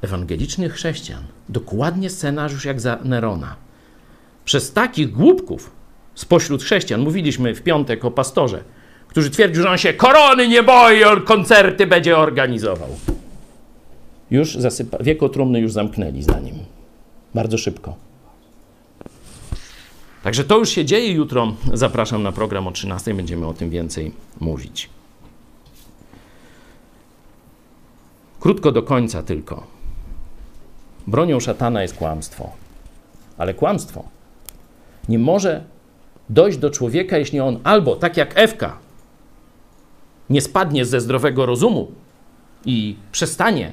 Ewangelicznych 0.03 0.73
chrześcijan. 0.73 1.23
Dokładnie 1.49 2.11
scenariusz 2.11 2.65
jak 2.65 2.81
za 2.81 2.99
Nerona. 3.05 3.57
Przez 4.45 4.73
takich 4.73 5.13
głupków 5.13 5.71
spośród 6.15 6.63
chrześcijan, 6.63 7.01
mówiliśmy 7.01 7.55
w 7.55 7.63
piątek 7.63 8.05
o 8.05 8.11
pastorze, 8.11 8.65
który 9.09 9.31
twierdził, 9.31 9.63
że 9.63 9.71
on 9.71 9.79
się 9.79 9.93
korony 9.93 10.49
nie 10.49 10.63
boi, 10.63 11.05
on 11.05 11.23
koncerty 11.23 11.87
będzie 11.87 12.19
organizował. 12.19 12.89
Już 14.31 14.55
zasypa, 14.55 14.99
wieko 15.01 15.29
trumny 15.29 15.61
już 15.61 15.73
zamknęli 15.73 16.23
za 16.23 16.41
nim. 16.41 16.55
Bardzo 17.35 17.59
szybko. 17.59 17.97
Także 20.23 20.45
to 20.45 20.59
już 20.59 20.69
się 20.69 20.85
dzieje. 20.85 21.13
Jutro 21.13 21.55
zapraszam 21.73 22.23
na 22.23 22.33
program 22.33 22.67
o 22.67 22.73
13. 22.73 23.15
Będziemy 23.15 23.47
o 23.47 23.55
tym 23.55 23.71
więcej 23.71 24.13
mówić. 24.41 24.91
Krótko 28.41 28.73
do 28.73 28.83
końca 28.83 29.23
tylko. 29.23 29.67
Bronią 31.07 31.41
szatana 31.41 31.83
jest 31.83 31.95
kłamstwo. 31.95 32.51
Ale 33.39 33.55
kłamstwo 33.55 34.05
nie 35.09 35.19
może 35.19 35.65
dojść 36.29 36.59
do 36.59 36.71
człowieka, 36.71 37.19
jeśli 37.19 37.41
on 37.41 37.59
albo 37.65 37.97
tak 37.97 38.17
jak 38.17 38.39
Ewka 38.39 38.79
nie 40.31 40.41
spadnie 40.41 40.85
ze 40.85 41.01
zdrowego 41.01 41.47
rozumu 41.47 41.93
i 42.65 42.97
przestanie 43.13 43.73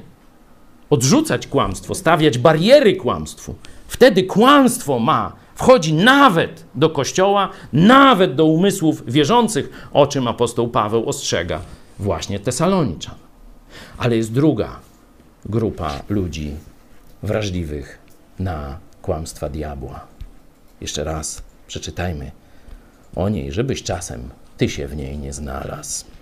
odrzucać 0.90 1.48
kłamstwo, 1.48 1.96
stawiać 1.96 2.38
bariery 2.38 2.96
kłamstwu. 2.96 3.56
Wtedy 3.88 4.24
kłamstwo 4.24 5.00
ma, 5.00 5.34
wchodzi 5.56 5.94
nawet 5.94 6.66
do 6.76 6.90
kościoła, 6.90 7.50
nawet 7.74 8.36
do 8.36 8.46
umysłów 8.46 9.12
wierzących, 9.12 9.90
o 9.94 10.08
czym 10.08 10.28
apostoł 10.28 10.68
Paweł 10.68 11.10
ostrzega 11.10 11.62
właśnie 12.00 12.40
Tesaloniczan. 12.40 13.16
Ale 13.98 14.18
jest 14.18 14.34
druga 14.34 14.80
grupa 15.46 16.00
ludzi 16.10 16.52
wrażliwych 17.24 18.00
na 18.40 18.78
kłamstwa 19.02 19.50
diabła. 19.50 20.00
Jeszcze 20.82 21.04
raz 21.04 21.42
przeczytajmy 21.68 22.32
o 23.16 23.30
niej, 23.30 23.52
żebyś 23.52 23.84
czasem 23.84 24.30
ty 24.58 24.70
się 24.70 24.88
w 24.88 24.96
niej 24.96 25.18
nie 25.18 25.34
znalazł. 25.34 26.16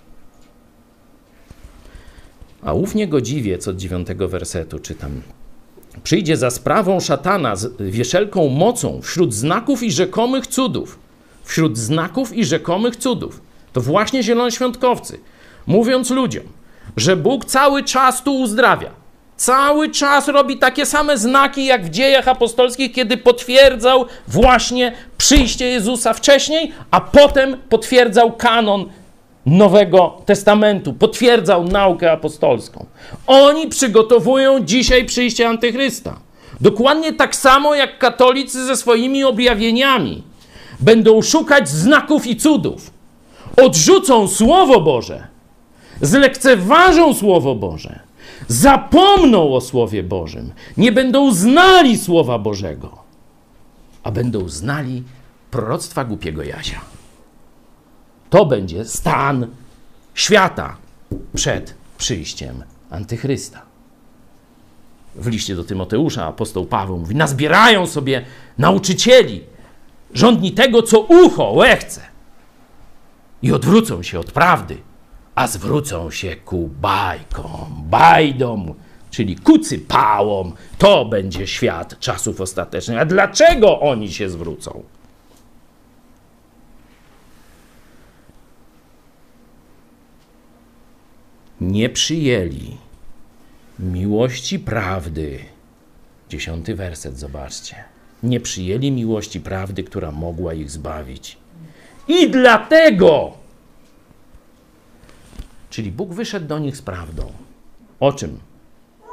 A 2.62 2.72
ów 2.72 2.94
niegodziwiec 2.94 3.68
od 3.68 3.76
dziewiątego 3.76 4.28
wersetu 4.28 4.78
czytam. 4.78 5.22
Przyjdzie 6.02 6.36
za 6.36 6.50
sprawą 6.50 7.00
szatana 7.00 7.56
z 7.56 7.82
wieszelką 7.82 8.48
mocą 8.48 9.02
wśród 9.02 9.34
znaków 9.34 9.82
i 9.82 9.92
rzekomych 9.92 10.46
cudów. 10.46 10.98
Wśród 11.44 11.78
znaków 11.78 12.32
i 12.32 12.44
rzekomych 12.44 12.96
cudów. 12.96 13.40
To 13.72 13.80
właśnie 13.80 14.22
zielonoświątkowcy. 14.22 15.20
Mówiąc 15.66 16.10
ludziom, 16.10 16.44
że 16.96 17.16
Bóg 17.16 17.44
cały 17.44 17.84
czas 17.84 18.22
tu 18.22 18.40
uzdrawia. 18.40 18.90
Cały 19.36 19.90
czas 19.90 20.28
robi 20.28 20.58
takie 20.58 20.86
same 20.86 21.18
znaki 21.18 21.66
jak 21.66 21.86
w 21.86 21.90
dziejach 21.90 22.28
apostolskich, 22.28 22.92
kiedy 22.92 23.16
potwierdzał 23.16 24.06
właśnie 24.28 24.92
przyjście 25.18 25.66
Jezusa 25.66 26.12
wcześniej, 26.12 26.72
a 26.90 27.00
potem 27.00 27.56
potwierdzał 27.68 28.32
kanon 28.32 28.84
Nowego 29.46 30.22
Testamentu, 30.24 30.92
potwierdzał 30.92 31.64
naukę 31.64 32.12
apostolską. 32.12 32.86
Oni 33.26 33.68
przygotowują 33.68 34.60
dzisiaj 34.60 35.04
przyjście 35.04 35.48
Antychrysta. 35.48 36.20
Dokładnie 36.60 37.12
tak 37.12 37.36
samo 37.36 37.74
jak 37.74 37.98
katolicy 37.98 38.64
ze 38.64 38.76
swoimi 38.76 39.24
objawieniami. 39.24 40.22
Będą 40.80 41.22
szukać 41.22 41.68
znaków 41.68 42.26
i 42.26 42.36
cudów. 42.36 42.90
Odrzucą 43.62 44.28
Słowo 44.28 44.80
Boże, 44.80 45.26
zlekceważą 46.00 47.14
Słowo 47.14 47.54
Boże, 47.54 48.00
zapomną 48.48 49.54
o 49.54 49.60
Słowie 49.60 50.02
Bożym, 50.02 50.52
nie 50.76 50.92
będą 50.92 51.32
znali 51.34 51.98
Słowa 51.98 52.38
Bożego, 52.38 52.98
a 54.02 54.10
będą 54.10 54.48
znali 54.48 55.02
proroctwa 55.50 56.04
głupiego 56.04 56.42
Jasia. 56.42 56.95
To 58.30 58.46
będzie 58.46 58.84
stan 58.84 59.46
świata 60.14 60.76
przed 61.34 61.74
przyjściem 61.98 62.64
Antychrysta. 62.90 63.62
W 65.14 65.26
liście 65.26 65.56
do 65.56 65.64
Tymoteusza 65.64 66.26
apostoł 66.26 66.66
Paweł 66.66 66.98
mówi: 66.98 67.14
Nazbierają 67.14 67.86
sobie 67.86 68.24
nauczycieli, 68.58 69.44
rządni 70.14 70.52
tego, 70.52 70.82
co 70.82 71.00
ucho 71.00 71.52
łechce, 71.52 72.00
i 73.42 73.52
odwrócą 73.52 74.02
się 74.02 74.20
od 74.20 74.32
prawdy, 74.32 74.78
a 75.34 75.46
zwrócą 75.46 76.10
się 76.10 76.36
ku 76.36 76.70
bajkom, 76.80 77.82
bajdom, 77.90 78.74
czyli 79.10 79.36
kucypałom, 79.36 80.52
to 80.78 81.04
będzie 81.04 81.46
świat 81.46 81.98
czasów 82.00 82.40
ostatecznych. 82.40 82.98
A 82.98 83.04
dlaczego 83.04 83.80
oni 83.80 84.12
się 84.12 84.30
zwrócą? 84.30 84.82
Nie 91.60 91.88
przyjęli 91.88 92.76
miłości 93.78 94.58
prawdy. 94.58 95.38
Dziesiąty 96.28 96.74
werset, 96.74 97.18
zobaczcie. 97.18 97.84
Nie 98.22 98.40
przyjęli 98.40 98.90
miłości 98.90 99.40
prawdy, 99.40 99.84
która 99.84 100.10
mogła 100.10 100.54
ich 100.54 100.70
zbawić. 100.70 101.38
I 102.08 102.30
dlatego, 102.30 103.32
czyli 105.70 105.92
Bóg 105.92 106.14
wyszedł 106.14 106.46
do 106.46 106.58
nich 106.58 106.76
z 106.76 106.82
prawdą. 106.82 107.32
O 108.00 108.12
czym? 108.12 108.40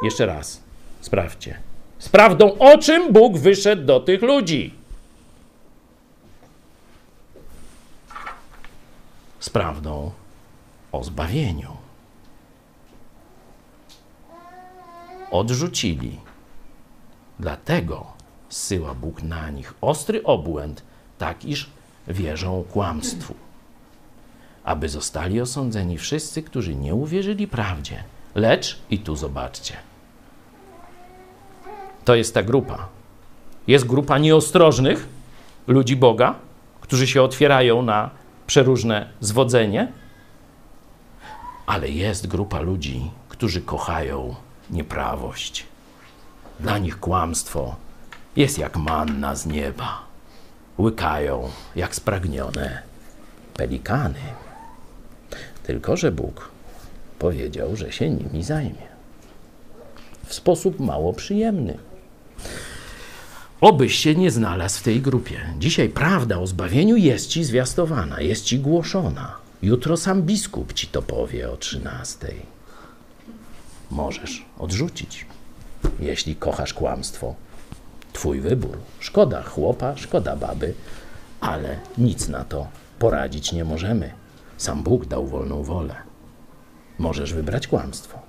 Jeszcze 0.04 0.26
raz, 0.26 0.64
sprawdźcie. 1.02 1.60
Z 2.00 2.10
prawdą, 2.10 2.58
o 2.58 2.78
czym 2.78 3.14
Bóg 3.14 3.38
wyszedł 3.38 3.86
do 3.86 4.00
tych 4.00 4.22
ludzi? 4.22 4.74
Z 9.40 9.50
prawdą 9.50 10.12
o 10.92 11.04
zbawieniu. 11.04 11.83
Odrzucili. 15.34 16.20
Dlatego 17.40 18.06
zsyła 18.50 18.94
Bóg 18.94 19.24
na 19.24 19.50
nich 19.50 19.74
ostry 19.82 20.24
obłęd, 20.24 20.84
tak 21.18 21.46
iż 21.46 21.70
wierzą 22.08 22.64
kłamstwu. 22.72 23.34
Aby 24.64 24.90
zostali 24.90 25.42
osądzeni 25.42 25.98
wszyscy, 25.98 26.44
którzy 26.44 26.76
nie 26.76 26.96
uwierzyli 26.96 27.48
prawdzie. 27.48 28.04
Lecz, 28.36 28.80
i 28.90 29.00
tu 29.00 29.16
zobaczcie, 29.16 29.78
to 32.06 32.16
jest 32.16 32.34
ta 32.34 32.44
grupa. 32.44 32.88
Jest 33.68 33.86
grupa 33.86 34.18
nieostrożnych 34.18 35.08
ludzi 35.68 35.96
Boga, 35.96 36.36
którzy 36.82 37.08
się 37.08 37.22
otwierają 37.22 37.82
na 37.82 38.10
przeróżne 38.48 39.10
zwodzenie, 39.20 39.92
ale 41.66 41.90
jest 41.90 42.28
grupa 42.28 42.62
ludzi, 42.62 43.12
którzy 43.30 43.62
kochają 43.62 44.36
nieprawość. 44.70 45.66
Dla 46.60 46.78
nich 46.78 47.00
kłamstwo 47.00 47.76
jest 48.36 48.58
jak 48.58 48.78
manna 48.78 49.36
z 49.36 49.46
nieba. 49.46 50.04
Łykają 50.80 51.50
jak 51.76 51.96
spragnione 51.96 52.82
pelikany. 53.54 54.20
Tylko, 55.64 55.98
że 55.98 56.12
Bóg 56.12 56.50
powiedział, 57.20 57.76
że 57.76 57.92
się 57.92 58.10
nimi 58.10 58.44
zajmie. 58.44 58.94
W 60.26 60.34
sposób 60.34 60.80
mało 60.80 61.14
przyjemny. 61.14 61.78
Obyś 63.62 63.96
się 63.96 64.16
nie 64.16 64.32
znalazł 64.32 64.80
w 64.80 64.84
tej 64.84 65.02
grupie. 65.02 65.40
Dzisiaj 65.60 65.90
prawda 65.90 66.40
o 66.40 66.48
zbawieniu 66.48 66.96
jest 66.96 67.28
ci 67.28 67.44
zwiastowana, 67.44 68.22
jest 68.22 68.46
ci 68.46 68.60
głoszona. 68.60 69.36
Jutro 69.62 69.98
sam 69.98 70.22
biskup 70.24 70.74
ci 70.74 70.88
to 70.88 71.02
powie 71.02 71.52
o 71.52 71.58
13. 71.58 72.53
Możesz 73.94 74.46
odrzucić, 74.60 75.26
jeśli 76.00 76.36
kochasz 76.36 76.74
kłamstwo. 76.74 77.36
Twój 78.14 78.40
wybór. 78.40 78.78
Szkoda 79.00 79.44
chłopa, 79.44 79.98
szkoda 79.98 80.36
baby, 80.36 80.74
ale 81.42 81.80
nic 81.98 82.28
na 82.28 82.44
to 82.44 82.68
poradzić 83.00 83.52
nie 83.52 83.66
możemy. 83.66 84.12
Sam 84.58 84.84
Bóg 84.84 85.06
dał 85.06 85.28
wolną 85.28 85.64
wolę. 85.64 85.96
Możesz 87.00 87.34
wybrać 87.34 87.68
kłamstwo. 87.68 88.20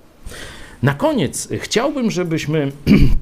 Na 0.82 0.94
koniec 0.94 1.48
chciałbym, 1.60 2.10
żebyśmy 2.10 2.72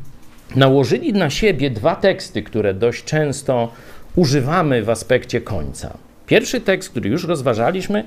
nałożyli 0.57 1.13
na 1.13 1.31
siebie 1.31 1.71
dwa 1.71 1.97
teksty, 1.97 2.43
które 2.43 2.75
dość 2.75 3.05
często 3.05 3.73
używamy 4.17 4.83
w 4.83 4.91
aspekcie 4.91 5.41
końca. 5.41 5.99
Pierwszy 6.33 6.61
tekst, 6.61 6.91
który 6.91 7.11
już 7.11 7.25
rozważaliśmy, 7.25 8.05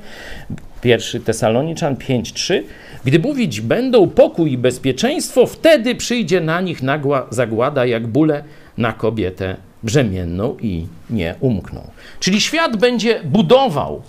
pierwszy 0.82 1.20
Tesaloniczan 1.20 1.96
5:3, 1.96 2.64
gdy 3.04 3.20
mówić 3.20 3.62
będą 3.62 4.10
pokój 4.10 4.52
i 4.52 4.58
bezpieczeństwo, 4.58 5.46
wtedy 5.46 5.96
przyjdzie 5.96 6.42
na 6.42 6.62
nich 6.62 6.84
nagła 6.84 7.28
zagłada 7.30 7.86
jak 7.86 8.08
bóle 8.08 8.44
na 8.78 8.94
kobietę 8.94 9.58
brzemienną 9.84 10.58
i 10.62 10.88
nie 11.10 11.36
umkną. 11.40 11.92
Czyli 12.20 12.42
świat 12.42 12.78
będzie 12.78 13.22
budował 13.24 14.02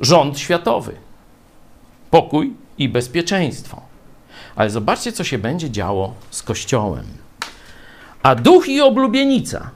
rząd 0.00 0.38
światowy. 0.38 0.92
Pokój 2.10 2.52
i 2.78 2.88
bezpieczeństwo. 2.88 3.82
Ale 4.56 4.70
zobaczcie, 4.70 5.12
co 5.12 5.24
się 5.24 5.38
będzie 5.38 5.70
działo 5.70 6.14
z 6.30 6.42
Kościołem. 6.42 7.04
A 8.22 8.34
duch 8.34 8.68
i 8.68 8.80
oblubienica. 8.80 9.70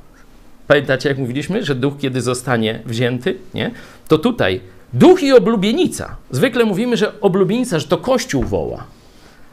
Pamiętacie, 0.71 1.09
jak 1.09 1.19
mówiliśmy, 1.19 1.65
że 1.65 1.75
duch, 1.75 1.95
kiedy 1.99 2.21
zostanie 2.21 2.81
wzięty, 2.87 3.37
nie? 3.55 3.71
to 4.09 4.19
tutaj 4.19 4.61
duch 4.93 5.23
i 5.23 5.33
oblubienica. 5.33 6.17
Zwykle 6.31 6.65
mówimy, 6.65 6.97
że 6.97 7.21
oblubienica, 7.21 7.79
że 7.79 7.89
to 7.89 7.99
Kościół 7.99 8.43
woła, 8.45 8.85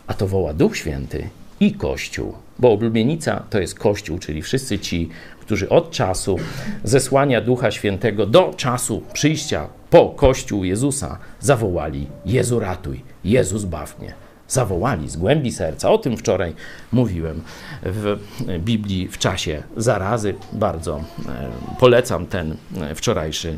a 0.08 0.14
to 0.14 0.28
woła 0.28 0.54
Duch 0.54 0.78
Święty 0.78 1.30
i 1.60 1.74
Kościół. 1.74 2.34
Bo 2.60 2.72
oblubienica 2.72 3.44
to 3.50 3.60
jest 3.60 3.80
Kościół, 3.80 4.20
czyli 4.20 4.42
wszyscy 4.42 4.80
ci, 4.80 5.10
którzy 5.42 5.70
od 5.70 5.92
czasu 5.92 6.38
zesłania 6.84 7.42
Ducha 7.42 7.72
Świętego 7.72 8.26
do 8.26 8.54
czasu 8.58 9.04
przyjścia 9.14 9.68
po 9.90 10.10
Kościół 10.10 10.64
Jezusa 10.64 11.18
zawołali: 11.40 12.08
Jezu, 12.26 12.60
ratuj, 12.60 13.02
Jezus, 13.24 13.66
baw 13.66 14.00
mnie. 14.00 14.27
Zawołali 14.48 15.10
z 15.10 15.18
głębi 15.18 15.52
serca. 15.52 15.90
O 15.90 15.98
tym 15.98 16.18
wczoraj 16.18 16.54
mówiłem 16.92 17.42
w 17.84 18.18
Biblii 18.60 19.08
w 19.08 19.18
czasie 19.18 19.64
zarazy. 19.78 20.36
Bardzo 20.54 20.98
e, 20.98 21.50
polecam 21.80 22.26
ten 22.26 22.56
e, 22.82 22.96
wczorajszy 22.96 23.58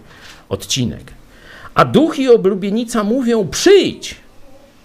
odcinek. 0.50 1.14
A 1.74 1.86
duch 1.86 2.20
i 2.20 2.30
oblubienica 2.30 3.04
mówią: 3.04 3.48
przyjdź. 3.48 4.16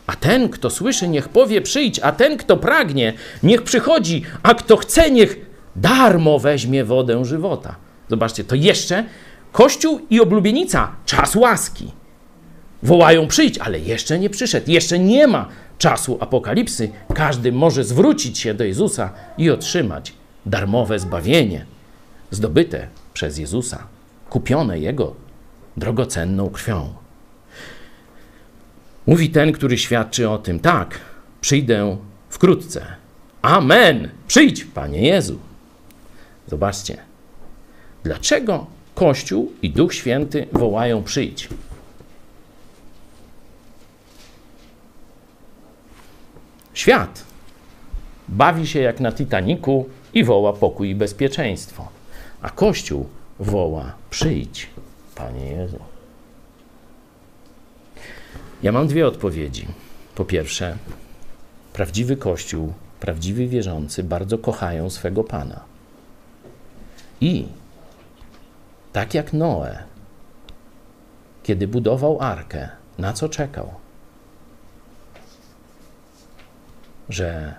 A 0.06 0.16
ten, 0.16 0.48
kto 0.48 0.70
słyszy, 0.70 1.08
niech 1.08 1.28
powie: 1.28 1.60
przyjdź, 1.60 2.00
a 2.02 2.12
ten, 2.12 2.36
kto 2.36 2.56
pragnie, 2.56 3.12
niech 3.42 3.62
przychodzi, 3.62 4.22
a 4.42 4.54
kto 4.54 4.76
chce, 4.76 5.10
niech 5.10 5.36
darmo 5.76 6.38
weźmie 6.38 6.84
wodę 6.84 7.24
żywota. 7.24 7.74
Zobaczcie, 8.10 8.44
to 8.44 8.54
jeszcze 8.54 9.04
Kościół 9.54 10.00
i 10.10 10.20
oblubienica, 10.20 10.92
czas 11.06 11.36
łaski. 11.36 11.90
Wołają 12.84 13.28
przyjdź, 13.28 13.58
ale 13.58 13.80
jeszcze 13.80 14.18
nie 14.18 14.30
przyszedł, 14.30 14.70
jeszcze 14.70 14.98
nie 14.98 15.26
ma 15.26 15.48
czasu 15.78 16.18
apokalipsy. 16.20 16.90
Każdy 17.14 17.52
może 17.52 17.84
zwrócić 17.84 18.38
się 18.38 18.54
do 18.54 18.64
Jezusa 18.64 19.12
i 19.38 19.50
otrzymać 19.50 20.12
darmowe 20.46 20.98
zbawienie, 20.98 21.66
zdobyte 22.30 22.88
przez 23.14 23.38
Jezusa, 23.38 23.86
kupione 24.30 24.78
Jego 24.78 25.14
drogocenną 25.76 26.50
krwią. 26.50 26.94
Mówi 29.06 29.30
ten, 29.30 29.52
który 29.52 29.78
świadczy 29.78 30.30
o 30.30 30.38
tym: 30.38 30.60
tak, 30.60 31.00
przyjdę 31.40 31.96
wkrótce. 32.30 32.86
Amen. 33.42 34.08
Przyjdź, 34.26 34.64
Panie 34.64 35.02
Jezu. 35.02 35.38
Zobaczcie, 36.46 36.96
dlaczego 38.04 38.66
Kościół 38.94 39.52
i 39.62 39.70
Duch 39.70 39.94
Święty 39.94 40.46
wołają 40.52 41.02
przyjdź. 41.02 41.48
Świat 46.74 47.24
bawi 48.28 48.66
się 48.66 48.80
jak 48.80 49.00
na 49.00 49.12
Titaniku 49.12 49.88
i 50.14 50.24
woła 50.24 50.52
pokój 50.52 50.90
i 50.90 50.94
bezpieczeństwo, 50.94 51.88
a 52.42 52.50
Kościół 52.50 53.08
woła 53.38 53.92
przyjdź, 54.10 54.70
Panie 55.14 55.46
Jezu. 55.46 55.78
Ja 58.62 58.72
mam 58.72 58.86
dwie 58.86 59.06
odpowiedzi. 59.06 59.66
Po 60.14 60.24
pierwsze, 60.24 60.76
prawdziwy 61.72 62.16
Kościół, 62.16 62.72
prawdziwi 63.00 63.48
wierzący 63.48 64.02
bardzo 64.02 64.38
kochają 64.38 64.90
swego 64.90 65.24
Pana. 65.24 65.60
I 67.20 67.46
tak 68.92 69.14
jak 69.14 69.32
Noe, 69.32 69.78
kiedy 71.42 71.68
budował 71.68 72.20
arkę, 72.20 72.68
na 72.98 73.12
co 73.12 73.28
czekał? 73.28 73.83
Że 77.08 77.54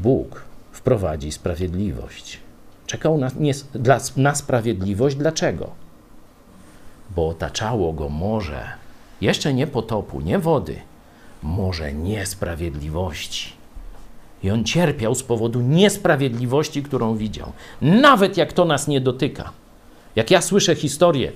Bóg 0.00 0.44
wprowadzi 0.72 1.32
sprawiedliwość. 1.32 2.40
Czekał 2.86 3.18
na, 3.18 3.30
nie, 3.38 3.52
dla, 3.72 4.00
na 4.16 4.34
sprawiedliwość. 4.34 5.16
Dlaczego? 5.16 5.70
Bo 7.16 7.28
otaczało 7.28 7.92
go 7.92 8.08
morze, 8.08 8.68
jeszcze 9.20 9.54
nie 9.54 9.66
potopu, 9.66 10.20
nie 10.20 10.38
wody, 10.38 10.76
morze 11.42 11.92
niesprawiedliwości. 11.92 13.52
I 14.42 14.50
on 14.50 14.64
cierpiał 14.64 15.14
z 15.14 15.22
powodu 15.22 15.60
niesprawiedliwości, 15.60 16.82
którą 16.82 17.16
widział. 17.16 17.52
Nawet 17.82 18.36
jak 18.36 18.52
to 18.52 18.64
nas 18.64 18.88
nie 18.88 19.00
dotyka. 19.00 19.52
Jak 20.16 20.30
ja 20.30 20.42
słyszę 20.42 20.74
historię 20.74 21.32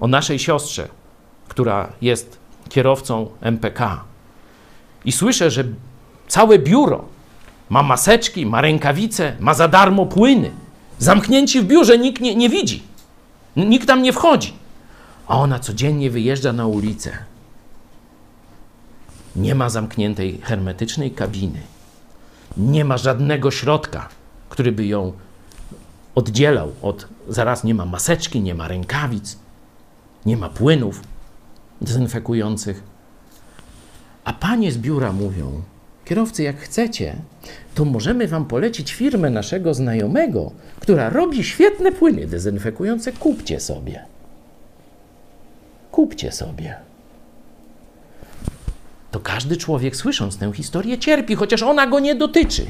o 0.00 0.06
naszej 0.06 0.38
siostrze, 0.38 0.88
która 1.48 1.92
jest 2.00 2.38
kierowcą 2.68 3.30
MPK 3.40 4.04
i 5.06 5.12
słyszę, 5.12 5.50
że 5.50 5.64
całe 6.28 6.58
biuro 6.58 7.04
ma 7.68 7.82
maseczki, 7.82 8.46
ma 8.46 8.60
rękawice, 8.60 9.36
ma 9.40 9.54
za 9.54 9.68
darmo 9.68 10.06
płyny. 10.06 10.50
Zamknięci 10.98 11.60
w 11.60 11.64
biurze 11.64 11.98
nikt 11.98 12.22
nie, 12.22 12.34
nie 12.34 12.48
widzi. 12.48 12.82
Nikt 13.56 13.86
tam 13.86 14.02
nie 14.02 14.12
wchodzi. 14.12 14.52
A 15.26 15.38
ona 15.38 15.58
codziennie 15.58 16.10
wyjeżdża 16.10 16.52
na 16.52 16.66
ulicę. 16.66 17.18
Nie 19.36 19.54
ma 19.54 19.70
zamkniętej 19.70 20.40
hermetycznej 20.42 21.10
kabiny. 21.10 21.60
Nie 22.56 22.84
ma 22.84 22.98
żadnego 22.98 23.50
środka, 23.50 24.08
który 24.48 24.72
by 24.72 24.86
ją 24.86 25.12
oddzielał 26.14 26.72
od. 26.82 27.08
Zaraz 27.28 27.64
nie 27.64 27.74
ma 27.74 27.84
maseczki, 27.84 28.40
nie 28.40 28.54
ma 28.54 28.68
rękawic, 28.68 29.38
nie 30.26 30.36
ma 30.36 30.48
płynów 30.48 31.00
dezynfekujących. 31.80 32.95
A 34.26 34.32
panie 34.32 34.72
z 34.72 34.78
biura 34.78 35.12
mówią: 35.12 35.62
Kierowcy, 36.04 36.42
jak 36.42 36.56
chcecie, 36.56 37.16
to 37.74 37.84
możemy 37.84 38.28
wam 38.28 38.44
polecić 38.44 38.92
firmę 38.92 39.30
naszego 39.30 39.74
znajomego, 39.74 40.52
która 40.80 41.10
robi 41.10 41.44
świetne 41.44 41.92
płyny 41.92 42.26
dezynfekujące. 42.26 43.12
Kupcie 43.12 43.60
sobie. 43.60 44.04
Kupcie 45.90 46.32
sobie. 46.32 46.74
To 49.10 49.20
każdy 49.20 49.56
człowiek, 49.56 49.96
słysząc 49.96 50.38
tę 50.38 50.52
historię, 50.52 50.98
cierpi, 50.98 51.34
chociaż 51.34 51.62
ona 51.62 51.86
go 51.86 52.00
nie 52.00 52.14
dotyczy. 52.14 52.66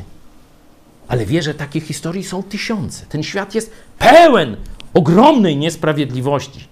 Ale 1.09 1.27
wie, 1.27 1.43
że 1.43 1.55
takie 1.55 1.81
historii 1.81 2.24
są 2.24 2.43
tysiące. 2.43 3.07
Ten 3.07 3.23
świat 3.23 3.55
jest 3.55 3.73
pełen 3.99 4.57
ogromnej 4.95 5.57
niesprawiedliwości. 5.57 6.69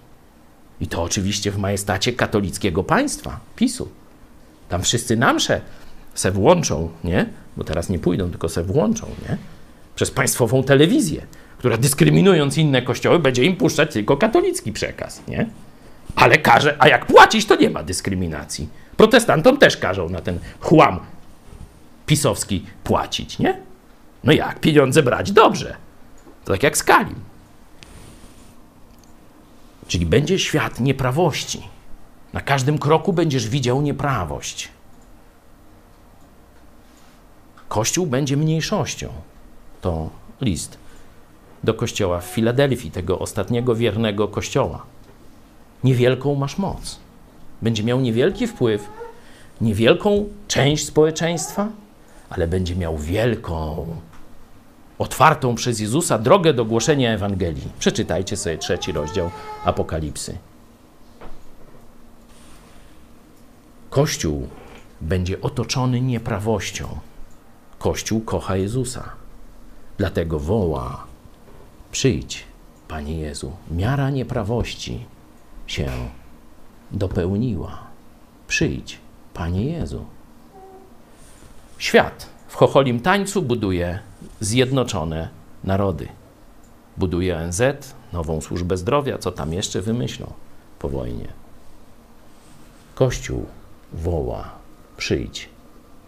I 0.81 0.87
to 0.87 1.03
oczywiście 1.03 1.51
w 1.51 1.59
majestacie 1.59 2.13
katolickiego 2.13 2.85
państwa, 2.85 3.41
PiSu. 3.57 3.89
Tam 4.69 4.83
wszyscy 4.83 5.17
na 5.17 5.33
msze 5.33 5.61
se 6.15 6.31
włączą, 6.31 6.91
nie? 7.05 7.27
Bo 7.57 7.65
teraz 7.65 7.89
nie 7.89 7.99
pójdą, 7.99 8.31
tylko 8.31 8.49
se 8.49 8.63
włączą, 8.63 9.07
nie? 9.29 9.37
Przez 9.95 10.11
państwową 10.11 10.63
telewizję, 10.63 11.27
która 11.59 11.77
dyskryminując 11.77 12.59
inne 12.59 12.83
kościoły, 12.83 13.19
będzie 13.19 13.45
im 13.45 13.57
puszczać 13.57 13.93
tylko 13.93 14.17
katolicki 14.17 14.73
przekaz, 14.73 15.23
nie? 15.29 15.47
Ale 16.17 16.39
każe, 16.39 16.77
a 16.79 16.89
jak 16.89 17.07
płacić, 17.07 17.47
to 17.47 17.57
nie 17.57 17.71
ma 17.71 17.83
dyskryminacji. 17.83 18.69
Protestantom 18.97 19.59
też 19.59 19.77
każą 19.77 20.09
na 20.09 20.21
ten 20.21 20.39
chłam 20.61 21.01
pisowski 22.07 22.67
płacić, 22.85 23.39
nie? 23.39 23.61
No 24.25 24.33
jak? 24.33 24.61
Pieniądze 24.61 25.03
brać? 25.03 25.33
Dobrze. 25.33 25.77
To 26.45 26.53
tak 26.53 26.63
jak 26.63 26.79
Skalim. 26.79 27.21
Czyli 29.89 30.07
będzie 30.07 30.39
świat 30.39 30.81
nieprawości. 30.81 31.63
Na 32.35 32.41
każdym 32.41 32.79
kroku 32.79 33.13
będziesz 33.13 33.49
widział 33.49 33.83
nieprawość. 33.83 34.69
Kościół 37.69 38.07
będzie 38.07 38.37
mniejszością. 38.37 39.09
To 39.81 40.11
list 40.41 40.79
do 41.65 41.75
kościoła 41.75 42.21
w 42.21 42.25
Filadelfii, 42.25 42.91
tego 42.91 43.19
ostatniego 43.19 43.75
wiernego 43.75 44.29
kościoła. 44.29 44.83
Niewielką 45.85 46.35
masz 46.35 46.59
moc. 46.59 46.99
Będzie 47.63 47.85
miał 47.85 48.01
niewielki 48.01 48.47
wpływ, 48.47 48.89
niewielką 49.61 50.29
część 50.49 50.87
społeczeństwa, 50.87 51.69
ale 52.31 52.47
będzie 52.47 52.77
miał 52.77 52.99
wielką, 52.99 53.87
otwartą 54.99 55.55
przez 55.55 55.81
Jezusa 55.81 56.19
drogę 56.19 56.55
do 56.55 56.65
głoszenia 56.65 57.13
Ewangelii. 57.13 57.69
Przeczytajcie 57.79 58.37
sobie 58.37 58.59
trzeci 58.59 58.93
rozdział 58.93 59.31
Apokalipsy. 59.65 60.39
Kościół 63.95 64.49
będzie 65.01 65.41
otoczony 65.41 66.01
nieprawością. 66.01 66.99
Kościół 67.79 68.21
kocha 68.21 68.57
Jezusa. 68.57 69.11
Dlatego 69.99 70.39
woła: 70.39 71.07
Przyjdź, 71.93 72.45
Panie 72.89 73.21
Jezu. 73.21 73.53
Miara 73.71 74.11
nieprawości 74.11 75.07
się 75.67 75.91
dopełniła. 76.91 77.79
Przyjdź, 78.49 78.99
Panie 79.35 79.65
Jezu. 79.65 80.05
Świat 81.79 82.29
w 82.49 82.55
chocholim 82.55 83.01
tańcu 83.01 83.43
buduje 83.43 83.99
zjednoczone 84.41 85.29
narody. 85.65 86.09
Buduje 86.97 87.37
ONZ, 87.37 87.63
nową 88.13 88.41
służbę 88.41 88.77
zdrowia, 88.77 89.19
co 89.19 89.33
tam 89.33 89.53
jeszcze 89.53 89.83
wymyślą 89.83 90.33
po 90.79 90.89
wojnie. 90.89 91.29
Kościół 92.95 93.47
woła: 93.95 94.59
Przyjdź, 94.97 95.49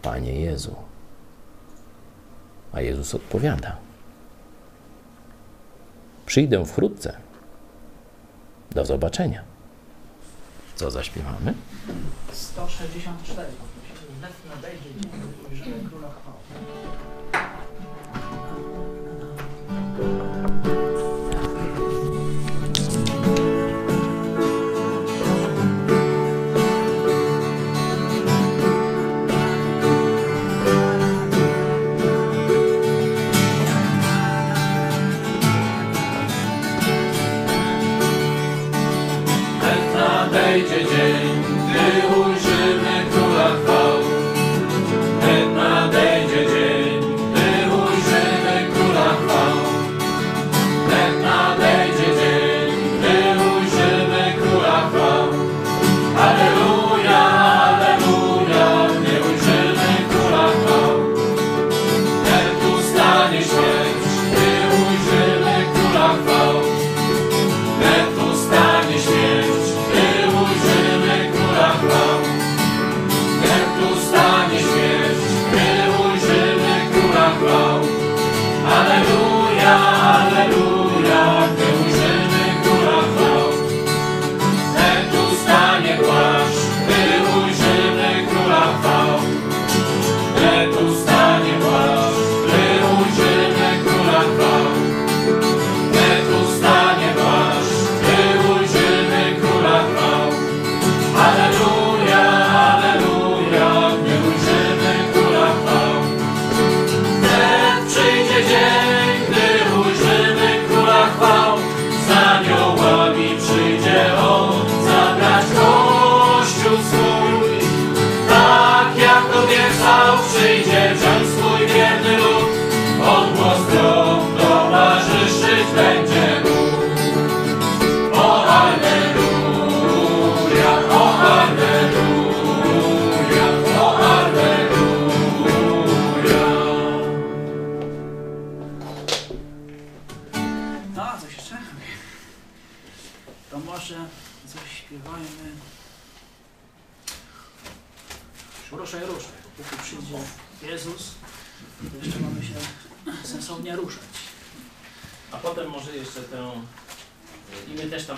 Panie 0.01 0.39
Jezu. 0.41 0.75
A 2.73 2.81
Jezus 2.81 3.15
odpowiada: 3.15 3.77
Przyjdę 6.25 6.65
wkrótce. 6.65 7.17
Do 8.71 8.85
zobaczenia. 8.85 9.43
Co 10.75 10.91
zaśpiewamy? 10.91 11.53
164. 12.31 13.47
Wnet 14.19 14.33
nadejdzie 14.55 15.01
dzień, 15.01 15.11
ujrzymy 15.51 15.89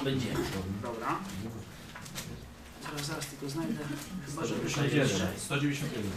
będzie. 0.09 0.27
Dobra. 0.83 1.19
Zaraz, 2.83 3.05
zaraz 3.05 3.25
tylko 3.25 3.49
znajdę. 3.49 3.83
Chyba, 4.25 4.45
że 4.45 4.55
wyszło 4.55 4.83
jeszcze. 4.83 5.27
191. 5.37 6.11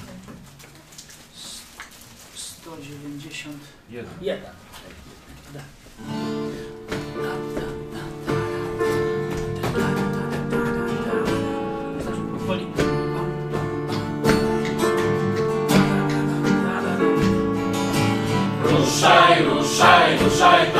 191. 2.34 4.06
1. 4.20 4.44
Da. 5.54 5.60
Ruszaj, 18.62 19.44
ruszaj, 19.44 20.18
ruszaj 20.18 20.71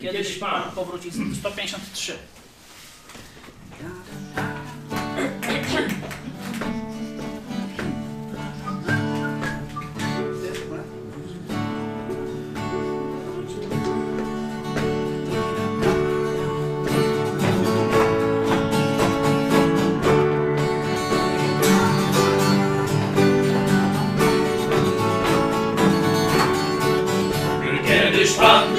Kiedyś 0.00 0.38
Pan 0.38 0.70
powróci. 0.74 1.10
153. 1.40 2.18
Pan 28.40 28.69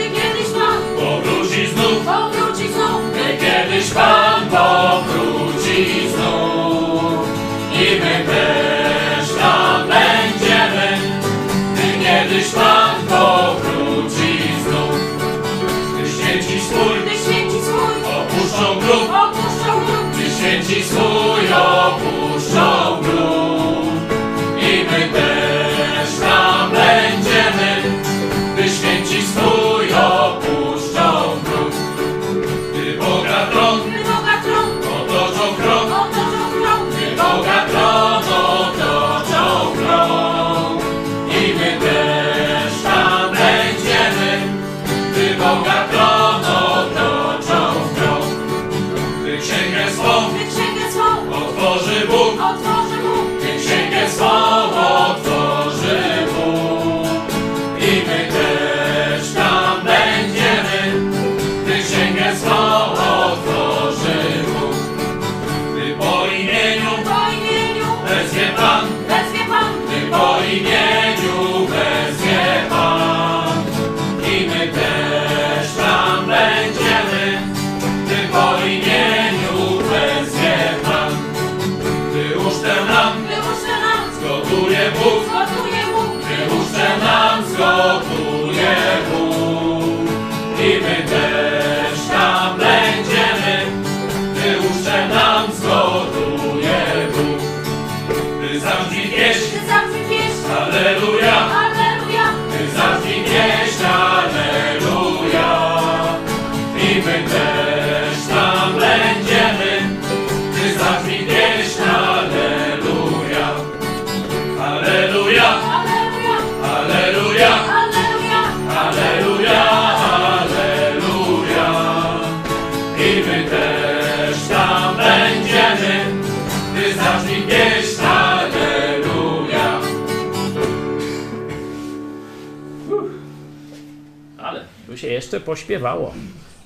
jeszcze 135.31 135.45
pośpiewało. 135.45 136.13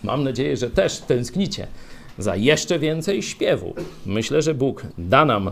Mam 0.03 0.23
nadzieję, 0.23 0.57
że 0.57 0.69
też 0.69 0.99
tęsknicie 0.99 1.67
za 2.17 2.35
jeszcze 2.35 2.79
więcej 2.79 3.23
śpiewu. 3.23 3.73
Myślę, 4.05 4.41
że 4.41 4.53
Bóg 4.53 4.83
da 4.97 5.25
nam 5.25 5.51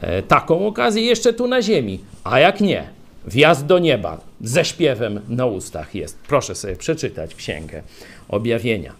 e, 0.00 0.22
taką 0.22 0.66
okazję 0.66 1.02
jeszcze 1.02 1.32
tu 1.32 1.46
na 1.46 1.62
ziemi. 1.62 2.00
A 2.24 2.38
jak 2.38 2.60
nie, 2.60 2.90
wjazd 3.26 3.66
do 3.66 3.78
nieba 3.78 4.20
ze 4.40 4.64
śpiewem 4.64 5.20
na 5.28 5.46
ustach 5.46 5.94
jest. 5.94 6.18
Proszę 6.28 6.54
sobie 6.54 6.76
przeczytać 6.76 7.34
Księgę 7.34 7.82
Objawienia. 8.28 8.92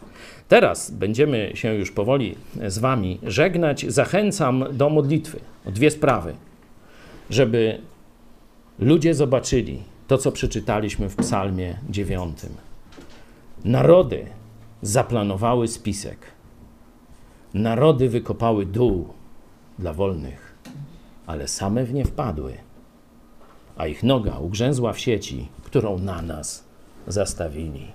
Teraz 0.49 0.91
będziemy 0.91 1.53
się 1.55 1.75
już 1.75 1.91
powoli 1.91 2.35
z 2.67 2.79
Wami 2.79 3.19
żegnać. 3.23 3.87
Zachęcam 3.89 4.65
do 4.73 4.91
modlitwy 4.91 5.41
o 5.67 5.71
dwie 5.71 5.91
sprawy. 5.91 6.35
Żeby 7.31 7.79
ludzie 8.79 9.15
zobaczyli 9.15 9.83
to, 10.09 10.19
co 10.19 10.33
przeczytaliśmy 10.33 11.09
w 11.09 11.17
Psalmie 11.17 11.79
9. 11.89 12.39
Narody 13.65 14.27
zaplanowały 14.83 15.69
spisek. 15.69 16.19
Narody 17.55 18.09
wykopały 18.09 18.67
dół 18.67 19.09
dla 19.79 19.93
wolnych, 19.93 20.55
ale 21.27 21.49
same 21.49 21.85
w 21.85 21.95
nie 21.95 22.05
wpadły, 22.05 22.55
a 23.77 23.87
ich 23.87 24.03
noga 24.03 24.39
ugrzęzła 24.39 24.93
w 24.93 24.99
sieci, 24.99 25.49
którą 25.63 25.99
na 25.99 26.23
nas 26.23 26.65
zastawili. 27.07 27.87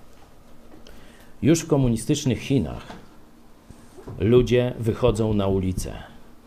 Już 1.42 1.60
w 1.60 1.68
komunistycznych 1.68 2.40
Chinach 2.40 2.88
ludzie 4.20 4.74
wychodzą 4.80 5.34
na 5.34 5.48
ulicę. 5.48 5.94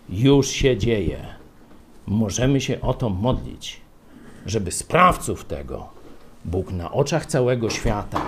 Już 0.08 0.48
się 0.48 0.76
dzieje. 0.76 1.26
Możemy 2.06 2.60
się 2.60 2.80
o 2.80 2.94
to 2.94 3.08
modlić, 3.08 3.80
żeby 4.46 4.72
sprawców 4.72 5.44
tego 5.44 5.88
Bóg 6.44 6.72
na 6.72 6.92
oczach 6.92 7.26
całego 7.26 7.70
świata 7.70 8.20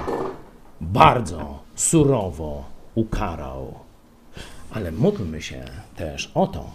bardzo 0.81 1.63
surowo 1.75 2.65
ukarał. 2.95 3.75
Ale 4.71 4.93
módlmy 4.93 5.43
się 5.43 5.65
też 5.97 6.31
o 6.35 6.47
to, 6.47 6.71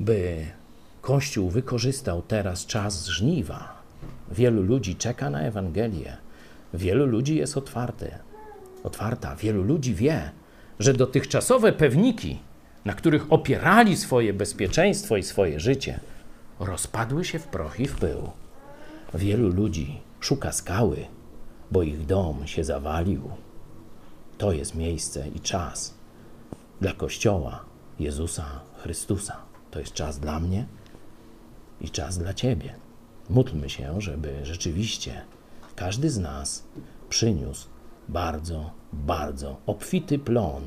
by 0.00 0.46
Kościół 1.00 1.50
wykorzystał 1.50 2.22
teraz 2.22 2.66
czas 2.66 3.06
żniwa. 3.06 3.82
Wielu 4.30 4.62
ludzi 4.62 4.96
czeka 4.96 5.30
na 5.30 5.40
Ewangelię. 5.40 6.16
Wielu 6.74 7.06
ludzi 7.06 7.36
jest 7.36 7.56
otwarte, 7.56 8.18
otwarta. 8.84 9.36
Wielu 9.36 9.62
ludzi 9.62 9.94
wie, 9.94 10.30
że 10.78 10.92
dotychczasowe 10.94 11.72
pewniki, 11.72 12.38
na 12.84 12.94
których 12.94 13.32
opierali 13.32 13.96
swoje 13.96 14.32
bezpieczeństwo 14.32 15.16
i 15.16 15.22
swoje 15.22 15.60
życie, 15.60 16.00
rozpadły 16.60 17.24
się 17.24 17.38
w 17.38 17.46
proch 17.46 17.80
i 17.80 17.86
w 17.86 17.96
pył. 17.96 18.30
Wielu 19.14 19.48
ludzi 19.48 20.00
szuka 20.20 20.52
skały, 20.52 21.06
bo 21.70 21.82
ich 21.82 22.06
dom 22.06 22.46
się 22.46 22.64
zawalił. 22.64 23.30
To 24.38 24.52
jest 24.52 24.74
miejsce 24.74 25.28
i 25.28 25.40
czas 25.40 25.94
dla 26.80 26.92
Kościoła 26.92 27.64
Jezusa 27.98 28.60
Chrystusa. 28.76 29.36
To 29.70 29.80
jest 29.80 29.92
czas 29.92 30.18
dla 30.18 30.40
mnie 30.40 30.66
i 31.80 31.90
czas 31.90 32.18
dla 32.18 32.34
Ciebie. 32.34 32.74
Módlmy 33.30 33.70
się, 33.70 34.00
żeby 34.00 34.40
rzeczywiście 34.42 35.22
każdy 35.76 36.10
z 36.10 36.18
nas 36.18 36.64
przyniósł 37.08 37.68
bardzo, 38.08 38.70
bardzo 38.92 39.56
obfity 39.66 40.18
plon 40.18 40.62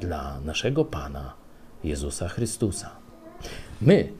dla 0.00 0.40
naszego 0.40 0.84
Pana 0.84 1.34
Jezusa 1.84 2.28
Chrystusa. 2.28 2.90
My 3.80 4.12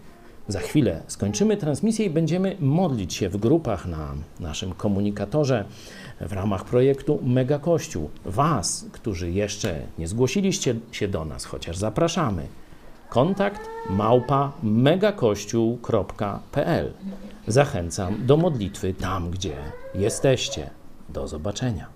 za 0.49 0.61
chwilę 0.61 1.03
skończymy 1.07 1.57
transmisję 1.57 2.07
i 2.07 2.11
będziemy 2.11 2.57
modlić 2.61 3.15
się 3.15 3.29
w 3.29 3.37
grupach 3.37 3.87
na 3.87 4.15
naszym 4.41 4.75
komunikatorze 4.75 5.65
w 6.21 6.33
ramach 6.33 6.65
projektu 6.65 7.21
Mega 7.23 7.59
Kościół. 7.59 8.11
Was, 8.25 8.87
którzy 8.93 9.31
jeszcze 9.31 9.81
nie 9.99 10.09
zgłosiliście 10.09 10.75
się 10.93 11.09
do 11.09 11.25
nas, 11.25 11.45
chociaż 11.45 11.77
zapraszamy. 11.77 12.47
Kontakt 13.09 13.69
małpa 13.91 14.53
megakościół.pl. 14.63 16.93
Zachęcam 17.47 18.27
do 18.27 18.37
modlitwy 18.37 18.95
tam, 18.95 19.31
gdzie 19.31 19.57
jesteście. 19.95 20.71
Do 21.09 21.29
zobaczenia. 21.29 21.96